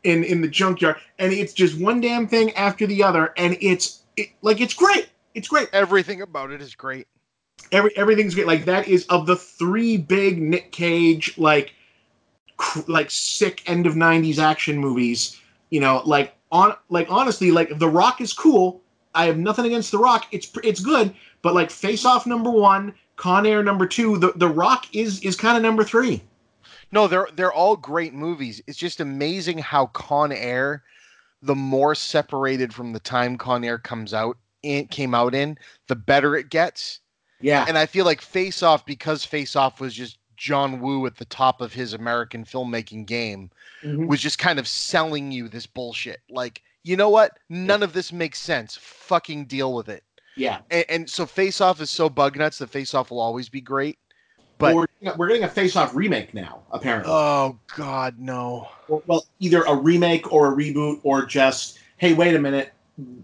in 0.04 0.24
in 0.24 0.40
the 0.40 0.48
junkyard. 0.48 0.96
And 1.18 1.32
it's 1.32 1.52
just 1.52 1.78
one 1.80 2.00
damn 2.00 2.26
thing 2.26 2.52
after 2.54 2.86
the 2.86 3.02
other 3.02 3.32
and 3.36 3.56
it's 3.60 4.02
it, 4.16 4.30
like 4.42 4.60
it's 4.60 4.74
great. 4.74 5.08
It's 5.34 5.48
great. 5.48 5.68
Everything 5.72 6.22
about 6.22 6.50
it 6.50 6.60
is 6.60 6.74
great. 6.74 7.06
Every 7.72 7.96
everything's 7.96 8.34
great. 8.34 8.46
Like 8.46 8.64
that 8.64 8.88
is 8.88 9.06
of 9.06 9.26
the 9.26 9.36
three 9.36 9.96
big 9.96 10.40
nick 10.40 10.72
cage 10.72 11.36
like 11.38 11.74
cr- 12.56 12.80
like 12.86 13.10
sick 13.10 13.68
end 13.68 13.86
of 13.86 13.94
90s 13.94 14.38
action 14.38 14.78
movies 14.78 15.40
you 15.70 15.80
know 15.80 16.02
like 16.04 16.34
on 16.50 16.74
like 16.88 17.06
honestly 17.10 17.50
like 17.50 17.78
the 17.78 17.88
rock 17.88 18.20
is 18.20 18.32
cool. 18.32 18.80
I 19.14 19.26
have 19.26 19.38
nothing 19.38 19.64
against 19.64 19.90
the 19.90 19.98
rock. 19.98 20.26
It's 20.32 20.50
it's 20.62 20.80
good. 20.80 21.14
But 21.42 21.54
like 21.54 21.70
face 21.70 22.04
off 22.04 22.26
number 22.26 22.50
one 22.50 22.94
con 23.16 23.46
air 23.46 23.62
number 23.62 23.86
two 23.86 24.18
the, 24.18 24.32
the 24.36 24.48
rock 24.48 24.86
is 24.94 25.20
is 25.20 25.36
kind 25.36 25.56
of 25.56 25.62
number 25.62 25.84
three. 25.84 26.22
No, 26.90 27.06
they're 27.06 27.28
they're 27.34 27.52
all 27.52 27.76
great 27.76 28.14
movies. 28.14 28.62
It's 28.66 28.78
just 28.78 29.00
amazing 29.00 29.58
how 29.58 29.86
Con 29.88 30.32
Air, 30.32 30.82
the 31.42 31.54
more 31.54 31.94
separated 31.94 32.72
from 32.72 32.94
the 32.94 33.00
time 33.00 33.36
Con 33.36 33.62
Air 33.62 33.76
comes 33.76 34.14
out 34.14 34.38
it 34.62 34.90
came 34.90 35.14
out 35.14 35.34
in, 35.34 35.58
the 35.86 35.96
better 35.96 36.36
it 36.36 36.50
gets. 36.50 37.00
Yeah 37.40 37.64
And 37.68 37.76
I 37.78 37.86
feel 37.86 38.04
like 38.04 38.20
Face 38.20 38.62
Off, 38.62 38.84
because 38.86 39.24
Face 39.24 39.56
Off 39.56 39.80
was 39.80 39.94
just 39.94 40.18
John 40.36 40.80
Woo 40.80 41.04
at 41.06 41.16
the 41.16 41.24
top 41.24 41.60
of 41.60 41.72
his 41.72 41.92
American 41.94 42.44
filmmaking 42.44 43.06
game, 43.06 43.50
Mhm. 43.82 44.06
was 44.06 44.20
just 44.20 44.38
kind 44.38 44.58
of 44.58 44.66
selling 44.68 45.32
you 45.32 45.48
this 45.48 45.66
bullshit. 45.66 46.20
Like, 46.30 46.62
you 46.84 46.96
know 46.96 47.08
what? 47.10 47.38
None 47.48 47.82
of 47.82 47.92
this 47.92 48.12
makes 48.12 48.38
sense. 48.40 48.76
Fucking 48.80 49.46
deal 49.46 49.74
with 49.74 49.88
it. 49.88 50.04
yeah 50.36 50.58
And, 50.70 50.84
and 50.88 51.10
so 51.10 51.26
Face 51.26 51.60
Off 51.60 51.80
is 51.80 51.90
so 51.90 52.08
bug 52.08 52.36
nuts 52.36 52.58
that 52.58 52.70
Face 52.70 52.94
Off 52.94 53.10
will 53.10 53.20
always 53.20 53.48
be 53.48 53.60
great. 53.60 53.98
But 54.58 54.74
we're, 54.74 54.86
we're 55.16 55.28
getting 55.28 55.44
a 55.44 55.48
face 55.48 55.76
off 55.76 55.94
remake 55.94 56.34
now 56.34 56.62
apparently 56.72 57.12
oh 57.12 57.56
god, 57.76 58.18
no. 58.18 58.66
Well, 58.88 59.24
either 59.38 59.62
a 59.62 59.74
remake 59.74 60.32
or 60.32 60.52
a 60.52 60.56
reboot, 60.56 60.98
or 61.04 61.24
just, 61.24 61.78
hey, 61.98 62.12
wait 62.14 62.34
a 62.34 62.40
minute, 62.40 62.72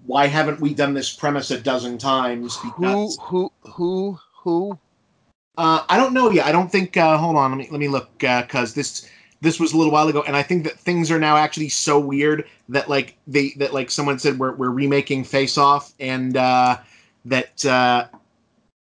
why 0.07 0.29
haven't 0.29 0.61
we 0.61 0.75
done 0.75 0.95
this 0.95 1.13
premise 1.13 1.51
a 1.51 1.59
dozen 1.61 1.99
times? 1.99 2.57
Because 2.59 3.17
who 3.17 3.25
who 3.25 3.53
who? 3.67 4.19
Who? 4.43 4.79
Uh, 5.57 5.85
I 5.89 5.97
don't 5.97 6.13
know 6.13 6.31
yet. 6.31 6.47
I 6.47 6.53
don't 6.53 6.71
think. 6.71 6.97
Uh, 6.97 7.17
hold 7.17 7.37
on, 7.37 7.51
let 7.51 7.59
me 7.59 7.69
let 7.71 7.81
me 7.81 7.89
look 7.89 8.11
because 8.19 8.75
this 8.75 9.09
this 9.41 9.61
was 9.61 9.73
a 9.73 9.77
little 9.77 9.93
while 9.93 10.09
ago, 10.09 10.25
and 10.27 10.37
I 10.37 10.43
think 10.43 10.65
that 10.65 10.79
things 10.79 11.11
are 11.11 11.19
now 11.19 11.37
actually 11.37 11.69
so 11.69 11.99
weird 11.99 12.49
that 12.69 12.89
like 12.89 13.17
they 13.27 13.51
that 13.59 13.73
like 13.73 13.91
someone 13.91 14.19
said 14.19 14.39
we're 14.39 14.55
we're 14.55 14.71
remaking 14.71 15.23
Face 15.23 15.57
Off, 15.57 15.93
and 16.01 16.37
uh, 16.37 16.79
that 17.27 17.65
uh, 17.65 18.07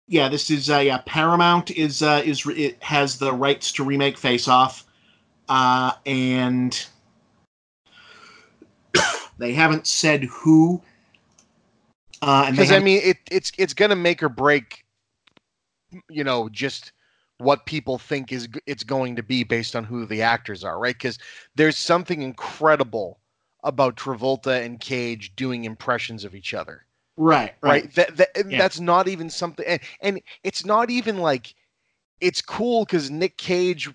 yeah, 0.07 0.27
this 0.27 0.51
is 0.51 0.69
uh, 0.69 0.79
yeah 0.79 1.01
Paramount 1.05 1.71
is 1.71 2.03
uh, 2.03 2.21
is 2.23 2.45
it 2.45 2.81
has 2.83 3.17
the 3.17 3.33
rights 3.33 3.71
to 3.73 3.83
remake 3.83 4.17
Face 4.17 4.47
Off, 4.47 4.85
uh, 5.49 5.93
and 6.05 6.85
they 9.39 9.53
haven't 9.53 9.87
said 9.87 10.25
who. 10.25 10.81
Uh, 12.21 12.51
Because 12.51 12.71
I 12.71 12.79
mean, 12.79 13.01
it 13.03 13.17
it's 13.31 13.51
it's 13.57 13.73
gonna 13.73 13.95
make 13.95 14.21
or 14.23 14.29
break. 14.29 14.85
You 16.09 16.23
know, 16.23 16.49
just 16.49 16.91
what 17.37 17.65
people 17.65 17.97
think 17.97 18.31
is 18.31 18.47
it's 18.65 18.83
going 18.83 19.15
to 19.15 19.23
be 19.23 19.43
based 19.43 19.75
on 19.75 19.85
who 19.85 20.05
the 20.05 20.21
actors 20.21 20.63
are, 20.63 20.79
right? 20.79 20.95
Because 20.95 21.17
there's 21.55 21.77
something 21.77 22.21
incredible 22.21 23.19
about 23.63 23.95
Travolta 23.97 24.63
and 24.63 24.79
Cage 24.79 25.35
doing 25.35 25.63
impressions 25.65 26.23
of 26.23 26.35
each 26.35 26.53
other. 26.53 26.85
right, 27.17 27.53
right, 27.61 27.85
right, 27.85 27.93
that, 27.95 28.17
that 28.17 28.29
Yeah. 28.49 28.57
that's 28.57 28.79
not 28.79 29.07
even 29.07 29.29
something 29.29 29.65
and, 29.65 29.81
and 30.01 30.21
it's 30.43 30.65
not 30.65 30.89
even 30.89 31.17
like 31.17 31.55
it's 32.21 32.41
cool 32.41 32.85
because 32.85 33.09
nick 33.11 33.37
cage 33.37 33.89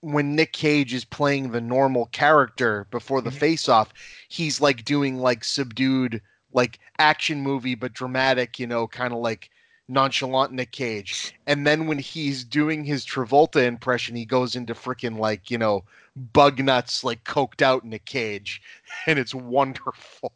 when 0.00 0.34
nick 0.36 0.52
cage 0.52 0.92
is 0.94 1.04
playing 1.04 1.50
the 1.50 1.60
normal 1.60 2.06
character 2.06 2.86
before 2.90 3.20
the 3.22 3.30
Mhm. 3.30 3.32
face 3.32 3.68
off 3.68 3.92
he's 4.28 4.60
like 4.60 4.84
doing 4.84 5.16
like 5.18 5.44
subdued 5.44 6.20
like 6.54 6.78
action 6.98 7.40
movie 7.40 7.74
but 7.74 7.92
dramatic 7.92 8.58
you 8.58 8.66
know 8.66 8.86
kind 8.86 9.12
of 9.12 9.18
like 9.18 9.50
nonchalant 9.86 10.52
nick 10.52 10.72
cage 10.72 11.34
and 11.46 11.66
then 11.66 11.86
when 11.86 11.98
he's 11.98 12.42
doing 12.42 12.84
his 12.84 13.04
travolta 13.04 13.62
impression 13.66 14.16
he 14.16 14.24
goes 14.24 14.56
into 14.56 14.72
freaking 14.72 15.18
like 15.18 15.50
you 15.50 15.58
know 15.58 15.84
bug 16.32 16.58
nuts 16.58 17.04
like 17.04 17.22
coked 17.24 17.60
out 17.60 17.84
nick 17.84 18.06
cage 18.06 18.62
and 19.06 19.18
it's 19.18 19.34
wonderful 19.34 20.32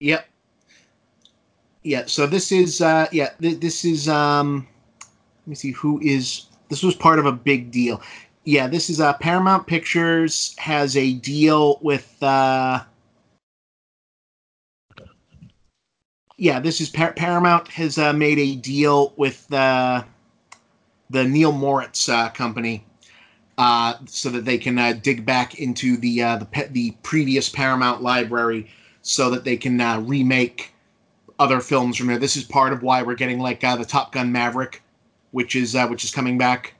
Yep. 0.00 0.26
Yeah. 1.82 2.04
So 2.06 2.26
this 2.26 2.52
is 2.52 2.80
uh 2.80 3.06
yeah 3.12 3.30
th- 3.40 3.60
this 3.60 3.84
is 3.84 4.08
um 4.08 4.66
let 5.42 5.48
me 5.48 5.54
see 5.54 5.72
who 5.72 6.00
is 6.00 6.46
this 6.68 6.82
was 6.82 6.94
part 6.94 7.18
of 7.18 7.26
a 7.26 7.32
big 7.32 7.70
deal. 7.70 8.02
Yeah, 8.44 8.66
this 8.68 8.90
is 8.90 9.00
uh 9.00 9.14
Paramount 9.14 9.66
Pictures 9.66 10.54
has 10.58 10.96
a 10.96 11.14
deal 11.14 11.78
with 11.82 12.16
uh 12.22 12.80
Yeah, 16.40 16.60
this 16.60 16.80
is 16.80 16.88
Par- 16.88 17.14
Paramount 17.14 17.66
has 17.68 17.98
uh, 17.98 18.12
made 18.12 18.38
a 18.38 18.54
deal 18.54 19.12
with 19.16 19.52
uh, 19.52 20.04
the 21.10 21.24
Neil 21.24 21.50
Moritz 21.50 22.08
uh, 22.08 22.28
company 22.30 22.84
uh, 23.58 23.94
so 24.06 24.30
that 24.30 24.44
they 24.44 24.56
can 24.56 24.78
uh, 24.78 24.92
dig 24.92 25.26
back 25.26 25.58
into 25.58 25.96
the 25.96 26.22
uh, 26.22 26.36
the 26.36 26.44
pe- 26.44 26.68
the 26.68 26.92
previous 27.02 27.48
Paramount 27.48 28.02
library 28.02 28.70
so 29.02 29.30
that 29.30 29.42
they 29.42 29.56
can 29.56 30.06
remake 30.06 30.72
other 31.40 31.60
films 31.60 31.96
from 31.96 32.06
there. 32.06 32.18
This 32.18 32.36
is 32.36 32.44
part 32.44 32.72
of 32.72 32.84
why 32.84 33.02
we're 33.02 33.16
getting 33.16 33.40
like 33.40 33.60
the 33.60 33.84
Top 33.84 34.12
Gun 34.12 34.30
Maverick, 34.30 34.80
which 35.32 35.56
is 35.56 35.74
which 35.88 36.04
is 36.04 36.12
coming 36.12 36.38
back. 36.38 36.74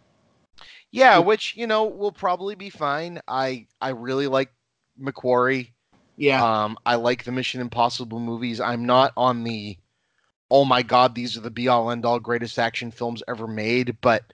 Yeah, 0.92 1.18
which 1.18 1.56
you 1.56 1.66
know 1.66 1.84
will 1.84 2.12
probably 2.12 2.54
be 2.54 2.70
fine. 2.70 3.20
I 3.26 3.66
I 3.80 3.88
really 3.88 4.28
like 4.28 4.52
McQuarrie. 5.00 5.72
Yeah, 6.18 6.44
Um, 6.44 6.78
I 6.84 6.96
like 6.96 7.24
the 7.24 7.32
Mission 7.32 7.60
Impossible 7.60 8.20
movies. 8.20 8.60
I'm 8.60 8.84
not 8.86 9.12
on 9.16 9.44
the 9.44 9.78
oh 10.50 10.64
my 10.64 10.82
god, 10.82 11.14
these 11.14 11.36
are 11.36 11.40
the 11.40 11.50
be 11.50 11.68
all 11.68 11.90
end 11.90 12.04
all 12.06 12.20
greatest 12.20 12.58
action 12.58 12.90
films 12.90 13.22
ever 13.28 13.46
made, 13.46 13.96
but 14.00 14.32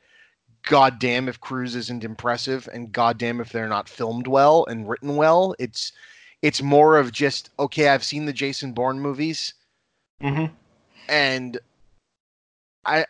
god 0.64 0.98
damn 0.98 1.28
if 1.28 1.40
Cruise 1.40 1.76
isn't 1.76 2.04
impressive 2.04 2.68
and 2.72 2.92
god 2.92 3.18
damn 3.18 3.40
if 3.40 3.52
they're 3.52 3.68
not 3.68 3.88
filmed 3.88 4.26
well 4.28 4.64
and 4.66 4.88
written 4.88 5.16
well. 5.16 5.54
It's 5.58 5.92
it's 6.42 6.62
more 6.62 6.98
of 6.98 7.12
just 7.12 7.50
okay, 7.60 7.88
I've 7.88 8.04
seen 8.04 8.26
the 8.26 8.32
Jason 8.32 8.72
Bourne 8.74 9.00
movies 9.00 9.54
hmm 10.20 10.46
and 11.08 11.58
I 12.86 13.06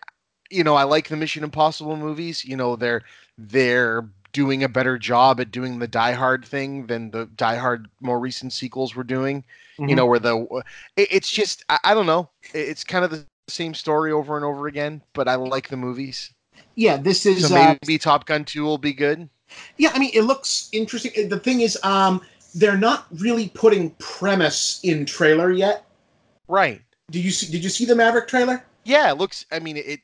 you 0.50 0.64
know, 0.64 0.74
I 0.76 0.84
like 0.84 1.08
the 1.08 1.16
Mission 1.16 1.44
Impossible 1.44 1.96
movies. 1.96 2.44
You 2.44 2.56
know, 2.56 2.76
they're 2.76 3.02
they're 3.38 4.08
doing 4.35 4.62
a 4.64 4.68
better 4.68 4.99
job 4.99 5.41
at 5.41 5.51
doing 5.51 5.78
the 5.78 5.89
Die 5.89 6.12
Hard 6.12 6.45
thing 6.45 6.87
than 6.89 7.11
the 7.11 7.24
Die 7.37 7.57
Hard 7.57 7.89
more 8.03 8.20
recent 8.20 8.53
sequels 8.53 8.95
were 8.95 9.05
doing. 9.05 9.45
You 9.78 9.87
Mhm. 9.87 9.97
know, 9.97 10.07
where 10.07 10.18
the 10.18 10.62
it, 10.97 11.09
it's 11.11 11.30
just 11.30 11.64
I, 11.70 11.78
I 11.85 11.95
don't 11.95 12.07
know. 12.07 12.28
It- 12.53 12.68
It's 12.68 12.85
kind 12.85 13.05
of 13.05 13.11
the 13.11 13.26
same 13.49 13.72
story 13.74 14.12
over 14.12 14.37
and 14.37 14.45
over 14.45 14.66
again, 14.66 15.03
but 15.14 15.28
I 15.28 15.37
like 15.37 15.68
the 15.68 15.76
movies. 15.78 16.32
yeah. 16.74 16.97
This 16.99 17.24
is 17.26 17.49
So 17.49 17.57
uh, 17.57 17.76
maybe 17.82 17.99
Top 17.99 18.26
Gun 18.26 18.45
2 18.45 18.62
will 18.64 18.78
be 18.78 18.93
good. 18.93 19.28
yeah. 19.78 19.91
I 19.95 19.99
mean, 19.99 20.11
it 20.14 20.22
looks 20.22 20.68
interesting. 20.72 21.28
The 21.28 21.39
thing 21.39 21.61
is, 21.61 21.78
um, 21.85 22.20
they're 22.55 22.78
not 22.78 23.07
really 23.18 23.49
putting 23.49 23.91
premise 23.99 24.80
in 24.82 25.05
trailer 25.07 25.51
yet. 25.51 25.85
Right. 26.49 26.82
Did 27.11 27.24
you 27.24 27.30
see? 27.30 27.51
Did 27.51 27.64
you 27.64 27.70
see 27.70 27.85
the 27.85 27.95
Maverick 27.95 28.28
trailer? 28.28 28.64
Yeah, 28.85 29.11
it 29.11 29.18
looks 29.18 29.47
I 29.51 29.59
mean 29.61 29.76
it 29.76 30.01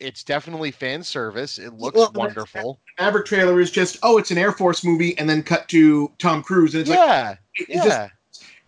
it's 0.00 0.24
definitely 0.24 0.70
fan 0.70 1.02
service. 1.02 1.58
It 1.58 1.72
looks 1.74 1.96
Well, 1.96 2.12
wonderful. 2.14 2.80
Maverick 2.98 3.26
trailer 3.26 3.60
is 3.60 3.70
just 3.70 3.98
oh, 4.02 4.18
it's 4.18 4.30
an 4.30 4.38
Air 4.38 4.52
Force 4.52 4.84
movie, 4.84 5.16
and 5.18 5.28
then 5.28 5.42
cut 5.42 5.68
to 5.68 6.10
Tom 6.18 6.42
Cruise, 6.42 6.74
and 6.74 6.82
it's 6.82 6.90
like 6.90 6.98
Yeah, 6.98 7.36
it's 7.54 7.68
yeah. 7.68 7.84
just 7.84 8.10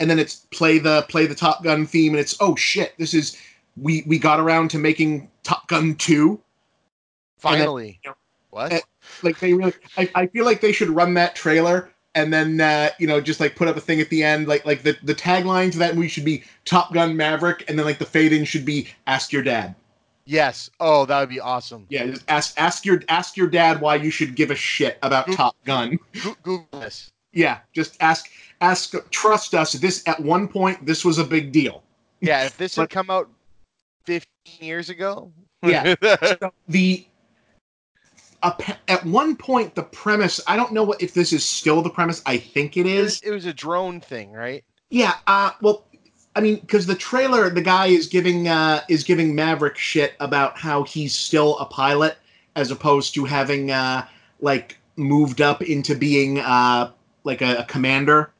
and 0.00 0.10
then 0.10 0.18
it's 0.18 0.46
play 0.52 0.78
the 0.78 1.02
play 1.08 1.26
the 1.26 1.34
Top 1.34 1.62
Gun 1.64 1.86
theme, 1.86 2.12
and 2.12 2.20
it's 2.20 2.36
oh 2.40 2.54
shit, 2.56 2.94
this 2.98 3.14
is 3.14 3.36
we 3.76 4.04
we 4.06 4.18
got 4.18 4.40
around 4.40 4.70
to 4.70 4.78
making 4.78 5.30
Top 5.42 5.68
Gun 5.68 5.94
two. 5.96 6.30
and 6.30 6.38
then, 6.38 6.40
Finally. 7.38 8.00
know, 8.04 8.14
what? 8.50 8.72
eh, 8.72 8.80
Like 9.22 9.38
they 9.38 9.52
really, 9.54 9.74
I, 9.96 10.10
I 10.14 10.26
feel 10.26 10.44
like 10.44 10.60
they 10.60 10.72
should 10.72 10.90
run 10.90 11.14
that 11.14 11.34
trailer 11.34 11.90
and 12.14 12.32
then 12.32 12.60
uh, 12.60 12.90
you 12.98 13.06
know 13.06 13.20
just 13.20 13.40
like 13.40 13.54
put 13.56 13.68
up 13.68 13.76
a 13.76 13.80
thing 13.80 14.00
at 14.00 14.08
the 14.08 14.24
end, 14.24 14.48
like 14.48 14.64
like 14.64 14.82
the 14.82 14.96
the 15.02 15.14
tagline 15.14 15.70
to 15.72 15.78
that 15.78 15.94
movie 15.94 16.08
should 16.08 16.24
be 16.24 16.42
Top 16.64 16.92
Gun 16.92 17.16
Maverick, 17.16 17.64
and 17.68 17.78
then 17.78 17.84
like 17.86 17.98
the 17.98 18.06
fade 18.06 18.32
in 18.32 18.44
should 18.44 18.64
be 18.64 18.88
Ask 19.06 19.32
Your 19.32 19.42
Dad. 19.42 19.74
Yes. 20.26 20.68
Oh, 20.80 21.06
that 21.06 21.18
would 21.20 21.28
be 21.28 21.40
awesome. 21.40 21.86
Yeah, 21.88 22.06
just 22.06 22.24
ask 22.28 22.54
ask 22.60 22.84
your 22.84 23.02
ask 23.08 23.36
your 23.36 23.48
dad 23.48 23.80
why 23.80 23.94
you 23.96 24.10
should 24.10 24.34
give 24.34 24.50
a 24.50 24.54
shit 24.54 24.98
about 25.02 25.26
Goog- 25.26 25.36
Top 25.36 25.56
Gun. 25.64 25.98
Google 26.42 26.68
this. 26.72 27.10
Yeah, 27.32 27.58
just 27.72 27.96
ask 28.00 28.30
ask 28.60 28.94
trust 29.10 29.54
us. 29.54 29.72
This 29.72 30.06
at 30.06 30.20
one 30.20 30.48
point 30.48 30.84
this 30.84 31.04
was 31.04 31.18
a 31.18 31.24
big 31.24 31.52
deal. 31.52 31.82
Yeah, 32.20 32.44
if 32.44 32.56
this 32.56 32.76
had 32.76 32.90
come 32.90 33.10
out 33.10 33.30
15 34.04 34.26
years 34.60 34.90
ago. 34.90 35.32
Yeah. 35.62 35.94
So 36.22 36.52
the 36.68 37.06
at 38.86 39.04
one 39.04 39.34
point 39.34 39.74
the 39.74 39.82
premise 39.82 40.40
I 40.46 40.56
don't 40.56 40.72
know 40.72 40.84
what 40.84 41.02
if 41.02 41.14
this 41.14 41.32
is 41.32 41.44
still 41.44 41.82
the 41.82 41.90
premise. 41.90 42.22
I 42.26 42.36
think 42.36 42.76
it 42.76 42.86
is. 42.86 42.98
it, 42.98 43.02
was, 43.02 43.20
it 43.22 43.30
was 43.30 43.46
a 43.46 43.52
drone 43.54 44.00
thing, 44.00 44.32
right? 44.32 44.64
Yeah. 44.90 45.14
Uh. 45.26 45.50
Well. 45.60 45.84
I 46.36 46.40
mean, 46.42 46.56
because 46.56 46.84
the 46.84 46.94
trailer, 46.94 47.48
the 47.48 47.62
guy 47.62 47.86
is 47.86 48.06
giving 48.06 48.46
uh, 48.46 48.82
is 48.88 49.02
giving 49.02 49.34
Maverick 49.34 49.78
shit 49.78 50.14
about 50.20 50.58
how 50.58 50.84
he's 50.84 51.14
still 51.14 51.56
a 51.58 51.64
pilot, 51.64 52.18
as 52.54 52.70
opposed 52.70 53.14
to 53.14 53.24
having 53.24 53.70
uh, 53.70 54.06
like 54.40 54.76
moved 54.96 55.40
up 55.40 55.62
into 55.62 55.94
being 55.94 56.38
uh, 56.38 56.92
like 57.24 57.40
a, 57.40 57.56
a 57.56 57.64
commander, 57.64 58.30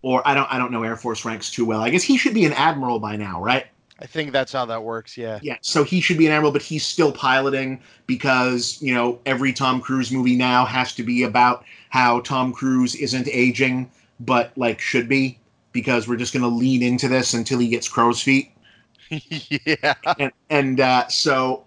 or 0.00 0.26
I 0.26 0.32
don't 0.34 0.50
I 0.50 0.56
don't 0.56 0.72
know 0.72 0.82
Air 0.82 0.96
Force 0.96 1.26
ranks 1.26 1.50
too 1.50 1.66
well. 1.66 1.82
I 1.82 1.90
guess 1.90 2.02
he 2.02 2.16
should 2.16 2.32
be 2.32 2.46
an 2.46 2.54
admiral 2.54 2.98
by 2.98 3.16
now, 3.16 3.42
right? 3.42 3.66
I 3.98 4.06
think 4.06 4.32
that's 4.32 4.52
how 4.52 4.64
that 4.64 4.82
works. 4.82 5.18
Yeah. 5.18 5.38
Yeah, 5.42 5.58
so 5.60 5.84
he 5.84 6.00
should 6.00 6.18
be 6.18 6.26
an 6.26 6.32
admiral, 6.32 6.52
but 6.52 6.62
he's 6.62 6.84
still 6.84 7.12
piloting 7.12 7.82
because 8.06 8.80
you 8.80 8.94
know 8.94 9.20
every 9.26 9.52
Tom 9.52 9.82
Cruise 9.82 10.10
movie 10.10 10.36
now 10.36 10.64
has 10.64 10.94
to 10.94 11.02
be 11.02 11.22
about 11.24 11.66
how 11.90 12.20
Tom 12.20 12.50
Cruise 12.54 12.94
isn't 12.94 13.28
aging, 13.28 13.90
but 14.20 14.56
like 14.56 14.80
should 14.80 15.06
be 15.06 15.38
because 15.72 16.06
we're 16.06 16.16
just 16.16 16.32
going 16.32 16.42
to 16.42 16.48
lean 16.48 16.82
into 16.82 17.08
this 17.08 17.34
until 17.34 17.58
he 17.58 17.68
gets 17.68 17.88
crow's 17.88 18.22
feet, 18.22 18.52
yeah. 19.08 19.94
and 20.18 20.32
and 20.50 20.80
uh, 20.80 21.08
so 21.08 21.64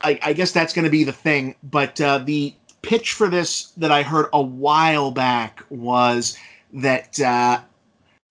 I, 0.00 0.18
I 0.22 0.32
guess 0.32 0.52
that's 0.52 0.72
going 0.72 0.84
to 0.84 0.90
be 0.90 1.04
the 1.04 1.12
thing. 1.12 1.54
But 1.62 2.00
uh, 2.00 2.18
the 2.18 2.54
pitch 2.82 3.12
for 3.12 3.28
this 3.28 3.70
that 3.76 3.90
I 3.90 4.02
heard 4.02 4.26
a 4.32 4.42
while 4.42 5.10
back 5.10 5.62
was 5.70 6.36
that 6.72 7.18
uh, 7.20 7.60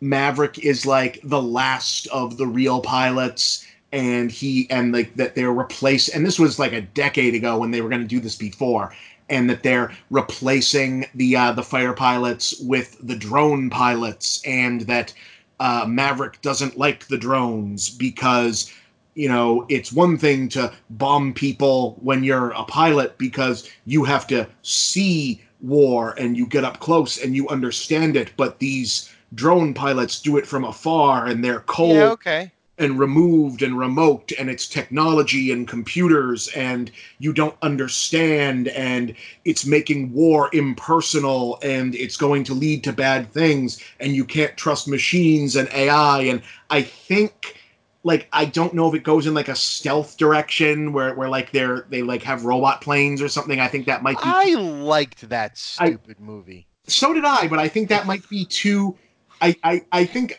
Maverick 0.02 0.60
is 0.60 0.86
like 0.86 1.20
the 1.24 1.42
last 1.42 2.08
of 2.08 2.38
the 2.38 2.48
real 2.48 2.82
pilots, 2.82 3.66
and 3.92 4.32
he 4.32 4.68
and 4.70 4.94
like 4.94 5.16
that 5.16 5.36
they're 5.36 5.54
replaced. 5.54 6.14
And 6.16 6.26
this 6.26 6.40
was 6.40 6.60
like 6.60 6.74
a 6.74 6.82
decade 6.82 7.36
ago 7.36 7.58
when 7.58 7.72
they 7.72 7.82
were 7.82 7.90
going 7.90 8.02
to 8.02 8.08
do 8.08 8.20
this 8.20 8.36
before, 8.36 8.94
and 9.30 9.50
that 9.50 9.64
they're 9.64 9.92
replacing 10.10 11.06
the 11.16 11.36
uh, 11.36 11.52
the 11.52 11.64
fighter 11.64 11.94
pilots 11.94 12.60
with 12.62 12.98
the 13.02 13.16
drone 13.16 13.70
pilots, 13.70 14.42
and 14.46 14.82
that 14.82 15.14
uh, 15.60 15.86
Maverick 15.88 16.42
doesn't 16.42 16.78
like 16.78 17.08
the 17.08 17.18
drones 17.18 17.90
because 17.90 18.72
you 19.16 19.30
know 19.30 19.66
it's 19.70 19.92
one 19.92 20.18
thing 20.18 20.50
to 20.50 20.72
bomb 20.92 21.34
people 21.34 21.98
when 22.02 22.24
you're 22.24 22.52
a 22.52 22.64
pilot 22.64 23.18
because 23.18 23.70
you 23.86 24.04
have 24.04 24.28
to 24.28 24.48
see 24.62 25.42
war 25.62 26.14
and 26.18 26.38
you 26.38 26.46
get 26.46 26.64
up 26.64 26.80
close 26.80 27.24
and 27.24 27.36
you 27.36 27.48
understand 27.50 28.16
it 28.16 28.32
but 28.38 28.60
these 28.60 29.10
drone 29.34 29.74
pilots 29.74 30.22
do 30.22 30.38
it 30.38 30.46
from 30.46 30.66
afar 30.66 31.26
and 31.26 31.44
they're 31.44 31.62
cold 31.62 31.96
Yeah. 31.96 32.12
Okay. 32.12 32.52
And 32.78 33.00
removed 33.00 33.62
and 33.62 33.78
remote 33.80 34.32
and 34.38 34.50
it's 34.50 34.68
technology 34.68 35.52
and 35.52 35.68
computers 35.68 36.50
and 36.50 36.92
you 37.20 37.32
don't 37.32 37.56
understand 37.62 38.68
and 38.70 39.16
it's 39.46 39.66
making 39.66 40.12
war 40.12 40.50
impersonal 40.54 41.58
and 41.64 41.96
it's 41.96 42.18
going 42.18 42.44
to 42.44 42.54
lead 42.54 42.84
to 42.84 42.92
bad 42.92 43.32
things 43.32 43.80
and 44.00 44.14
you 44.14 44.26
can't 44.26 44.58
trust 44.58 44.88
machines 44.88 45.56
and 45.56 45.70
AI 45.70 46.22
and 46.24 46.42
I 46.70 46.82
think 46.82 47.62
like 48.04 48.28
I 48.34 48.46
don't 48.46 48.74
know 48.74 48.88
if 48.90 48.94
it 48.94 49.04
goes 49.04 49.26
in 49.26 49.34
like 49.34 49.48
a 49.48 49.56
stealth 49.56 50.18
direction 50.18 50.92
where 50.94 51.16
where 51.16 51.30
like 51.30 51.52
they're 51.52 51.86
they 51.90 52.02
like 52.02 52.24
have 52.24 52.46
robot 52.46 52.82
planes 52.82 53.22
or 53.22 53.30
something 53.30 53.60
I 53.60 53.68
think 53.68 53.86
that 53.86 54.04
might 54.04 54.18
be 54.18 54.24
I 54.26 54.54
liked 54.56 55.28
that 55.30 55.54
I- 55.80 55.88
stupid 55.88 56.20
movie. 56.20 56.68
so 56.88 57.14
did 57.14 57.26
I, 57.26 57.48
but 57.48 57.58
I 57.60 57.68
think 57.68 57.90
that 57.90 58.06
might 58.06 58.28
be 58.30 58.46
too. 58.46 58.96
I, 59.42 59.56
I, 59.64 59.86
I 59.92 60.06
think 60.06 60.38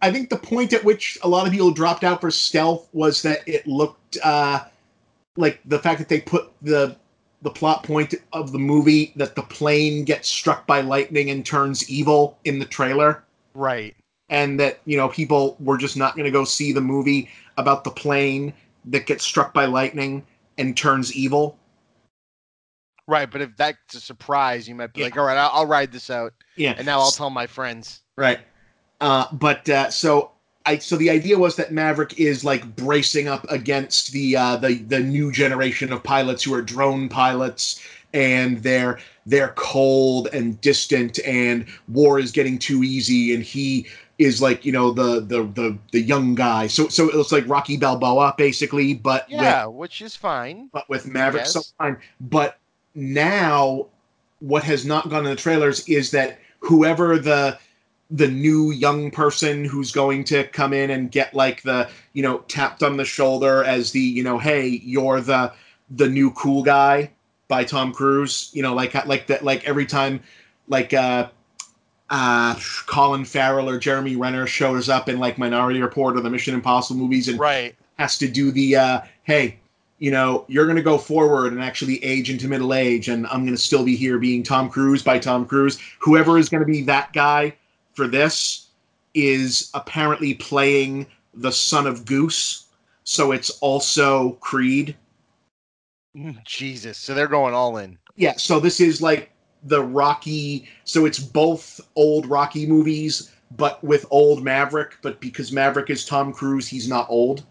I 0.00 0.12
think 0.12 0.30
the 0.30 0.36
point 0.38 0.72
at 0.72 0.84
which 0.84 1.18
a 1.22 1.28
lot 1.28 1.46
of 1.46 1.52
people 1.52 1.70
dropped 1.72 2.04
out 2.04 2.20
for 2.20 2.30
stealth 2.30 2.88
was 2.92 3.22
that 3.22 3.40
it 3.48 3.66
looked 3.66 4.16
uh, 4.22 4.64
like 5.36 5.60
the 5.64 5.78
fact 5.78 5.98
that 5.98 6.08
they 6.08 6.20
put 6.20 6.52
the 6.62 6.96
the 7.42 7.50
plot 7.50 7.84
point 7.84 8.14
of 8.32 8.50
the 8.52 8.58
movie 8.58 9.12
that 9.16 9.36
the 9.36 9.42
plane 9.42 10.04
gets 10.04 10.28
struck 10.28 10.66
by 10.66 10.80
lightning 10.80 11.30
and 11.30 11.46
turns 11.46 11.88
evil 11.88 12.36
in 12.44 12.58
the 12.58 12.64
trailer, 12.64 13.22
Right. 13.54 13.94
and 14.28 14.58
that 14.58 14.80
you 14.84 14.96
know 14.96 15.08
people 15.08 15.56
were 15.60 15.78
just 15.78 15.96
not 15.96 16.14
going 16.16 16.24
to 16.24 16.30
go 16.32 16.44
see 16.44 16.72
the 16.72 16.80
movie 16.80 17.28
about 17.56 17.84
the 17.84 17.90
plane 17.90 18.52
that 18.86 19.06
gets 19.06 19.24
struck 19.24 19.52
by 19.54 19.66
lightning 19.66 20.24
and 20.58 20.76
turns 20.76 21.14
evil. 21.14 21.58
Right. 23.06 23.30
But 23.30 23.40
if 23.40 23.56
that's 23.56 23.94
a 23.94 24.00
surprise, 24.00 24.68
you 24.68 24.74
might 24.74 24.92
be 24.92 25.00
Yeah. 25.00 25.06
like, 25.06 25.16
all 25.16 25.24
right, 25.24 25.36
I'll, 25.36 25.50
I'll 25.52 25.66
ride 25.66 25.92
this 25.92 26.10
out. 26.10 26.34
Yeah, 26.56 26.74
And 26.76 26.84
now 26.86 27.00
I'll 27.00 27.10
tell 27.10 27.30
my 27.30 27.46
friends. 27.46 28.02
Right. 28.16 28.40
Uh, 29.00 29.26
but 29.32 29.68
uh, 29.68 29.90
so 29.90 30.30
I 30.66 30.78
so 30.78 30.96
the 30.96 31.10
idea 31.10 31.38
was 31.38 31.56
that 31.56 31.72
Maverick 31.72 32.18
is 32.18 32.44
like 32.44 32.76
bracing 32.76 33.28
up 33.28 33.46
against 33.50 34.12
the 34.12 34.36
uh, 34.36 34.56
the 34.56 34.74
the 34.74 35.00
new 35.00 35.32
generation 35.32 35.92
of 35.92 36.02
pilots 36.02 36.42
who 36.42 36.54
are 36.54 36.62
drone 36.62 37.08
pilots, 37.08 37.80
and 38.12 38.58
they're 38.62 38.98
they're 39.26 39.52
cold 39.56 40.28
and 40.32 40.60
distant, 40.60 41.18
and 41.24 41.66
war 41.88 42.18
is 42.18 42.32
getting 42.32 42.58
too 42.58 42.82
easy, 42.82 43.32
and 43.34 43.42
he 43.44 43.86
is 44.18 44.42
like 44.42 44.64
you 44.64 44.72
know 44.72 44.90
the 44.90 45.20
the 45.20 45.44
the 45.54 45.78
the 45.92 46.00
young 46.00 46.34
guy. 46.34 46.66
So 46.66 46.88
so 46.88 47.08
it 47.08 47.14
looks 47.14 47.32
like 47.32 47.48
Rocky 47.48 47.76
Balboa 47.76 48.34
basically, 48.36 48.94
but 48.94 49.28
with 49.30 49.40
Yeah, 49.42 49.66
which 49.66 50.02
is 50.02 50.16
fine. 50.16 50.70
but 50.72 50.88
with 50.88 51.06
Maverick 51.06 51.42
Yes. 51.44 51.52
so 51.52 51.62
fine. 51.78 51.96
But 52.20 52.58
now, 52.94 53.86
what 54.40 54.64
has 54.64 54.84
not 54.84 55.08
gone 55.08 55.24
in 55.24 55.30
the 55.30 55.36
trailers 55.36 55.88
is 55.88 56.10
that 56.10 56.40
whoever 56.60 57.18
the 57.18 57.58
the 58.10 58.28
new 58.28 58.70
young 58.70 59.10
person 59.10 59.64
who's 59.64 59.92
going 59.92 60.24
to 60.24 60.44
come 60.48 60.72
in 60.72 60.90
and 60.90 61.10
get 61.10 61.34
like 61.34 61.62
the 61.62 61.88
you 62.14 62.22
know 62.22 62.38
tapped 62.48 62.82
on 62.82 62.96
the 62.96 63.04
shoulder 63.04 63.64
as 63.64 63.92
the 63.92 64.00
you 64.00 64.22
know 64.22 64.38
hey 64.38 64.66
you're 64.66 65.20
the 65.20 65.52
the 65.90 66.08
new 66.08 66.30
cool 66.32 66.62
guy 66.62 67.10
by 67.48 67.64
Tom 67.64 67.92
Cruise 67.92 68.50
you 68.54 68.62
know 68.62 68.74
like 68.74 68.94
like 69.06 69.26
that 69.26 69.44
like 69.44 69.64
every 69.68 69.84
time 69.86 70.20
like 70.68 70.94
uh 70.94 71.28
uh 72.10 72.58
Colin 72.86 73.24
Farrell 73.24 73.68
or 73.68 73.78
Jeremy 73.78 74.16
Renner 74.16 74.46
shows 74.46 74.88
up 74.88 75.08
in 75.08 75.18
like 75.18 75.36
Minority 75.36 75.82
Report 75.82 76.16
or 76.16 76.20
the 76.20 76.30
Mission 76.30 76.54
Impossible 76.54 76.98
movies 76.98 77.28
and 77.28 77.38
Right. 77.38 77.74
has 77.98 78.16
to 78.18 78.28
do 78.28 78.50
the 78.50 78.76
uh, 78.76 79.00
hey 79.24 79.58
you 79.98 80.10
know 80.10 80.44
you're 80.48 80.64
going 80.64 80.76
to 80.76 80.82
go 80.82 80.96
forward 80.96 81.52
and 81.52 81.62
actually 81.62 82.02
age 82.02 82.30
into 82.30 82.48
middle 82.48 82.72
age 82.72 83.08
and 83.08 83.26
i'm 83.26 83.40
going 83.44 83.54
to 83.56 83.60
still 83.60 83.84
be 83.84 83.96
here 83.96 84.16
being 84.16 84.44
tom 84.44 84.70
cruise 84.70 85.02
by 85.02 85.18
tom 85.18 85.44
cruise 85.44 85.78
whoever 85.98 86.38
is 86.38 86.48
going 86.48 86.60
to 86.60 86.66
be 86.66 86.82
that 86.82 87.12
guy 87.12 87.52
for 87.98 88.06
this 88.06 88.68
is 89.12 89.72
apparently 89.74 90.32
playing 90.34 91.04
the 91.34 91.50
son 91.50 91.84
of 91.84 92.04
goose 92.04 92.68
so 93.02 93.32
it's 93.32 93.50
also 93.58 94.32
creed 94.34 94.96
mm, 96.16 96.36
Jesus. 96.44 96.96
So 96.96 97.12
they're 97.12 97.26
going 97.26 97.54
all 97.54 97.78
in. 97.78 97.98
yeah 98.14 98.34
so 98.36 98.60
this 98.60 98.78
is 98.78 99.02
like 99.02 99.32
the 99.64 99.82
rocky 99.82 100.68
so 100.84 101.06
it's 101.06 101.18
both 101.18 101.80
old 101.96 102.24
rocky 102.26 102.66
movies 102.66 103.32
but 103.56 103.82
with 103.82 104.06
old 104.12 104.44
maverick 104.44 104.98
but 105.02 105.20
because 105.20 105.50
maverick 105.50 105.90
is 105.90 106.04
tom 106.04 106.32
cruise 106.32 106.68
he's 106.68 106.88
not 106.88 107.10
old 107.10 107.44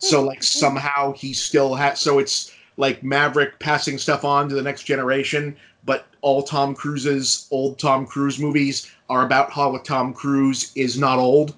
so 0.00 0.22
hmm. 0.22 0.26
like 0.26 0.42
somehow 0.42 1.12
he 1.12 1.32
still 1.32 1.76
has 1.76 2.00
so 2.00 2.18
it's 2.18 2.52
like 2.78 3.04
maverick 3.04 3.60
passing 3.60 3.96
stuff 3.96 4.24
on 4.24 4.48
to 4.48 4.56
the 4.56 4.62
next 4.62 4.82
generation 4.82 5.56
but 5.88 6.06
all 6.20 6.42
tom 6.42 6.74
cruise's 6.74 7.48
old 7.50 7.78
tom 7.78 8.06
cruise 8.06 8.38
movies 8.38 8.92
are 9.08 9.24
about 9.24 9.50
how 9.50 9.76
tom 9.78 10.12
cruise 10.12 10.70
is 10.76 10.98
not 10.98 11.18
old 11.18 11.56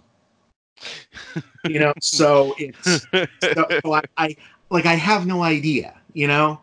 you 1.65 1.81
know 1.81 1.93
so 2.01 2.55
it's 2.59 3.07
so, 3.11 3.67
so 3.85 3.93
I, 3.93 4.03
I 4.17 4.37
like 4.71 4.87
i 4.87 4.95
have 4.95 5.27
no 5.27 5.43
idea 5.43 5.95
you 6.15 6.29
know 6.29 6.61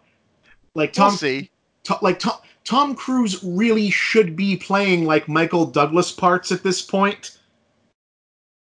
like 0.74 0.96
we'll 0.98 1.10
tom 1.10 1.18
see. 1.18 1.52
To- 1.84 1.98
like 2.02 2.20
Tom, 2.20 2.38
Tom 2.68 2.96
Cruise 2.96 3.42
really 3.46 3.90
should 3.90 4.36
be 4.36 4.58
playing 4.58 5.06
like 5.06 5.30
Michael 5.30 5.66
Douglas 5.66 6.12
parts 6.12 6.52
at 6.52 6.64
this 6.64 6.82
point. 6.82 7.38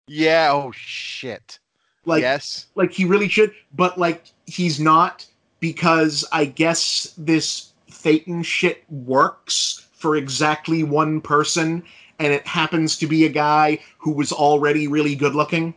Yeah. 0.07 0.51
Oh 0.53 0.71
shit. 0.71 1.59
Like 2.05 2.21
yes. 2.21 2.67
like 2.75 2.93
he 2.93 3.03
really 3.03 3.27
should, 3.27 3.53
but 3.75 3.97
like 3.97 4.31
he's 4.45 4.79
not 4.79 5.25
because 5.59 6.23
I 6.31 6.45
guess 6.45 7.13
this 7.17 7.68
Thetan 8.01 8.43
shit 8.43 8.83
works 8.89 9.87
for 9.93 10.15
exactly 10.15 10.83
one 10.83 11.21
person, 11.21 11.83
and 12.19 12.33
it 12.33 12.47
happens 12.47 12.97
to 12.97 13.07
be 13.07 13.25
a 13.25 13.29
guy 13.29 13.79
who 13.97 14.11
was 14.11 14.31
already 14.31 14.87
really 14.87 15.15
good 15.15 15.35
looking. 15.35 15.73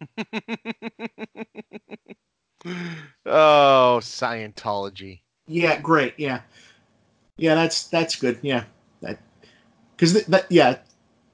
oh, 3.26 4.00
Scientology. 4.02 5.20
Yeah, 5.46 5.78
great. 5.80 6.14
Yeah, 6.16 6.40
yeah, 7.36 7.54
that's 7.54 7.84
that's 7.88 8.16
good. 8.16 8.38
Yeah, 8.42 8.64
that 9.02 9.18
because 9.96 10.12
th- 10.14 10.26
that 10.26 10.50
yeah. 10.50 10.78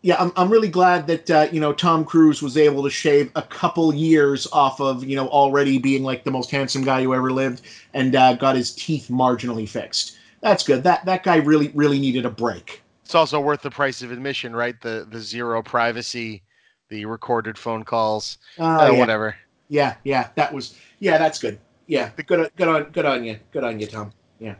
Yeah, 0.03 0.17
I'm, 0.19 0.33
I'm 0.37 0.51
really 0.51 0.69
glad 0.69 1.07
that 1.09 1.31
uh, 1.31 1.47
you 1.53 1.61
know 1.61 1.73
Tom 1.75 2.05
Cruise 2.05 2.41
was 2.43 2.57
able 2.57 2.83
to 2.85 2.91
shave 2.91 3.31
a 3.37 3.43
couple 3.43 3.93
years 3.95 4.47
off 4.53 4.81
of 4.81 5.05
you 5.05 5.15
know 5.17 5.29
already 5.29 5.79
being 5.79 6.03
like 6.03 6.25
the 6.25 6.31
most 6.31 6.51
handsome 6.51 6.83
guy 6.83 7.03
who 7.03 7.15
ever 7.15 7.31
lived, 7.31 7.63
and 7.93 8.17
uh, 8.17 8.33
got 8.35 8.57
his 8.57 8.75
teeth 8.75 9.09
marginally 9.11 9.69
fixed. 9.69 10.17
That's 10.41 10.63
good. 10.65 10.83
That 10.85 11.05
that 11.05 11.23
guy 11.23 11.37
really 11.37 11.69
really 11.75 11.99
needed 11.99 12.25
a 12.25 12.31
break. 12.31 12.83
It's 13.05 13.15
also 13.15 13.41
worth 13.41 13.61
the 13.61 13.71
price 13.71 14.01
of 14.03 14.11
admission, 14.11 14.57
right? 14.57 14.81
The 14.81 15.07
the 15.11 15.21
zero 15.21 15.63
privacy, 15.63 16.43
the 16.89 17.05
recorded 17.05 17.59
phone 17.59 17.85
calls, 17.85 18.39
Uh, 18.59 18.65
uh, 18.65 18.91
yeah. 18.93 18.99
whatever. 18.99 19.37
yeah, 19.69 19.97
yeah, 20.05 20.29
that 20.37 20.51
was 20.55 20.77
yeah, 21.01 21.19
that's 21.19 21.39
good. 21.39 21.59
Yeah, 21.89 22.11
good, 22.25 22.41
on- 22.41 22.49
good 22.57 22.69
on, 22.69 22.83
good 22.85 23.05
on 23.05 23.25
you, 23.25 23.39
good 23.53 23.65
on 23.65 23.79
you, 23.81 23.87
Tom. 23.87 24.13
Yeah. 24.39 24.55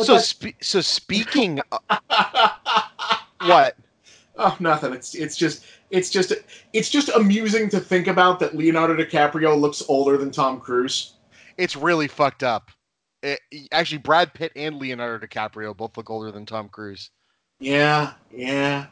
So 0.00 0.16
spe- 0.16 0.62
so 0.62 0.80
speaking, 0.80 1.60
what? 3.40 3.76
Oh, 4.38 4.56
nothing. 4.60 4.92
It's 4.92 5.14
it's 5.14 5.36
just 5.36 5.64
it's 5.90 6.10
just 6.10 6.32
it's 6.72 6.88
just 6.90 7.08
amusing 7.10 7.68
to 7.70 7.80
think 7.80 8.06
about 8.06 8.38
that 8.40 8.56
Leonardo 8.56 8.96
DiCaprio 8.96 9.58
looks 9.58 9.82
older 9.88 10.16
than 10.16 10.30
Tom 10.30 10.60
Cruise. 10.60 11.14
It's 11.56 11.76
really 11.76 12.08
fucked 12.08 12.42
up. 12.42 12.70
It, 13.22 13.40
actually, 13.72 13.98
Brad 13.98 14.32
Pitt 14.32 14.52
and 14.54 14.76
Leonardo 14.76 15.26
DiCaprio 15.26 15.76
both 15.76 15.96
look 15.96 16.08
older 16.08 16.30
than 16.30 16.46
Tom 16.46 16.68
Cruise, 16.68 17.10
Yeah, 17.58 18.12
yeah, 18.32 18.86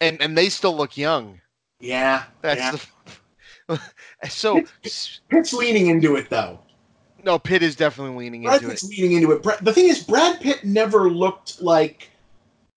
and 0.00 0.20
and 0.22 0.36
they 0.38 0.48
still 0.48 0.74
look 0.76 0.96
young. 0.96 1.40
yeah. 1.80 2.24
That's 2.42 2.60
yeah. 2.60 2.70
the. 3.68 3.80
so 4.30 4.62
s- 4.84 5.20
Pitt's 5.28 5.52
leaning 5.52 5.88
into 5.88 6.16
it 6.16 6.30
though. 6.30 6.60
no, 7.24 7.38
Pitt 7.38 7.62
is 7.62 7.76
definitely 7.76 8.16
leaning 8.24 8.44
Brad 8.44 8.62
into 8.62 8.68
Pitt's 8.70 8.84
it. 8.84 8.90
leaning 8.98 9.16
into 9.18 9.32
it. 9.32 9.42
The 9.64 9.72
thing 9.72 9.88
is, 9.88 10.02
Brad 10.02 10.40
Pitt 10.40 10.64
never 10.64 11.10
looked 11.10 11.60
like 11.60 12.08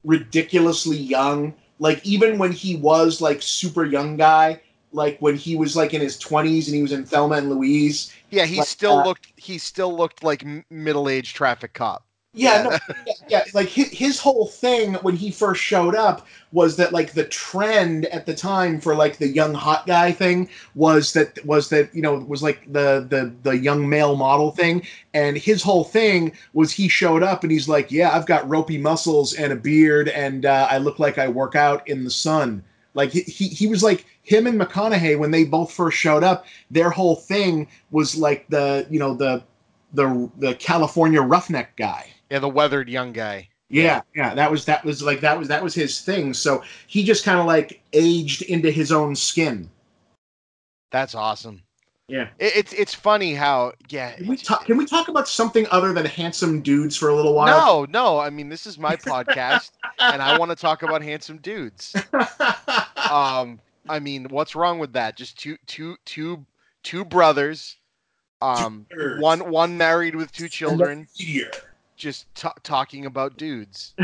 ridiculously 0.04 0.98
young. 0.98 1.54
Like 1.80 2.06
even 2.06 2.38
when 2.38 2.52
he 2.52 2.76
was 2.76 3.22
like 3.22 3.42
super 3.42 3.86
young 3.86 4.18
guy, 4.18 4.62
like 4.92 5.18
when 5.20 5.36
he 5.36 5.56
was 5.56 5.76
like 5.76 5.94
in 5.94 6.02
his 6.02 6.18
twenties 6.18 6.68
and 6.68 6.76
he 6.76 6.82
was 6.82 6.92
in 6.92 7.06
Thelma 7.06 7.36
and 7.36 7.50
Louise. 7.50 8.14
Yeah, 8.30 8.46
he 8.46 8.58
like, 8.58 8.68
still 8.68 9.00
uh, 9.00 9.06
looked. 9.06 9.28
He 9.38 9.58
still 9.58 9.96
looked 9.96 10.24
like 10.24 10.46
middle-aged 10.70 11.36
traffic 11.36 11.74
cop. 11.74 12.06
Yeah, 12.34 12.62
no, 12.62 12.72
yeah, 13.08 13.14
yeah, 13.28 13.44
like 13.56 13.70
his, 13.70 13.90
his 13.90 14.20
whole 14.20 14.46
thing 14.46 14.94
when 14.96 15.16
he 15.16 15.32
first 15.32 15.62
showed 15.64 15.96
up 15.96 16.28
was 16.52 16.78
that 16.78 16.94
like 16.94 17.14
the 17.14 17.26
trend 17.26 18.06
at 18.08 18.28
the 18.28 18.36
time 18.36 18.80
for 18.80 18.96
like 18.96 19.18
the 19.18 19.28
young 19.28 19.54
hot 19.56 19.88
guy 19.88 20.12
thing 20.12 20.48
was 20.76 21.12
that 21.14 21.44
was 21.44 21.70
that 21.70 21.94
you 21.94 22.04
know 22.04 22.20
was 22.20 22.44
like 22.44 22.72
the 22.72 23.06
the 23.10 23.34
the 23.44 23.58
young 23.58 23.90
male 23.90 24.16
model 24.16 24.52
thing. 24.52 24.86
And 25.16 25.38
his 25.38 25.64
whole 25.64 25.84
thing 25.84 26.32
was 26.54 26.72
he 26.72 26.88
showed 26.88 27.24
up 27.24 27.42
and 27.44 27.52
he's 27.52 27.68
like 27.68 27.92
yeah 27.92 28.16
I've 28.16 28.28
got 28.28 28.48
ropey 28.48 28.78
muscles 28.78 29.34
and 29.34 29.52
a 29.52 29.56
beard 29.56 30.10
and 30.10 30.46
uh, 30.46 30.68
I 30.70 30.78
look 30.78 31.00
like 31.00 31.18
I 31.18 31.28
work 31.28 31.56
out 31.56 31.88
in 31.90 32.04
the 32.04 32.12
sun. 32.12 32.64
Like 32.94 33.10
he, 33.12 33.22
he 33.22 33.48
he 33.48 33.66
was 33.68 33.82
like 33.82 34.06
him 34.22 34.46
and 34.46 34.60
McConaughey 34.62 35.18
when 35.18 35.32
they 35.32 35.46
both 35.46 35.72
first 35.72 35.98
showed 35.98 36.24
up 36.24 36.46
their 36.70 36.92
whole 36.92 37.16
thing 37.16 37.68
was 37.90 38.16
like 38.18 38.48
the 38.50 38.86
you 38.90 39.00
know 39.00 39.16
the 39.16 39.44
the 39.94 40.30
the 40.38 40.54
California 40.56 41.22
roughneck 41.22 41.76
guy 41.76 42.06
Yeah, 42.30 42.40
the 42.40 42.50
weathered 42.50 42.90
young 42.90 43.12
guy. 43.14 43.50
yeah, 43.70 44.02
yeah, 44.16 44.34
that 44.36 44.50
was 44.52 44.66
that 44.66 44.84
was 44.84 45.02
like 45.02 45.20
that 45.22 45.38
was 45.38 45.48
that 45.48 45.64
was 45.64 45.74
his 45.74 46.02
thing. 46.02 46.34
So 46.34 46.64
he 46.88 47.04
just 47.04 47.24
kind 47.24 47.40
of 47.40 47.46
like 47.46 47.82
aged 47.94 48.44
into 48.44 48.72
his 48.72 48.92
own 48.92 49.16
skin. 49.16 49.70
That's 50.92 51.16
awesome. 51.16 51.62
Yeah. 52.08 52.30
It, 52.40 52.54
it's 52.56 52.74
it's 52.74 52.94
funny 52.96 53.36
how 53.36 53.74
yeah. 53.90 54.14
Can 54.16 54.28
we 54.28 54.38
talk? 54.38 54.66
Can 54.66 54.78
we 54.78 54.86
talk 54.86 55.08
about 55.08 55.28
something 55.28 55.68
other 55.70 55.94
than 55.94 56.06
handsome 56.06 56.62
dudes 56.62 56.96
for 56.98 57.10
a 57.10 57.16
little 57.16 57.36
while? 57.36 57.86
No, 57.86 57.86
no. 57.92 58.20
I 58.20 58.32
mean, 58.32 58.50
this 58.50 58.66
is 58.66 58.80
my 58.80 58.96
podcast, 58.96 59.72
and 60.00 60.22
I 60.22 60.38
want 60.40 60.50
to 60.50 60.56
talk 60.56 60.82
about 60.82 61.02
handsome 61.04 61.38
dudes. 61.38 61.96
Um, 63.10 63.60
I 63.88 63.98
mean, 63.98 64.26
what's 64.30 64.56
wrong 64.56 64.78
with 64.78 64.94
that? 64.94 65.18
Just 65.18 65.40
two, 65.40 65.58
two, 65.66 65.96
two, 66.06 66.46
two 66.84 67.04
brothers. 67.04 67.78
Um, 68.40 68.86
Two 68.92 69.18
one, 69.20 69.50
one 69.50 69.78
married 69.78 70.16
with 70.16 70.32
two 70.32 70.48
children. 70.48 71.08
Just 72.00 72.34
t- 72.34 72.48
talking 72.64 73.06
about 73.06 73.38
dudes. 73.38 73.94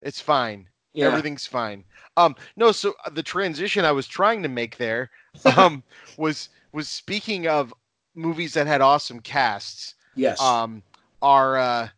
It's 0.00 0.20
fine. 0.20 0.66
yeah. 0.94 1.06
Everything's 1.06 1.46
fine. 1.46 1.84
Um, 2.16 2.34
no. 2.56 2.72
So 2.72 2.94
uh, 3.06 3.10
the 3.10 3.22
transition 3.22 3.84
I 3.84 3.92
was 3.92 4.08
trying 4.08 4.42
to 4.42 4.48
make 4.48 4.76
there, 4.76 5.10
um, 5.56 5.82
was 6.16 6.48
was 6.72 6.88
speaking 6.88 7.46
of 7.46 7.72
movies 8.16 8.54
that 8.54 8.66
had 8.66 8.80
awesome 8.80 9.20
casts. 9.20 9.94
Yes. 10.14 10.40
um 10.42 10.82
our 11.22 11.56
uh 11.56 11.88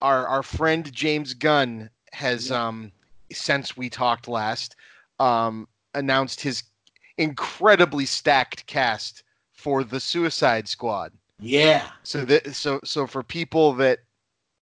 our 0.00 0.26
our 0.28 0.42
friend 0.42 0.90
James 0.92 1.34
Gunn 1.34 1.90
has 2.12 2.48
Yeah. 2.50 2.68
um 2.68 2.92
since 3.32 3.76
we 3.76 3.90
talked 3.90 4.28
last 4.28 4.76
um 5.20 5.66
announced 5.94 6.40
his 6.40 6.62
incredibly 7.18 8.06
stacked 8.06 8.64
cast 8.66 9.24
for 9.52 9.84
the 9.84 10.00
Suicide 10.00 10.68
Squad. 10.68 11.12
Yeah. 11.38 11.90
So 12.02 12.24
that 12.26 12.54
so 12.54 12.80
so 12.84 13.06
for 13.06 13.22
people 13.22 13.74
that 13.74 14.00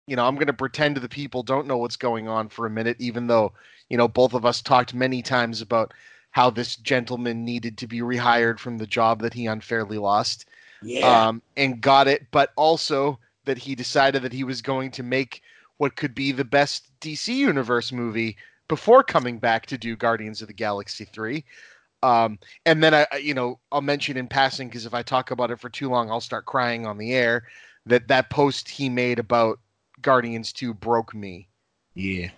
you 0.07 0.15
know, 0.15 0.25
I'm 0.25 0.35
going 0.35 0.47
to 0.47 0.53
pretend 0.53 0.97
the 0.97 1.07
people 1.09 1.43
don't 1.43 1.67
know 1.67 1.77
what's 1.77 1.95
going 1.95 2.27
on 2.27 2.49
for 2.49 2.65
a 2.65 2.69
minute 2.69 2.97
even 2.99 3.27
though, 3.27 3.53
you 3.89 3.97
know, 3.97 4.07
both 4.07 4.33
of 4.33 4.45
us 4.45 4.61
talked 4.61 4.93
many 4.93 5.21
times 5.21 5.61
about 5.61 5.93
how 6.31 6.49
this 6.49 6.75
gentleman 6.75 7.45
needed 7.45 7.77
to 7.77 7.87
be 7.87 7.99
rehired 8.01 8.59
from 8.59 8.77
the 8.77 8.87
job 8.87 9.21
that 9.21 9.33
he 9.33 9.45
unfairly 9.47 9.97
lost 9.97 10.45
Yeah. 10.81 11.29
um, 11.29 11.41
and 11.55 11.79
got 11.81 12.07
it, 12.07 12.27
but 12.31 12.51
also 12.55 13.19
that 13.45 13.57
he 13.57 13.75
decided 13.75 14.23
that 14.23 14.33
he 14.33 14.43
was 14.43 14.61
going 14.61 14.91
to 14.91 15.03
make 15.03 15.41
what 15.77 15.95
could 15.95 16.15
be 16.15 16.31
the 16.31 16.45
best 16.45 16.89
DC 16.99 17.33
Universe 17.33 17.91
movie 17.91 18.37
before 18.67 19.03
coming 19.03 19.37
back 19.39 19.65
to 19.67 19.77
do 19.77 19.95
Guardians 19.95 20.41
of 20.41 20.47
the 20.47 20.53
Galaxy 20.53 21.05
3. 21.05 21.43
Um, 22.03 22.39
and 22.65 22.83
then 22.83 22.93
I, 22.93 23.07
you 23.17 23.33
know, 23.33 23.59
I'll 23.71 23.81
mention 23.81 24.17
in 24.17 24.27
passing 24.27 24.67
because 24.69 24.85
if 24.85 24.93
I 24.93 25.03
talk 25.03 25.31
about 25.31 25.51
it 25.51 25.59
for 25.59 25.69
too 25.69 25.89
long, 25.89 26.11
I'll 26.11 26.21
start 26.21 26.45
crying 26.45 26.85
on 26.85 26.97
the 26.99 27.13
air. 27.13 27.45
That 27.85 28.07
that 28.09 28.29
post 28.29 28.69
he 28.69 28.89
made 28.89 29.19
about 29.19 29.59
Guardians 30.01 30.53
2 30.53 30.73
broke 30.73 31.15
me. 31.15 31.49
yeah. 31.95 32.29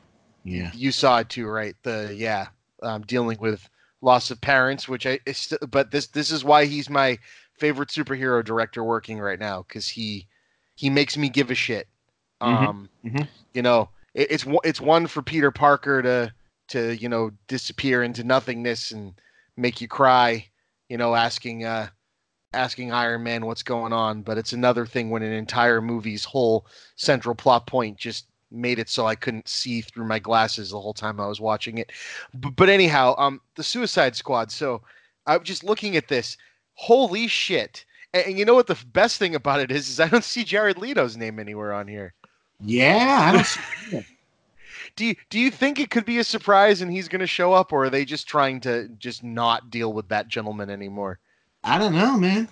Yeah. 0.44 0.72
You 0.74 0.92
saw 0.92 1.20
it 1.20 1.30
too, 1.30 1.48
right? 1.48 1.76
The 1.84 2.14
yeah, 2.16 2.48
um, 2.84 3.04
dealing 3.04 3.40
with 3.40 3.70
loss 4.02 4.32
of 4.32 4.42
parents, 4.42 4.88
which 4.88 5.06
I, 5.06 5.20
st- 5.32 5.70
but 5.72 5.92
this 5.92 6.08
this 6.08 6.32
is 6.32 6.44
why 6.44 6.66
he's 6.66 6.90
my 6.90 7.18
favorite 7.58 7.90
superhero 7.90 8.44
director 8.44 8.84
working 8.84 9.20
right 9.20 9.40
now 9.40 9.64
because 9.68 9.90
he 9.90 10.28
he 10.76 10.90
makes 10.90 11.18
me 11.18 11.30
give 11.30 11.52
a 11.52 11.56
shit. 11.56 11.88
Mhm, 12.46 12.70
Um, 12.70 12.90
mhm. 13.04 13.28
you 13.54 13.62
know, 13.64 13.90
it, 14.14 14.32
it's 14.32 14.46
it's 14.64 14.82
one 14.82 15.08
for 15.08 15.22
Peter 15.22 15.52
Parker 15.52 16.02
to 16.02 16.34
to 16.70 16.96
you 16.96 17.10
know 17.10 17.32
disappear 17.48 18.04
into 18.04 18.24
nothingness 18.24 18.92
and 18.92 19.14
make 19.58 19.82
you 19.82 19.88
cry, 19.88 20.46
you 20.90 20.98
know, 20.98 21.16
asking 21.16 21.66
uh 21.66 21.88
asking 22.54 22.92
Iron 22.92 23.24
Man 23.24 23.46
what's 23.46 23.64
going 23.64 23.92
on, 23.94 24.22
but 24.22 24.38
it's 24.38 24.54
another 24.54 24.86
thing 24.86 25.10
when 25.10 25.24
an 25.24 25.34
entire 25.34 25.82
movie's 25.82 26.24
whole 26.24 26.66
central 26.96 27.36
plot 27.36 27.68
point 27.68 27.98
just 27.98 28.28
made 28.52 28.80
it 28.80 28.88
so 28.88 29.06
I 29.06 29.16
couldn't 29.16 29.48
see 29.50 29.82
through 29.82 30.06
my 30.08 30.20
glasses 30.20 30.70
the 30.70 30.80
whole 30.80 30.94
time 30.94 31.20
I 31.20 31.28
was 31.28 31.42
watching 31.42 31.78
it. 31.80 31.92
B- 32.40 32.52
but 32.56 32.70
anyhow, 32.70 33.16
um 33.18 33.42
the 33.56 33.64
Suicide 33.64 34.16
Squad. 34.16 34.52
So 34.52 34.82
I'm 35.28 35.44
just 35.44 35.64
looking 35.64 35.98
at 35.98 36.08
this. 36.08 36.38
Holy 36.76 37.28
shit. 37.28 37.86
And, 38.14 38.28
and 38.28 38.40
you 38.40 38.46
know 38.46 38.54
what 38.56 38.68
the 38.68 38.78
best 38.94 39.18
thing 39.18 39.36
about 39.36 39.60
it 39.60 39.72
is 39.72 39.90
is 39.90 40.00
I 40.00 40.08
don't 40.08 40.24
see 40.24 40.44
Jared 40.44 40.78
Leto's 40.78 41.18
name 41.18 41.40
anywhere 41.40 41.74
on 41.74 41.88
here. 41.88 42.14
Yeah. 42.62 43.28
I 43.30 43.32
don't. 43.34 43.46
see- 43.46 44.06
Do 44.96 45.06
you 45.06 45.16
do 45.30 45.40
you 45.40 45.52
think 45.52 45.80
it 45.80 45.90
could 45.90 46.06
be 46.06 46.20
a 46.20 46.24
surprise 46.24 46.82
and 46.82 46.92
he's 46.92 47.08
going 47.10 47.20
to 47.20 47.28
show 47.28 47.52
up, 47.54 47.74
or 47.74 47.86
are 47.86 47.90
they 47.90 48.06
just 48.06 48.28
trying 48.28 48.62
to 48.62 48.88
just 48.98 49.24
not 49.24 49.70
deal 49.70 49.92
with 49.92 50.08
that 50.10 50.28
gentleman 50.30 50.70
anymore? 50.70 51.20
I 51.64 51.78
don't 51.78 51.94
know, 51.96 52.18
man. 52.18 52.48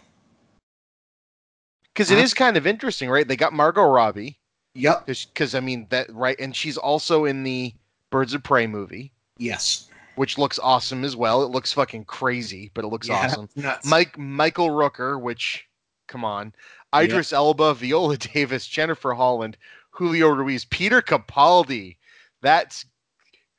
Because 1.93 2.11
it 2.11 2.17
Uh, 2.17 2.21
is 2.21 2.33
kind 2.33 2.57
of 2.57 2.65
interesting, 2.67 3.09
right? 3.09 3.27
They 3.27 3.35
got 3.35 3.53
Margot 3.53 3.83
Robbie, 3.87 4.39
Yep. 4.73 5.05
because 5.05 5.53
I 5.55 5.59
mean 5.59 5.87
that 5.89 6.11
right, 6.13 6.37
and 6.39 6.55
she's 6.55 6.77
also 6.77 7.25
in 7.25 7.43
the 7.43 7.73
Birds 8.09 8.33
of 8.33 8.43
Prey 8.43 8.65
movie, 8.67 9.13
Yes. 9.37 9.87
which 10.15 10.37
looks 10.37 10.57
awesome 10.59 11.03
as 11.05 11.15
well. 11.15 11.43
It 11.43 11.51
looks 11.51 11.71
fucking 11.71 12.05
crazy, 12.05 12.71
but 12.73 12.83
it 12.83 12.87
looks 12.87 13.07
Yeah, 13.07 13.25
awesome. 13.25 13.49
Nuts. 13.55 13.85
Mike 13.87 14.17
Michael 14.17 14.69
Rooker, 14.69 15.19
which 15.21 15.67
come 16.07 16.25
on. 16.25 16.53
Idris 16.95 17.31
Elba, 17.33 17.73
Viola 17.75 18.17
Davis, 18.33 18.67
Jennifer 18.67 19.13
Holland, 19.13 19.57
Julio 19.91 20.27
Ruiz, 20.29 20.65
Peter 20.65 21.01
Capaldi. 21.01 21.97
That's 22.43 22.85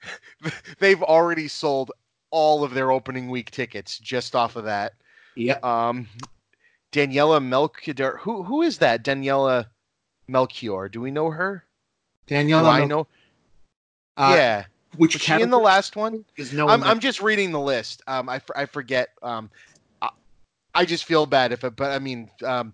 they've 0.78 1.03
already 1.03 1.49
sold 1.49 1.91
all 2.30 2.62
of 2.62 2.74
their 2.74 2.93
opening 2.93 3.28
week 3.28 3.51
tickets 3.51 3.99
just 3.99 4.37
off 4.37 4.55
of 4.55 4.64
that. 4.64 4.93
Yeah. 5.35 5.59
Um, 5.62 6.07
Daniela 6.93 7.45
Melchior. 7.45 8.18
Who 8.20 8.45
who 8.45 8.62
is 8.62 8.78
that? 8.78 9.03
Daniela 9.05 9.66
Melchior. 10.28 10.89
Do 10.89 11.01
we 11.01 11.11
know 11.11 11.30
her? 11.30 11.64
Daniela, 12.28 12.62
Do 12.62 12.66
I 12.66 12.85
know. 12.85 13.07
uh, 14.16 14.35
yeah. 14.37 14.64
Which 14.97 15.14
Was 15.14 15.22
she 15.22 15.43
in 15.43 15.51
the 15.51 15.59
last 15.59 15.97
one? 15.97 16.24
Is 16.37 16.53
no 16.53 16.68
I'm, 16.68 16.85
I'm 16.85 17.01
just 17.01 17.20
reading 17.20 17.51
the 17.51 17.61
list. 17.61 18.01
Um, 18.07 18.28
I, 18.28 18.41
I 18.55 18.66
forget. 18.66 19.11
Um, 19.22 19.51
I, 20.01 20.11
I 20.72 20.85
just 20.85 21.05
feel 21.05 21.26
bad 21.26 21.51
if 21.51 21.64
it, 21.64 21.74
but 21.74 21.91
I 21.91 21.99
mean, 21.99 22.30
um, 22.45 22.72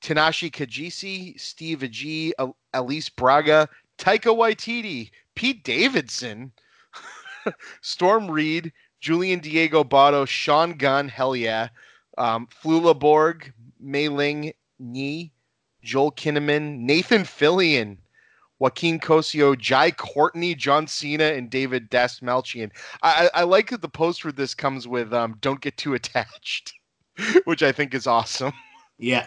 Tinashe 0.00 0.52
Kajese, 0.52 1.38
Steve 1.40 1.80
Agee, 1.80 2.32
Elise 2.72 3.08
Braga, 3.08 3.68
Taika 3.98 4.32
Waititi, 4.32 5.10
Pete 5.36 5.62
Davidson, 5.62 6.50
Storm 7.80 8.28
Reed, 8.28 8.72
Julian 9.00 9.38
Diego 9.38 9.84
Botto, 9.84 10.26
Sean 10.26 10.72
Gunn, 10.72 11.08
hell 11.08 11.36
yeah, 11.36 11.68
um, 12.18 12.48
Flula 12.48 12.98
Borg, 12.98 13.52
Mei 13.78 14.08
Ling 14.08 14.52
Ni, 14.80 15.32
Joel 15.82 16.10
Kinnaman, 16.12 16.78
Nathan 16.78 17.22
Fillion, 17.22 17.98
Joaquin 18.58 18.98
Cosio, 18.98 19.54
Jai 19.56 19.90
Courtney, 19.90 20.54
John 20.54 20.86
Cena, 20.86 21.24
and 21.24 21.50
David 21.50 21.90
Dastmalchian. 21.90 22.70
I, 23.02 23.30
I 23.34 23.40
I 23.40 23.42
like 23.44 23.70
that 23.70 23.82
the 23.82 23.88
post 23.88 24.22
for 24.22 24.32
this 24.32 24.54
comes 24.54 24.88
with 24.88 25.12
um, 25.12 25.36
"Don't 25.40 25.60
get 25.60 25.76
too 25.76 25.94
attached," 25.94 26.72
which 27.44 27.62
I 27.62 27.70
think 27.70 27.94
is 27.94 28.06
awesome. 28.06 28.52
Yeah. 28.98 29.26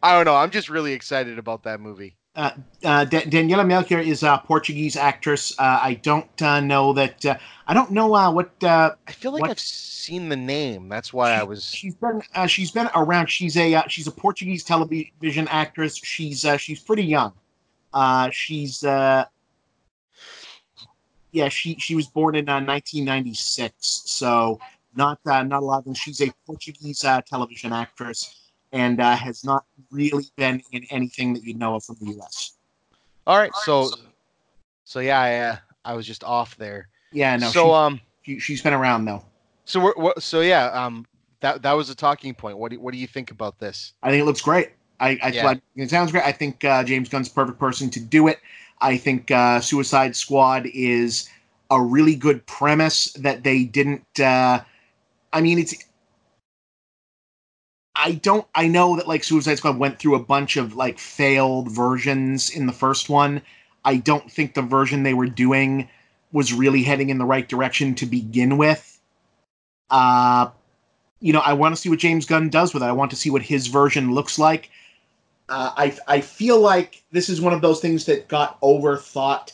I 0.00 0.14
don't 0.14 0.26
know. 0.26 0.36
I'm 0.36 0.50
just 0.50 0.68
really 0.68 0.92
excited 0.92 1.38
about 1.38 1.64
that 1.64 1.80
movie. 1.80 2.17
Uh, 2.38 2.52
uh, 2.84 3.04
Da- 3.04 3.22
Daniela 3.22 3.66
Melchior 3.66 3.98
is 3.98 4.22
a 4.22 4.40
Portuguese 4.46 4.96
actress. 4.96 5.58
Uh, 5.58 5.80
I 5.82 5.94
don't 5.94 6.40
uh, 6.40 6.60
know 6.60 6.92
that. 6.92 7.26
Uh, 7.26 7.36
I 7.66 7.74
don't 7.74 7.90
know 7.90 8.14
uh, 8.14 8.30
what 8.30 8.52
uh, 8.62 8.94
I 9.08 9.10
feel 9.10 9.32
like 9.32 9.40
What- 9.40 9.50
I've 9.50 9.58
seen 9.58 10.28
the 10.28 10.36
name. 10.36 10.88
That's 10.88 11.12
why 11.12 11.32
I 11.32 11.42
was. 11.42 11.64
she's 11.64 11.96
been. 11.96 12.22
Uh, 12.36 12.46
she's 12.46 12.70
been 12.70 12.88
around. 12.94 13.26
She's 13.26 13.56
a 13.56 13.74
uh, 13.74 13.88
she's 13.88 14.06
a 14.06 14.12
Portuguese 14.12 14.62
television 14.62 15.48
actress. 15.48 15.96
She's 15.96 16.44
uh, 16.44 16.56
she's 16.56 16.78
pretty 16.78 17.02
young. 17.02 17.32
Uh, 17.92 18.30
she's 18.30 18.84
uh, 18.84 19.24
yeah. 21.32 21.48
She 21.48 21.74
she 21.80 21.96
was 21.96 22.06
born 22.06 22.36
in 22.36 22.48
uh, 22.48 22.60
1996. 22.60 23.74
So 23.80 24.60
not 24.94 25.18
uh, 25.26 25.42
not 25.42 25.62
a 25.62 25.66
lot. 25.66 25.86
And 25.86 25.96
she's 25.96 26.20
a 26.20 26.32
Portuguese 26.46 27.02
uh, 27.02 27.20
television 27.22 27.72
actress 27.72 28.47
and 28.72 29.00
uh, 29.00 29.16
has 29.16 29.44
not 29.44 29.64
really 29.90 30.24
been 30.36 30.62
in 30.72 30.84
anything 30.90 31.32
that 31.34 31.44
you 31.44 31.54
know 31.54 31.76
of 31.76 31.84
from 31.84 31.96
the 32.00 32.12
U.S. 32.14 32.52
All 33.26 33.38
right, 33.38 33.54
so 33.64 33.90
so 34.84 35.00
yeah, 35.00 35.20
I, 35.20 35.38
uh, 35.38 35.56
I 35.84 35.94
was 35.94 36.06
just 36.06 36.24
off 36.24 36.56
there. 36.56 36.88
Yeah, 37.12 37.36
no. 37.36 37.48
so 37.48 37.72
um, 37.74 38.00
she, 38.22 38.34
she, 38.34 38.40
she's 38.40 38.62
been 38.62 38.74
around 38.74 39.04
though. 39.04 39.24
so 39.64 39.80
we're, 39.80 39.94
we're 39.96 40.12
so 40.18 40.40
yeah, 40.40 40.66
um, 40.66 41.06
that 41.40 41.62
that 41.62 41.72
was 41.72 41.90
a 41.90 41.94
talking 41.94 42.34
point. 42.34 42.58
What 42.58 42.70
do 42.70 42.80
what 42.80 42.92
do 42.92 42.98
you 42.98 43.06
think 43.06 43.30
about 43.30 43.58
this? 43.58 43.92
I 44.02 44.10
think 44.10 44.22
it 44.22 44.24
looks 44.24 44.40
great. 44.40 44.70
I, 45.00 45.18
I 45.22 45.28
Yeah. 45.28 45.54
it 45.76 45.90
sounds 45.90 46.10
great. 46.10 46.24
I 46.24 46.32
think 46.32 46.64
uh, 46.64 46.82
James 46.84 47.08
Gunn's 47.08 47.28
perfect 47.28 47.58
person 47.58 47.88
to 47.90 48.00
do 48.00 48.28
it. 48.28 48.40
I 48.80 48.96
think 48.96 49.30
uh, 49.30 49.60
Suicide 49.60 50.16
Squad 50.16 50.66
is 50.66 51.28
a 51.70 51.80
really 51.80 52.16
good 52.16 52.44
premise 52.46 53.12
that 53.12 53.44
they 53.44 53.64
didn't. 53.64 54.20
Uh, 54.20 54.60
I 55.32 55.40
mean, 55.40 55.58
it's. 55.58 55.74
I 57.98 58.12
don't. 58.12 58.46
I 58.54 58.68
know 58.68 58.96
that 58.96 59.08
like 59.08 59.24
Suicide 59.24 59.56
Squad 59.56 59.76
went 59.76 59.98
through 59.98 60.14
a 60.14 60.22
bunch 60.22 60.56
of 60.56 60.76
like 60.76 60.98
failed 61.00 61.70
versions 61.70 62.48
in 62.48 62.66
the 62.66 62.72
first 62.72 63.08
one. 63.08 63.42
I 63.84 63.96
don't 63.96 64.30
think 64.30 64.54
the 64.54 64.62
version 64.62 65.02
they 65.02 65.14
were 65.14 65.26
doing 65.26 65.88
was 66.32 66.52
really 66.52 66.84
heading 66.84 67.10
in 67.10 67.18
the 67.18 67.24
right 67.24 67.48
direction 67.48 67.96
to 67.96 68.06
begin 68.06 68.56
with. 68.56 69.00
Uh, 69.90 70.50
you 71.20 71.32
know, 71.32 71.40
I 71.40 71.54
want 71.54 71.74
to 71.74 71.80
see 71.80 71.88
what 71.88 71.98
James 71.98 72.24
Gunn 72.24 72.50
does 72.50 72.72
with 72.72 72.84
it. 72.84 72.86
I 72.86 72.92
want 72.92 73.10
to 73.10 73.16
see 73.16 73.30
what 73.30 73.42
his 73.42 73.66
version 73.66 74.14
looks 74.14 74.38
like. 74.38 74.70
Uh, 75.48 75.72
I 75.76 75.98
I 76.06 76.20
feel 76.20 76.60
like 76.60 77.02
this 77.10 77.28
is 77.28 77.40
one 77.40 77.52
of 77.52 77.62
those 77.62 77.80
things 77.80 78.04
that 78.04 78.28
got 78.28 78.60
overthought, 78.60 79.52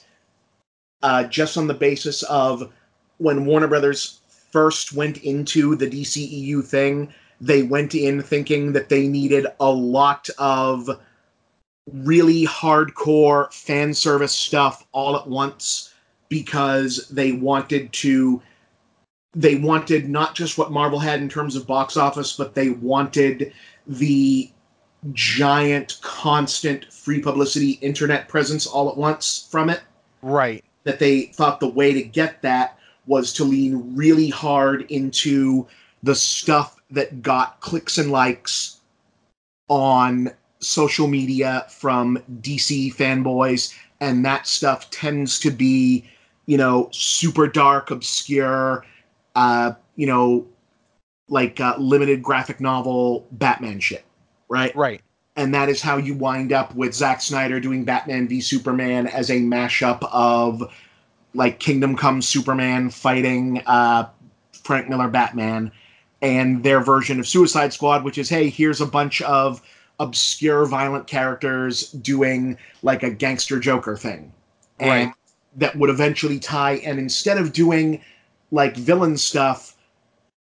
uh, 1.03 1.25
just 1.25 1.57
on 1.57 1.67
the 1.67 1.75
basis 1.75 2.23
of 2.25 2.71
when 3.17 3.47
Warner 3.47 3.69
Brothers 3.69 4.21
first 4.53 4.93
went 4.93 5.19
into 5.19 5.77
the 5.77 5.87
DCEU 5.87 6.63
thing. 6.63 7.15
They 7.41 7.63
went 7.63 7.95
in 7.95 8.23
thinking 8.23 8.73
that 8.73 8.89
they 8.89 9.09
needed 9.09 9.47
a 9.61 9.71
lot 9.71 10.29
of 10.39 10.89
really 11.93 12.47
hardcore 12.47 13.53
fan 13.53 13.93
service 13.93 14.33
stuff 14.33 14.87
all 14.93 15.17
at 15.17 15.29
once 15.29 15.93
because 16.29 17.09
they 17.09 17.33
wanted 17.33 17.93
to 17.93 18.41
they 19.35 19.57
wanted 19.57 20.09
not 20.09 20.35
just 20.35 20.59
what 20.59 20.71
Marvel 20.71 21.01
had 21.01 21.21
in 21.21 21.29
terms 21.29 21.57
of 21.57 21.67
box 21.67 21.97
office, 21.97 22.37
but 22.37 22.55
they 22.55 22.71
wanted 22.71 23.53
the 23.87 24.51
giant, 25.13 25.99
constant 26.03 26.91
free 26.93 27.21
publicity 27.21 27.73
internet 27.83 28.29
presence 28.29 28.67
all 28.67 28.89
at 28.89 28.97
once 28.97 29.49
from 29.51 29.71
it. 29.71 29.83
Right. 30.23 30.65
That 30.85 30.99
they 30.99 31.27
thought 31.27 31.61
the 31.61 31.69
way 31.69 31.93
to 31.93 32.03
get 32.03 32.43
that 32.43 32.79
was 33.07 33.33
to 33.35 33.45
lean 33.45 33.97
really 33.97 34.29
hard 34.29 34.83
into 34.83 35.67
the 36.03 36.15
stuff 36.15 36.74
that 36.91 37.23
got 37.23 37.61
clicks 37.61 37.99
and 37.99 38.11
likes 38.11 38.81
on 39.69 40.31
social 40.61 41.07
media 41.07 41.67
from 41.69 42.23
DC 42.41 42.95
fanboys. 42.95 43.75
And 44.01 44.25
that 44.25 44.47
stuff 44.47 44.91
tends 44.91 45.39
to 45.41 45.51
be, 45.51 46.05
you 46.47 46.59
know, 46.59 46.89
super 46.93 47.47
dark, 47.47 47.91
obscure, 47.91 48.85
uh, 49.35 49.73
you 49.97 50.07
know, 50.07 50.47
like 51.29 51.61
uh, 51.61 51.77
limited 51.79 52.23
graphic 52.23 52.61
novel 52.61 53.27
Batman 53.33 53.81
shit, 53.81 54.05
right? 54.49 54.75
Right. 54.77 55.01
And 55.37 55.55
that 55.55 55.69
is 55.69 55.81
how 55.81 55.97
you 55.97 56.15
wind 56.15 56.53
up 56.53 56.75
with 56.75 56.95
Zack 56.95 57.21
Snyder 57.21 57.59
doing 57.59 57.85
Batman 57.85 58.29
v 58.29 58.41
Superman 58.41 59.09
as 59.09 59.31
a 59.31 59.41
mashup 59.41 60.07
of 60.13 60.63
like 61.35 61.59
Kingdom 61.59 61.97
Come 61.97 62.23
Superman 62.23 62.91
fighting 62.91 63.61
uh, 63.67 64.09
Frank 64.53 64.89
Miller 64.89 65.09
Batman, 65.09 65.73
and 66.25 66.65
their 66.65 66.81
version 66.81 67.21
of 67.21 67.29
Suicide 67.29 67.73
Squad, 67.73 68.03
which 68.03 68.17
is 68.19 68.29
hey, 68.31 68.49
here's 68.49 68.81
a 68.81 68.87
bunch 68.87 69.21
of 69.23 69.61
obscure 70.01 70.65
violent 70.65 71.07
characters 71.07 71.93
doing 71.93 72.57
like 72.83 73.03
a 73.03 73.11
gangster 73.11 73.61
Joker 73.61 73.97
thing, 73.97 74.33
and 74.81 75.09
Right. 75.09 75.15
that 75.57 75.77
would 75.77 75.91
eventually 75.91 76.39
tie. 76.39 76.77
And 76.85 76.99
instead 76.99 77.39
of 77.39 77.53
doing 77.53 78.01
like 78.51 78.77
villain 78.77 79.17
stuff, 79.19 79.77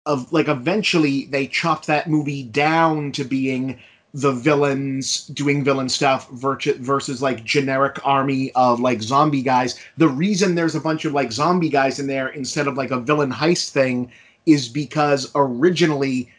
of 0.05 0.33
like 0.33 0.47
eventually 0.47 1.25
they 1.25 1.45
chopped 1.45 1.85
that 1.87 2.09
movie 2.09 2.43
down 2.43 3.11
to 3.11 3.23
being 3.23 3.77
the 4.11 4.31
villains 4.31 5.27
doing 5.27 5.63
villain 5.63 5.87
stuff 5.87 6.27
versus 6.31 7.21
like 7.21 7.43
generic 7.43 7.99
army 8.03 8.51
of 8.55 8.79
like 8.79 9.03
zombie 9.03 9.43
guys. 9.43 9.79
The 9.97 10.07
reason 10.07 10.55
there's 10.55 10.73
a 10.73 10.81
bunch 10.81 11.05
of 11.05 11.13
like 11.13 11.31
zombie 11.31 11.69
guys 11.69 11.99
in 11.99 12.07
there 12.07 12.29
instead 12.29 12.65
of 12.65 12.75
like 12.75 12.89
a 12.89 12.99
villain 12.99 13.31
heist 13.31 13.69
thing 13.69 14.11
is 14.51 14.67
because 14.67 15.31
originally, 15.35 16.29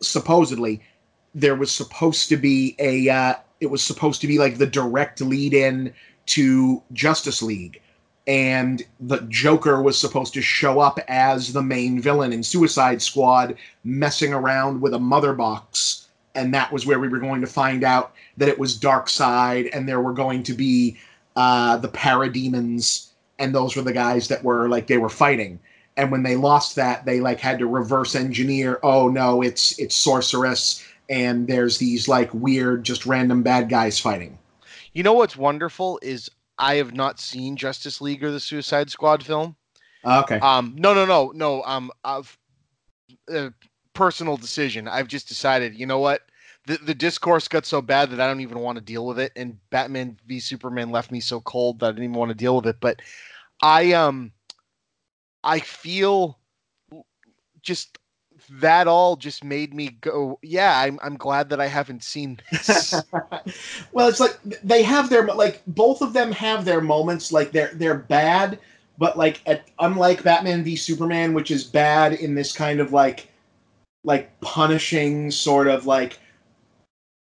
supposedly, 0.00 0.82
there 1.34 1.54
was 1.54 1.70
supposed 1.70 2.28
to 2.28 2.36
be 2.36 2.74
a 2.78 3.08
uh, 3.08 3.34
it 3.60 3.70
was 3.70 3.82
supposed 3.82 4.20
to 4.20 4.26
be 4.26 4.38
like 4.38 4.58
the 4.58 4.66
direct 4.66 5.20
lead 5.20 5.54
in 5.54 5.92
to 6.26 6.82
Justice 6.92 7.42
League. 7.42 7.80
And 8.26 8.82
the 9.00 9.20
Joker 9.28 9.80
was 9.80 9.98
supposed 9.98 10.34
to 10.34 10.42
show 10.42 10.80
up 10.80 11.00
as 11.08 11.54
the 11.54 11.62
main 11.62 11.98
villain 11.98 12.32
in 12.34 12.42
Suicide 12.42 13.00
Squad, 13.00 13.56
messing 13.84 14.34
around 14.34 14.82
with 14.82 14.92
a 14.92 14.98
mother 14.98 15.32
box 15.32 16.08
and 16.38 16.54
that 16.54 16.72
was 16.72 16.86
where 16.86 17.00
we 17.00 17.08
were 17.08 17.18
going 17.18 17.40
to 17.40 17.46
find 17.46 17.82
out 17.82 18.12
that 18.36 18.48
it 18.48 18.58
was 18.58 18.78
Darkseid, 18.78 19.70
and 19.72 19.88
there 19.88 20.00
were 20.00 20.12
going 20.12 20.44
to 20.44 20.54
be 20.54 20.96
uh, 21.34 21.76
the 21.78 21.88
Parademons, 21.88 23.08
and 23.38 23.54
those 23.54 23.74
were 23.74 23.82
the 23.82 23.92
guys 23.92 24.28
that 24.28 24.44
were 24.44 24.68
like 24.68 24.86
they 24.86 24.98
were 24.98 25.08
fighting. 25.08 25.58
And 25.98 26.12
when 26.12 26.22
they 26.22 26.36
lost 26.36 26.76
that, 26.76 27.04
they 27.04 27.20
like 27.20 27.40
had 27.40 27.58
to 27.58 27.66
reverse 27.66 28.14
engineer. 28.14 28.78
Oh 28.82 29.08
no, 29.08 29.42
it's 29.42 29.78
it's 29.78 29.96
sorceress, 29.96 30.82
and 31.10 31.48
there's 31.48 31.78
these 31.78 32.06
like 32.08 32.32
weird, 32.32 32.84
just 32.84 33.04
random 33.04 33.42
bad 33.42 33.68
guys 33.68 33.98
fighting. 33.98 34.38
You 34.92 35.02
know 35.02 35.12
what's 35.12 35.36
wonderful 35.36 35.98
is 36.00 36.30
I 36.58 36.76
have 36.76 36.94
not 36.94 37.20
seen 37.20 37.56
Justice 37.56 38.00
League 38.00 38.22
or 38.22 38.30
the 38.30 38.40
Suicide 38.40 38.90
Squad 38.90 39.24
film. 39.24 39.56
Okay. 40.04 40.38
Um, 40.38 40.74
no, 40.78 40.94
no, 40.94 41.04
no, 41.04 41.32
no. 41.34 41.62
Um, 41.64 41.90
I've 42.04 42.38
uh, 43.32 43.50
personal 43.92 44.36
decision. 44.36 44.86
I've 44.86 45.08
just 45.08 45.28
decided. 45.28 45.74
You 45.74 45.86
know 45.86 45.98
what? 45.98 46.22
The 46.66 46.76
the 46.76 46.94
discourse 46.94 47.48
got 47.48 47.66
so 47.66 47.82
bad 47.82 48.10
that 48.10 48.20
I 48.20 48.26
don't 48.28 48.40
even 48.40 48.60
want 48.60 48.78
to 48.78 48.84
deal 48.84 49.04
with 49.04 49.18
it. 49.18 49.32
And 49.34 49.58
Batman 49.70 50.16
v 50.26 50.38
Superman 50.38 50.90
left 50.90 51.10
me 51.10 51.18
so 51.18 51.40
cold 51.40 51.80
that 51.80 51.86
I 51.86 51.90
didn't 51.90 52.04
even 52.04 52.16
want 52.16 52.30
to 52.30 52.36
deal 52.36 52.54
with 52.54 52.66
it. 52.66 52.76
But 52.80 53.02
I 53.62 53.92
um, 53.92 54.30
I 55.44 55.60
feel 55.60 56.38
just 57.62 57.98
that 58.50 58.88
all 58.88 59.16
just 59.16 59.44
made 59.44 59.74
me 59.74 59.90
go. 60.00 60.38
Yeah, 60.42 60.80
I'm 60.80 60.98
I'm 61.02 61.16
glad 61.16 61.50
that 61.50 61.60
I 61.60 61.66
haven't 61.66 62.02
seen 62.02 62.40
this. 62.50 62.94
well, 63.92 64.08
it's 64.08 64.20
like 64.20 64.38
they 64.42 64.82
have 64.82 65.10
their 65.10 65.26
like 65.26 65.62
both 65.66 66.02
of 66.02 66.12
them 66.12 66.32
have 66.32 66.64
their 66.64 66.80
moments. 66.80 67.32
Like 67.32 67.52
they're 67.52 67.72
they're 67.74 67.98
bad, 67.98 68.58
but 68.96 69.18
like 69.18 69.40
at, 69.46 69.68
unlike 69.80 70.22
Batman 70.22 70.64
v 70.64 70.76
Superman, 70.76 71.34
which 71.34 71.50
is 71.50 71.64
bad 71.64 72.14
in 72.14 72.34
this 72.34 72.52
kind 72.52 72.80
of 72.80 72.92
like 72.92 73.28
like 74.04 74.38
punishing 74.40 75.30
sort 75.30 75.68
of 75.68 75.86
like 75.86 76.18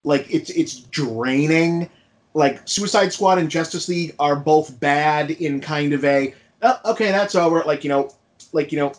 like 0.05 0.33
it's 0.33 0.51
it's 0.51 0.81
draining. 0.81 1.89
Like 2.33 2.61
Suicide 2.65 3.13
Squad 3.13 3.39
and 3.39 3.51
Justice 3.51 3.89
League 3.89 4.15
are 4.21 4.37
both 4.37 4.79
bad 4.79 5.33
in 5.33 5.61
kind 5.61 5.93
of 5.93 6.05
a 6.05 6.33
oh, 6.63 6.81
okay, 6.93 7.11
that's 7.11 7.35
over. 7.35 7.63
Like 7.65 7.85
you 7.85 7.89
know, 7.91 8.13
like 8.53 8.73
you 8.73 8.79
know, 8.79 8.93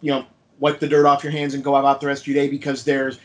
you 0.00 0.12
know, 0.12 0.26
wipe 0.58 0.80
the 0.80 0.88
dirt 0.88 1.06
off 1.06 1.22
your 1.22 1.32
hands 1.32 1.54
and 1.54 1.62
go 1.62 1.76
about 1.76 2.00
the 2.00 2.06
rest 2.06 2.22
of 2.22 2.28
your 2.28 2.34
day 2.36 2.48
because 2.48 2.84
there's 2.84 3.18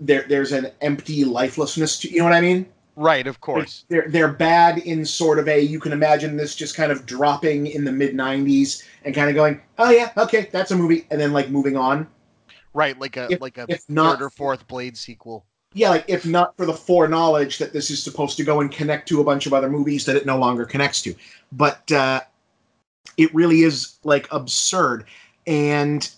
there 0.00 0.24
there's 0.28 0.52
an 0.52 0.70
empty 0.80 1.24
lifelessness 1.24 1.98
to 2.00 2.10
you 2.10 2.18
know 2.18 2.24
what 2.24 2.32
I 2.32 2.40
mean? 2.40 2.66
Right, 2.94 3.26
of 3.26 3.40
course. 3.40 3.84
They're 3.88 4.08
they're 4.08 4.32
bad 4.32 4.78
in 4.78 5.04
sort 5.04 5.38
of 5.38 5.48
a 5.48 5.60
you 5.60 5.80
can 5.80 5.92
imagine 5.92 6.36
this 6.36 6.54
just 6.54 6.76
kind 6.76 6.92
of 6.92 7.06
dropping 7.06 7.68
in 7.68 7.84
the 7.84 7.92
mid 7.92 8.14
'90s 8.14 8.82
and 9.04 9.14
kind 9.14 9.30
of 9.30 9.34
going, 9.34 9.60
oh 9.78 9.90
yeah, 9.90 10.10
okay, 10.16 10.48
that's 10.52 10.70
a 10.72 10.76
movie, 10.76 11.06
and 11.10 11.20
then 11.20 11.32
like 11.32 11.48
moving 11.48 11.76
on. 11.76 12.06
Right, 12.74 12.98
like 12.98 13.16
a 13.16 13.28
If- 13.30 13.40
like 13.40 13.58
a 13.58 13.66
if 13.68 13.82
not- 13.88 14.18
third 14.18 14.24
or 14.24 14.30
fourth 14.30 14.66
Blade 14.66 14.96
sequel. 14.96 15.46
Yeah, 15.74 15.88
like 15.88 16.04
if 16.06 16.26
not 16.26 16.54
for 16.58 16.66
the 16.66 16.74
foreknowledge 16.74 17.56
that 17.56 17.72
this 17.72 17.90
is 17.90 18.02
supposed 18.02 18.36
to 18.36 18.44
go 18.44 18.60
and 18.60 18.70
connect 18.70 19.08
to 19.08 19.22
a 19.22 19.24
bunch 19.24 19.46
of 19.46 19.54
other 19.54 19.70
movies 19.70 20.04
that 20.04 20.16
it 20.16 20.26
no 20.26 20.36
longer 20.36 20.66
connects 20.66 21.00
to, 21.02 21.14
but 21.50 21.90
uh, 21.92 22.20
it 23.16 23.34
really 23.34 23.62
is 23.62 23.98
like 24.04 24.28
absurd, 24.30 25.04
and 25.46 26.10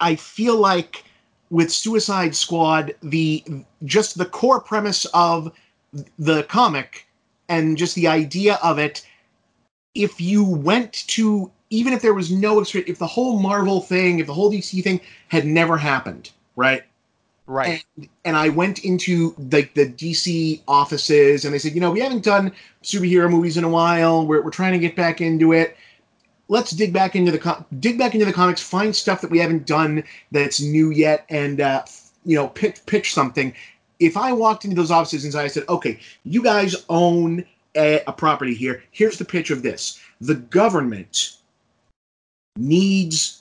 I 0.00 0.16
feel 0.16 0.56
like 0.56 1.04
with 1.50 1.70
Suicide 1.70 2.34
Squad, 2.34 2.94
the 3.02 3.44
just 3.84 4.16
the 4.16 4.24
core 4.24 4.60
premise 4.60 5.04
of 5.06 5.52
the 6.18 6.44
comic 6.44 7.06
and 7.48 7.76
just 7.76 7.94
the 7.96 8.06
idea 8.06 8.58
of 8.62 8.78
it, 8.78 9.06
if 9.94 10.20
you 10.20 10.44
went 10.44 10.92
to 11.08 11.50
even 11.70 11.92
if 11.92 12.02
there 12.02 12.14
was 12.14 12.32
no 12.32 12.60
if 12.60 12.98
the 12.98 13.06
whole 13.06 13.38
Marvel 13.38 13.80
thing, 13.80 14.18
if 14.18 14.26
the 14.26 14.34
whole 14.34 14.50
DC 14.50 14.82
thing 14.82 15.00
had 15.28 15.46
never 15.46 15.76
happened, 15.76 16.30
right? 16.56 16.82
Right. 17.50 17.84
And, 17.96 18.08
and 18.24 18.36
I 18.36 18.48
went 18.48 18.84
into 18.84 19.34
like 19.50 19.74
the, 19.74 19.86
DC 19.86 20.62
offices 20.68 21.44
and 21.44 21.52
they 21.52 21.58
said, 21.58 21.74
you 21.74 21.80
know, 21.80 21.90
we 21.90 21.98
haven't 21.98 22.22
done 22.22 22.52
superhero 22.84 23.28
movies 23.28 23.56
in 23.56 23.64
a 23.64 23.68
while. 23.68 24.24
We're, 24.24 24.40
we're 24.40 24.52
trying 24.52 24.72
to 24.74 24.78
get 24.78 24.94
back 24.94 25.20
into 25.20 25.52
it. 25.52 25.76
Let's 26.46 26.70
dig 26.70 26.92
back 26.92 27.16
into 27.16 27.32
the 27.32 27.66
dig 27.80 27.98
back 27.98 28.14
into 28.14 28.24
the 28.24 28.32
comics, 28.32 28.62
find 28.62 28.94
stuff 28.94 29.20
that 29.22 29.32
we 29.32 29.40
haven't 29.40 29.66
done 29.66 30.04
that's 30.30 30.60
new 30.60 30.90
yet, 30.90 31.24
and 31.28 31.60
uh, 31.60 31.82
you 32.24 32.36
know, 32.36 32.48
pitch 32.48 32.80
pitch 32.86 33.14
something. 33.14 33.52
If 33.98 34.16
I 34.16 34.32
walked 34.32 34.64
into 34.64 34.76
those 34.76 34.90
offices 34.90 35.24
and 35.24 35.34
I 35.34 35.48
said, 35.48 35.64
okay, 35.68 35.98
you 36.24 36.42
guys 36.42 36.74
own 36.88 37.44
a, 37.76 38.00
a 38.06 38.12
property 38.12 38.54
here. 38.54 38.82
Here's 38.90 39.18
the 39.18 39.24
pitch 39.24 39.50
of 39.50 39.62
this: 39.62 40.00
the 40.20 40.36
government 40.36 41.36
needs 42.56 43.39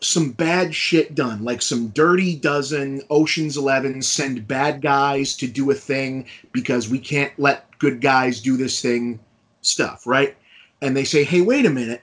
some 0.00 0.32
bad 0.32 0.74
shit 0.74 1.14
done, 1.14 1.44
like 1.44 1.62
some 1.62 1.88
dirty 1.88 2.36
dozen 2.36 3.02
Ocean's 3.10 3.56
Eleven 3.56 4.02
send 4.02 4.46
bad 4.46 4.80
guys 4.80 5.36
to 5.36 5.46
do 5.46 5.70
a 5.70 5.74
thing 5.74 6.26
because 6.52 6.88
we 6.88 6.98
can't 6.98 7.32
let 7.38 7.66
good 7.78 8.00
guys 8.00 8.40
do 8.40 8.56
this 8.56 8.80
thing 8.80 9.18
stuff, 9.62 10.06
right? 10.06 10.36
And 10.82 10.96
they 10.96 11.04
say, 11.04 11.24
hey, 11.24 11.40
wait 11.40 11.66
a 11.66 11.70
minute. 11.70 12.02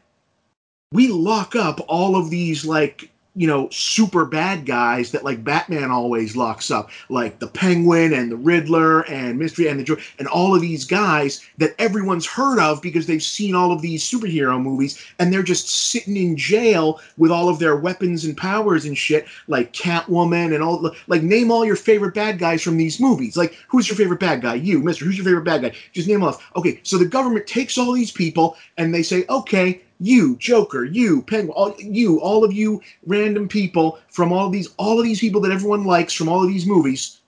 We 0.92 1.08
lock 1.08 1.56
up 1.56 1.80
all 1.88 2.16
of 2.16 2.30
these, 2.30 2.66
like, 2.66 3.10
you 3.36 3.48
know, 3.48 3.68
super 3.70 4.26
bad 4.26 4.66
guys 4.66 5.12
that, 5.12 5.26
like, 5.26 5.44
Batman 5.44 5.92
always 5.92 6.38
locks 6.38 6.72
up, 6.72 6.90
like 7.10 7.40
the 7.40 7.48
Penguin 7.48 8.14
and 8.14 8.32
the 8.32 8.38
Riddler 8.38 9.02
and 9.02 9.38
Mystery 9.38 9.68
and 9.68 9.80
the 9.80 9.84
Joker, 9.84 10.02
and 10.20 10.28
all 10.30 10.56
of 10.56 10.62
these 10.62 10.86
guys 10.86 11.46
that 11.58 11.76
everyone's 11.78 12.26
heard 12.26 12.60
of 12.60 12.82
because 12.82 13.08
they've 13.08 13.22
seen 13.22 13.54
all 13.54 13.72
of 13.72 13.82
these 13.82 14.10
superhero 14.10 14.62
movies, 14.62 15.04
and 15.20 15.34
they're 15.34 15.44
just 15.44 15.70
sitting 15.70 16.16
in 16.16 16.38
jail 16.38 17.02
with 17.18 17.30
all 17.30 17.50
of 17.50 17.60
their 17.60 17.76
weapons 17.76 18.24
and 18.24 18.38
powers 18.38 18.86
and 18.86 18.98
shit, 18.98 19.28
like 19.48 19.74
Catwoman 19.74 20.54
and 20.54 20.64
all. 20.64 20.96
Like, 21.08 21.22
name 21.22 21.52
all 21.52 21.66
your 21.66 21.76
favorite 21.76 22.16
bad 22.16 22.40
guys 22.40 22.62
from 22.62 22.78
these 22.78 23.00
movies. 23.00 23.36
Like, 23.36 23.58
who's 23.68 23.88
your 23.90 23.98
favorite 23.98 24.20
bad 24.20 24.42
guy? 24.42 24.56
You, 24.56 24.80
Mister. 24.80 25.04
Who's 25.04 25.18
your 25.18 25.26
favorite 25.26 25.44
bad 25.44 25.62
guy? 25.62 25.74
Just 25.92 26.08
name 26.08 26.24
off. 26.24 26.42
Okay, 26.56 26.80
so 26.84 26.98
the 26.98 27.06
government 27.06 27.48
takes 27.48 27.78
all 27.78 27.92
these 27.92 28.12
people 28.12 28.56
and 28.78 28.94
they 28.94 29.04
say, 29.04 29.26
okay, 29.30 29.82
you, 30.00 30.36
Joker, 30.38 30.84
you, 30.86 31.22
Penguin, 31.24 31.52
all 31.56 31.76
you, 31.80 32.20
all 32.22 32.44
of 32.44 32.52
you 32.54 32.82
random 33.06 33.48
people 33.48 34.00
from 34.10 34.32
all 34.32 34.48
of 34.48 34.52
these, 34.52 34.70
all 34.78 35.00
of 35.00 35.06
these 35.06 35.20
people 35.20 35.42
that 35.42 35.52
everyone 35.52 35.86
likes 35.86 36.14
from 36.14 36.28
all 36.30 36.44
of 36.44 36.50
these 36.50 36.66
movies. 36.66 37.22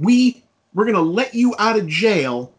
We 0.00 0.42
we're 0.74 0.86
gonna 0.86 1.00
let 1.00 1.34
you 1.34 1.54
out 1.58 1.78
of 1.78 1.86
jail 1.86 2.52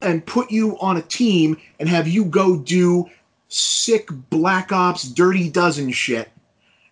and 0.00 0.24
put 0.24 0.50
you 0.50 0.78
on 0.80 0.96
a 0.96 1.02
team 1.02 1.58
and 1.78 1.88
have 1.88 2.08
you 2.08 2.24
go 2.24 2.56
do 2.56 3.10
sick 3.48 4.08
black 4.30 4.72
ops 4.72 5.02
dirty 5.10 5.50
dozen 5.50 5.90
shit 5.90 6.30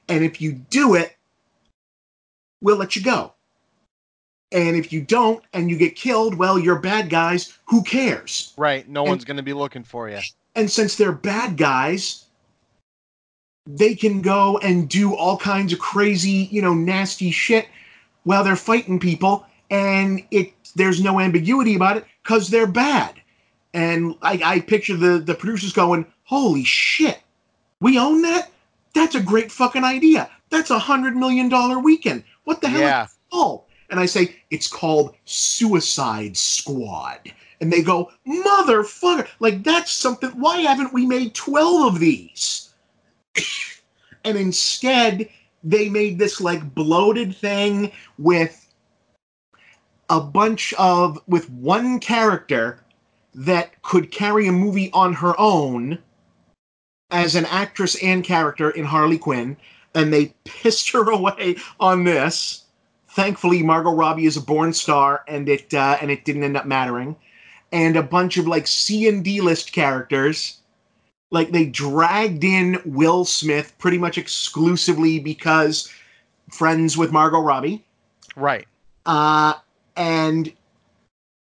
and 0.08 0.24
if 0.24 0.40
you 0.42 0.52
do 0.52 0.96
it 0.96 1.16
we'll 2.60 2.76
let 2.76 2.96
you 2.96 3.02
go 3.02 3.32
and 4.50 4.76
if 4.76 4.92
you 4.92 5.00
don't 5.00 5.42
and 5.52 5.70
you 5.70 5.76
get 5.78 5.94
killed 5.94 6.34
well 6.34 6.58
you're 6.58 6.80
bad 6.80 7.08
guys 7.08 7.56
who 7.66 7.82
cares 7.82 8.52
Right. 8.56 8.86
No 8.88 9.02
And- 9.02 9.10
one's 9.10 9.24
going 9.24 9.36
to 9.36 9.42
be 9.42 9.52
looking 9.54 9.84
for 9.84 10.10
you. 10.10 10.18
And 10.58 10.70
since 10.70 10.96
they're 10.96 11.12
bad 11.12 11.56
guys 11.56 12.24
they 13.66 13.94
can 13.94 14.22
go 14.22 14.58
and 14.58 14.88
do 14.88 15.14
all 15.14 15.36
kinds 15.36 15.72
of 15.72 15.78
crazy 15.78 16.48
you 16.50 16.60
know 16.62 16.74
nasty 16.74 17.30
shit 17.30 17.68
while 18.24 18.42
they're 18.42 18.56
fighting 18.56 18.98
people 18.98 19.46
and 19.70 20.22
it 20.30 20.52
there's 20.74 21.02
no 21.02 21.20
ambiguity 21.20 21.74
about 21.74 21.96
it 21.96 22.04
because 22.22 22.48
they're 22.48 22.66
bad. 22.66 23.14
And 23.74 24.16
I, 24.22 24.40
I 24.44 24.60
picture 24.60 24.96
the 24.96 25.18
the 25.18 25.34
producers 25.34 25.72
going 25.72 26.06
holy 26.24 26.64
shit 26.64 27.20
we 27.80 27.98
own 27.98 28.22
that? 28.22 28.50
That's 28.94 29.14
a 29.14 29.22
great 29.22 29.52
fucking 29.52 29.84
idea. 29.84 30.30
That's 30.50 30.70
a 30.70 30.78
hundred 30.78 31.16
million 31.16 31.48
dollar 31.48 31.78
weekend. 31.78 32.24
What 32.44 32.60
the 32.60 32.68
hell 32.68 32.80
is 32.80 32.88
Yeah. 32.88 33.04
it 33.04 33.10
called? 33.30 33.64
And 33.90 34.00
i 34.00 34.06
say 34.06 34.36
it's 34.50 34.68
called 34.68 35.14
suicide 35.24 36.36
squad 36.36 37.20
and 37.60 37.72
they 37.72 37.82
go 37.82 38.10
motherfucker 38.26 39.26
like 39.40 39.62
that's 39.64 39.92
something 39.92 40.30
why 40.30 40.58
haven't 40.60 40.92
we 40.92 41.06
made 41.06 41.34
12 41.34 41.94
of 41.94 42.00
these 42.00 42.70
and 44.24 44.36
instead 44.38 45.28
they 45.64 45.88
made 45.88 46.18
this 46.18 46.40
like 46.40 46.74
bloated 46.74 47.34
thing 47.34 47.90
with 48.18 48.68
a 50.10 50.20
bunch 50.20 50.72
of 50.74 51.18
with 51.26 51.50
one 51.50 52.00
character 52.00 52.80
that 53.34 53.80
could 53.82 54.10
carry 54.10 54.48
a 54.48 54.52
movie 54.52 54.90
on 54.92 55.12
her 55.12 55.38
own 55.38 55.98
as 57.10 57.34
an 57.34 57.46
actress 57.46 57.96
and 58.02 58.24
character 58.24 58.70
in 58.70 58.84
Harley 58.84 59.18
Quinn, 59.18 59.56
and 59.94 60.12
they 60.12 60.34
pissed 60.44 60.90
her 60.90 61.10
away 61.10 61.56
on 61.80 62.04
this. 62.04 62.64
Thankfully, 63.10 63.62
Margot 63.62 63.92
Robbie 63.92 64.26
is 64.26 64.36
a 64.36 64.42
born 64.42 64.72
star, 64.72 65.24
and 65.28 65.48
it 65.48 65.72
uh, 65.74 65.98
and 66.00 66.10
it 66.10 66.24
didn't 66.24 66.44
end 66.44 66.56
up 66.56 66.66
mattering. 66.66 67.16
And 67.72 67.96
a 67.96 68.02
bunch 68.02 68.36
of 68.38 68.46
like 68.46 68.66
C 68.66 69.08
and 69.08 69.22
D 69.24 69.40
list 69.40 69.72
characters, 69.72 70.58
like 71.30 71.50
they 71.50 71.66
dragged 71.66 72.42
in 72.44 72.80
Will 72.84 73.24
Smith 73.24 73.74
pretty 73.78 73.98
much 73.98 74.16
exclusively 74.16 75.18
because 75.18 75.92
friends 76.50 76.96
with 76.96 77.12
Margot 77.12 77.40
Robbie 77.40 77.84
Right. 78.36 78.66
uh, 79.04 79.54
and 79.96 80.50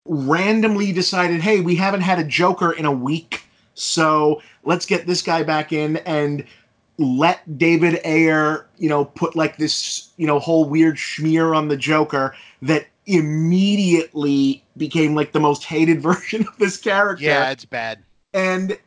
randomly 0.05 0.91
decided, 0.91 1.39
hey, 1.41 1.61
we 1.61 1.75
haven't 1.75 2.01
had 2.01 2.19
a 2.19 2.23
Joker 2.23 2.71
in 2.73 2.85
a 2.85 2.91
week, 2.91 3.43
so 3.75 4.41
let's 4.63 4.85
get 4.85 5.05
this 5.07 5.21
guy 5.21 5.43
back 5.43 5.71
in 5.71 5.97
and 5.97 6.43
let 6.97 7.57
David 7.57 8.01
Ayer, 8.03 8.65
you 8.77 8.89
know, 8.89 9.05
put 9.05 9.35
like 9.35 9.55
this, 9.55 10.09
you 10.17 10.27
know, 10.27 10.39
whole 10.39 10.65
weird 10.65 10.95
schmear 10.95 11.55
on 11.55 11.69
the 11.69 11.77
Joker 11.77 12.35
that 12.61 12.87
immediately 13.09 14.63
became 14.77 15.15
like 15.15 15.31
the 15.31 15.39
most 15.39 15.63
hated 15.63 16.01
version 16.09 16.47
of 16.47 16.57
this 16.57 16.77
character. 16.77 17.25
Yeah, 17.25 17.49
it's 17.49 17.65
bad. 17.65 18.03
and 18.33 18.77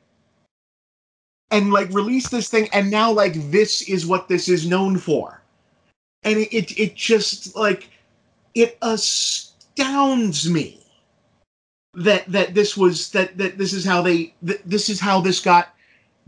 and 1.51 1.73
like 1.73 1.91
release 1.91 2.29
this 2.29 2.49
thing 2.49 2.69
and 2.73 2.91
now 2.91 3.13
like 3.13 3.35
this 3.51 3.83
is 3.83 4.07
what 4.07 4.29
this 4.29 4.49
is 4.49 4.67
known 4.67 4.97
for. 4.99 5.43
And 6.23 6.39
it 6.39 6.55
it, 6.55 6.79
it 6.79 6.95
just 6.95 7.57
like 7.57 7.91
it 8.55 8.79
astounds 8.83 10.49
me 10.49 10.81
that 11.95 12.25
that 12.31 12.55
this 12.55 12.77
was 12.77 13.11
that 13.11 13.37
that 13.37 13.59
this 13.59 13.73
is 13.73 13.85
how 13.85 14.03
they 14.03 14.35
that 14.43 14.63
this 14.65 14.89
is 14.89 15.01
how 15.01 15.21
this 15.21 15.41
got 15.41 15.75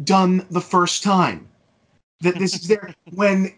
done 0.03 0.45
the 0.51 0.61
first 0.61 1.03
time. 1.03 1.49
That 2.20 2.38
this 2.38 2.55
is 2.55 2.66
there 2.68 2.92
when 3.14 3.55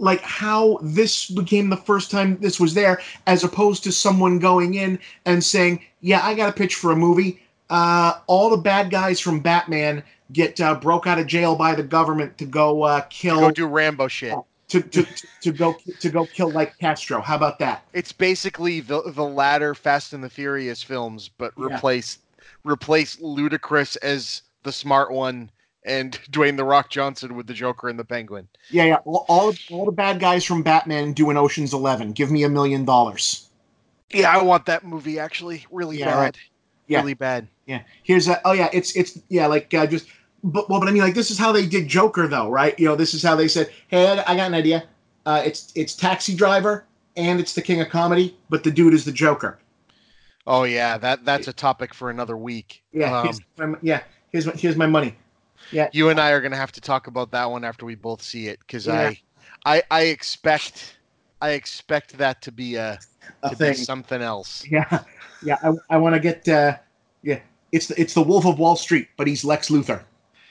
like 0.00 0.20
how 0.22 0.78
this 0.82 1.30
became 1.30 1.68
the 1.70 1.76
first 1.76 2.10
time 2.10 2.36
this 2.40 2.58
was 2.58 2.74
there 2.74 3.00
as 3.26 3.44
opposed 3.44 3.84
to 3.84 3.92
someone 3.92 4.38
going 4.38 4.74
in 4.74 4.98
and 5.26 5.44
saying 5.44 5.80
yeah 6.00 6.20
i 6.24 6.34
got 6.34 6.48
a 6.48 6.52
pitch 6.52 6.74
for 6.74 6.90
a 6.90 6.96
movie 6.96 7.40
uh, 7.70 8.18
all 8.26 8.50
the 8.50 8.56
bad 8.56 8.90
guys 8.90 9.20
from 9.20 9.38
batman 9.38 10.02
get 10.32 10.60
uh, 10.60 10.74
broke 10.74 11.06
out 11.06 11.18
of 11.18 11.26
jail 11.26 11.54
by 11.54 11.74
the 11.74 11.82
government 11.82 12.36
to 12.38 12.44
go 12.44 12.82
uh, 12.82 13.00
kill 13.10 13.38
Go 13.40 13.50
do 13.52 13.66
Rambo 13.66 14.08
shit. 14.08 14.34
to, 14.68 14.80
to, 14.80 15.02
to, 15.04 15.26
to 15.42 15.52
go 15.52 15.76
to 16.00 16.10
go 16.10 16.26
kill 16.26 16.50
like 16.50 16.76
castro 16.78 17.20
how 17.20 17.36
about 17.36 17.58
that 17.60 17.84
It's 17.92 18.12
basically 18.12 18.80
the 18.80 19.02
the 19.12 19.24
latter 19.24 19.74
Fast 19.74 20.12
and 20.12 20.24
the 20.24 20.30
Furious 20.30 20.82
films, 20.82 21.28
but 21.28 21.52
Yeah. 21.56 21.66
replace 21.66 22.18
replace 22.64 23.16
Ludacris 23.16 23.96
as 24.02 24.42
the 24.62 24.72
smart 24.72 25.10
one 25.12 25.50
and 25.84 26.12
Dwayne 26.30 26.56
the 26.56 26.64
Rock 26.64 26.90
Johnson 26.90 27.34
with 27.36 27.46
the 27.46 27.54
Joker 27.54 27.88
and 27.88 27.98
the 27.98 28.04
Penguin. 28.04 28.48
Yeah, 28.70 28.84
yeah. 28.84 28.96
All, 29.04 29.24
all, 29.28 29.54
all 29.70 29.84
the 29.86 29.92
bad 29.92 30.20
guys 30.20 30.44
from 30.44 30.62
Batman 30.62 31.12
doing 31.12 31.36
Ocean's 31.36 31.72
Eleven. 31.72 32.12
Give 32.12 32.30
me 32.30 32.44
a 32.44 32.48
million 32.48 32.84
dollars. 32.84 33.48
Yeah, 34.12 34.30
I 34.36 34.42
want 34.42 34.66
that 34.66 34.84
movie 34.84 35.18
actually 35.18 35.64
really 35.70 35.98
Yeah, 35.98 36.06
bad. 36.06 36.18
right. 36.18 36.38
Yeah. 36.88 36.98
Really 37.00 37.14
bad. 37.14 37.46
Yeah. 37.66 37.82
Here's 38.02 38.26
a. 38.26 38.40
Oh 38.44 38.52
yeah, 38.52 38.68
it's 38.72 38.96
it's 38.96 39.18
yeah 39.28 39.46
like 39.46 39.72
uh, 39.74 39.86
just. 39.86 40.08
But 40.42 40.68
well, 40.68 40.80
but 40.80 40.88
I 40.88 40.92
mean 40.92 41.02
like 41.02 41.14
this 41.14 41.30
is 41.30 41.38
how 41.38 41.52
they 41.52 41.66
did 41.66 41.86
Joker 41.86 42.26
though, 42.26 42.48
right? 42.48 42.76
You 42.78 42.86
know, 42.86 42.96
this 42.96 43.14
is 43.14 43.22
how 43.22 43.36
they 43.36 43.46
said, 43.46 43.70
"Hey, 43.88 44.08
I 44.26 44.34
got 44.34 44.46
an 44.48 44.54
idea. 44.54 44.84
Uh, 45.26 45.42
it's 45.44 45.70
it's 45.76 45.94
Taxi 45.94 46.34
Driver 46.34 46.86
and 47.16 47.38
it's 47.38 47.54
the 47.54 47.62
King 47.62 47.80
of 47.82 47.88
Comedy, 47.90 48.36
but 48.48 48.64
the 48.64 48.70
dude 48.70 48.94
is 48.94 49.04
the 49.04 49.12
Joker." 49.12 49.58
Oh 50.46 50.64
yeah, 50.64 50.98
that 50.98 51.24
that's 51.24 51.46
a 51.46 51.52
topic 51.52 51.94
for 51.94 52.10
another 52.10 52.36
week. 52.36 52.82
Yeah. 52.92 53.16
Um, 53.16 53.24
here's 53.26 53.40
my, 53.58 53.78
yeah. 53.82 54.02
Here's 54.32 54.46
my 54.46 54.52
here's 54.54 54.76
my 54.76 54.86
money. 54.86 55.14
You 55.92 56.08
and 56.08 56.20
I 56.20 56.30
are 56.30 56.40
gonna 56.40 56.56
have 56.56 56.72
to 56.72 56.80
talk 56.80 57.06
about 57.06 57.30
that 57.32 57.50
one 57.50 57.64
after 57.64 57.86
we 57.86 57.94
both 57.94 58.22
see 58.22 58.48
it 58.48 58.58
because 58.60 58.86
Yeah. 58.86 59.12
I, 59.64 59.76
I 59.76 59.82
I 59.90 60.00
expect 60.02 60.96
I 61.40 61.50
expect 61.50 62.18
that 62.18 62.42
to 62.42 62.52
be 62.52 62.76
a 62.76 62.98
A 63.42 63.50
to 63.50 63.56
be 63.56 63.64
thing. 63.66 63.74
something 63.74 64.20
else. 64.22 64.64
Yeah. 64.70 65.02
Yeah. 65.42 65.56
I, 65.62 65.72
I 65.94 65.96
want 65.96 66.14
to 66.14 66.20
get. 66.20 66.46
Uh, 66.48 66.76
yeah. 67.22 67.40
It's 67.72 67.86
the 67.86 67.98
it's 68.00 68.14
the 68.14 68.22
Wolf 68.22 68.44
of 68.46 68.58
Wall 68.58 68.76
Street, 68.76 69.08
but 69.16 69.26
he's 69.26 69.44
Lex 69.44 69.68
Luthor. 69.70 70.02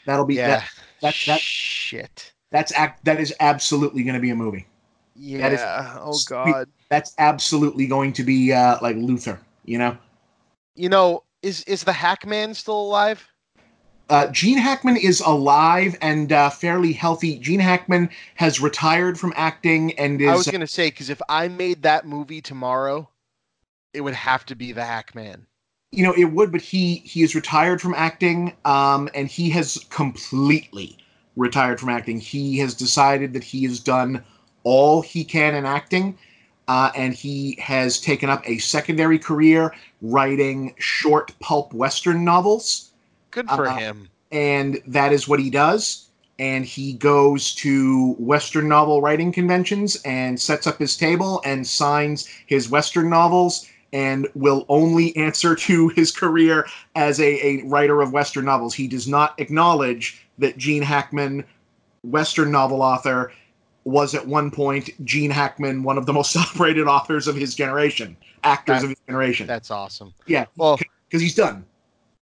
That'll 0.05 0.25
be 0.25 0.35
Yeah. 0.35 0.47
that. 0.47 0.69
That's 1.01 1.25
that. 1.27 1.39
Shit. 1.39 2.33
That's 2.51 2.71
act. 2.73 3.05
That 3.05 3.19
is 3.19 3.33
absolutely 3.39 4.03
going 4.03 4.15
to 4.15 4.19
be 4.19 4.31
a 4.31 4.35
movie. 4.35 4.65
Yeah. 5.15 5.47
is 5.49 5.59
oh 5.61 6.17
god. 6.27 6.67
That's 6.89 7.13
absolutely 7.19 7.85
going 7.85 8.13
to 8.13 8.23
be 8.23 8.51
uh, 8.53 8.77
like 8.81 8.95
Luthor. 8.95 9.37
You 9.65 9.77
know. 9.77 9.97
You 10.75 10.89
know, 10.89 11.23
is 11.43 11.63
is 11.65 11.83
the 11.83 11.93
Hackman 11.93 12.53
still 12.55 12.81
alive? 12.81 13.27
Uh, 14.09 14.25
Gene 14.31 14.57
Hackman 14.57 14.97
is 14.97 15.21
alive 15.21 15.95
and 16.01 16.31
uh, 16.31 16.49
fairly 16.49 16.93
healthy. 16.93 17.37
Gene 17.37 17.59
Hackman 17.59 18.09
has 18.35 18.59
retired 18.59 19.19
from 19.19 19.33
acting 19.35 19.97
and 19.99 20.19
is. 20.19 20.27
I 20.27 20.35
was 20.35 20.47
gonna 20.47 20.65
say 20.65 20.87
because 20.87 21.11
if 21.11 21.21
I 21.29 21.47
made 21.47 21.83
that 21.83 22.07
movie 22.07 22.41
tomorrow, 22.41 23.07
it 23.93 24.01
would 24.01 24.15
have 24.15 24.45
to 24.47 24.55
be 24.55 24.71
the 24.71 24.83
Hackman. 24.83 25.45
you 25.91 26.03
know, 26.03 26.13
it 26.13 26.25
would, 26.25 26.51
but 26.51 26.61
he 26.61 26.95
he 26.97 27.21
is 27.21 27.35
retired 27.35 27.81
from 27.81 27.93
acting, 27.95 28.55
um, 28.65 29.09
and 29.13 29.27
he 29.27 29.49
has 29.51 29.77
completely 29.89 30.97
retired 31.35 31.79
from 31.79 31.89
acting. 31.89 32.19
He 32.19 32.57
has 32.59 32.73
decided 32.73 33.33
that 33.33 33.43
he 33.43 33.63
has 33.63 33.79
done 33.79 34.23
all 34.63 35.01
he 35.01 35.23
can 35.23 35.53
in 35.53 35.65
acting, 35.65 36.17
uh, 36.67 36.91
and 36.95 37.13
he 37.13 37.57
has 37.61 37.99
taken 37.99 38.29
up 38.29 38.47
a 38.47 38.57
secondary 38.57 39.19
career 39.19 39.73
writing 40.01 40.73
short 40.79 41.31
pulp 41.39 41.73
western 41.73 42.25
novels. 42.25 42.88
Good 43.31 43.47
for 43.49 43.67
Uh, 43.67 43.75
him. 43.77 44.09
and 44.31 44.81
that 44.87 45.11
is 45.13 45.27
what 45.27 45.39
he 45.39 45.49
does. 45.49 46.05
And 46.39 46.65
he 46.65 46.93
goes 46.93 47.53
to 47.55 48.13
Western 48.17 48.69
novel 48.69 49.01
writing 49.01 49.31
conventions 49.31 49.97
and 50.05 50.39
sets 50.39 50.67
up 50.67 50.79
his 50.79 50.95
table 50.95 51.41
and 51.43 51.67
signs 51.67 52.27
his 52.45 52.69
Western 52.69 53.09
novels 53.09 53.67
and 53.91 54.27
will 54.35 54.65
only 54.69 55.15
answer 55.17 55.53
to 55.55 55.89
his 55.95 56.11
career 56.11 56.65
as 56.95 57.19
a, 57.19 57.45
a 57.45 57.63
writer 57.65 58.01
of 58.01 58.13
Western 58.13 58.45
novels. 58.45 58.73
He 58.73 58.87
does 58.87 59.07
not 59.07 59.33
acknowledge 59.39 60.25
that 60.37 60.57
Gene 60.57 60.83
Hackman, 60.83 61.43
Western 62.03 62.51
novel 62.51 62.81
author, 62.81 63.33
was 63.83 64.13
at 64.15 64.25
one 64.25 64.51
point 64.51 64.89
Gene 65.05 65.31
Hackman, 65.31 65.83
one 65.83 65.97
of 65.97 66.05
the 66.05 66.13
most 66.13 66.31
celebrated 66.39 66.87
authors 66.87 67.27
of 67.27 67.35
his 67.35 67.53
generation, 67.55 68.15
actors 68.43 68.77
That- 68.77 68.83
of 68.85 68.89
his 68.91 68.99
generation. 69.07 69.47
That's 69.47 69.71
awesome. 69.71 70.13
yeah, 70.27 70.45
Well, 70.55 70.77
because 71.09 71.21
he's 71.21 71.35
done. 71.35 71.65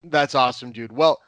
That's 0.09 0.35
awesome, 0.35 0.71
dude. 0.71 0.91
Well, 0.91 1.19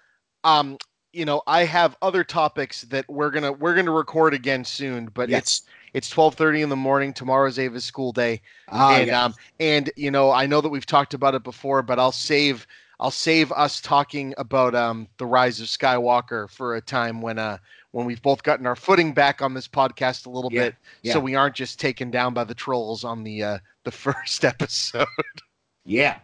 um, 0.44 0.78
you 1.14 1.26
know, 1.26 1.42
I 1.48 1.64
have 1.64 1.98
other 2.02 2.24
topics 2.24 2.82
that 2.84 3.06
we're 3.10 3.32
gonna 3.32 3.52
we're 3.52 3.76
gonna 3.76 3.92
record 3.92 4.34
again 4.34 4.64
soon, 4.64 5.08
but 5.08 5.30
it's 5.32 5.64
it's 5.94 6.10
twelve 6.10 6.36
thirty 6.36 6.62
in 6.62 6.70
the 6.70 6.76
morning. 6.76 7.14
Tomorrow's 7.14 7.58
Ava's 7.58 7.86
school 7.86 8.12
day, 8.12 8.42
Ah, 8.70 8.98
and 8.98 9.08
yeah. 9.08 9.24
um, 9.24 9.34
and 9.60 9.90
you 9.96 10.12
know, 10.12 10.32
I 10.32 10.46
know 10.46 10.62
that 10.62 10.70
we've 10.70 10.86
talked 10.86 11.14
about 11.14 11.34
it 11.34 11.44
before, 11.44 11.82
but 11.82 11.98
I'll 11.98 12.12
save 12.12 12.68
I'll 13.00 13.10
save 13.12 13.52
us 13.52 13.82
talking 13.82 14.34
about 14.38 14.76
um 14.76 15.08
the 15.18 15.26
rise 15.26 15.60
of 15.60 15.68
Skywalker 15.68 16.50
for 16.52 16.76
a 16.76 16.82
time 16.82 17.22
when 17.22 17.40
uh 17.40 17.58
when 17.92 18.06
we've 18.06 18.22
both 18.22 18.44
gotten 18.44 18.68
our 18.68 18.76
footing 18.76 19.14
back 19.14 19.42
on 19.42 19.54
this 19.56 19.68
podcast 19.68 20.28
a 20.28 20.30
little 20.30 20.52
Yeah, 20.54 20.66
bit, 20.66 20.76
yeah. 21.02 21.14
so 21.14 21.20
we 21.20 21.34
aren't 21.36 21.56
just 21.56 21.80
taken 21.80 22.12
down 22.12 22.34
by 22.36 22.44
the 22.44 22.54
trolls 22.54 23.04
on 23.04 23.24
the 23.24 23.42
uh 23.44 23.58
the 23.86 23.92
first 23.92 24.46
episode. 24.46 25.08
yeah. 25.86 26.20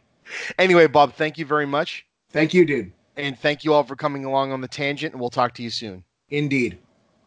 anyway, 0.60 0.86
Bob, 0.88 1.14
thank 1.16 1.38
you 1.40 1.46
very 1.46 1.66
much. 1.66 2.06
Thank 2.34 2.54
you, 2.54 2.66
dude. 2.66 2.92
And 3.16 3.38
thank 3.38 3.64
you 3.64 3.74
all 3.74 3.84
for 3.84 3.96
coming 3.96 4.26
along 4.26 4.52
on 4.52 4.60
the 4.60 4.68
tangent, 4.68 5.14
and 5.14 5.22
we'll 5.22 5.30
talk 5.30 5.54
to 5.54 5.64
you 5.64 5.70
soon. 5.70 6.04
Indeed. 6.30 6.80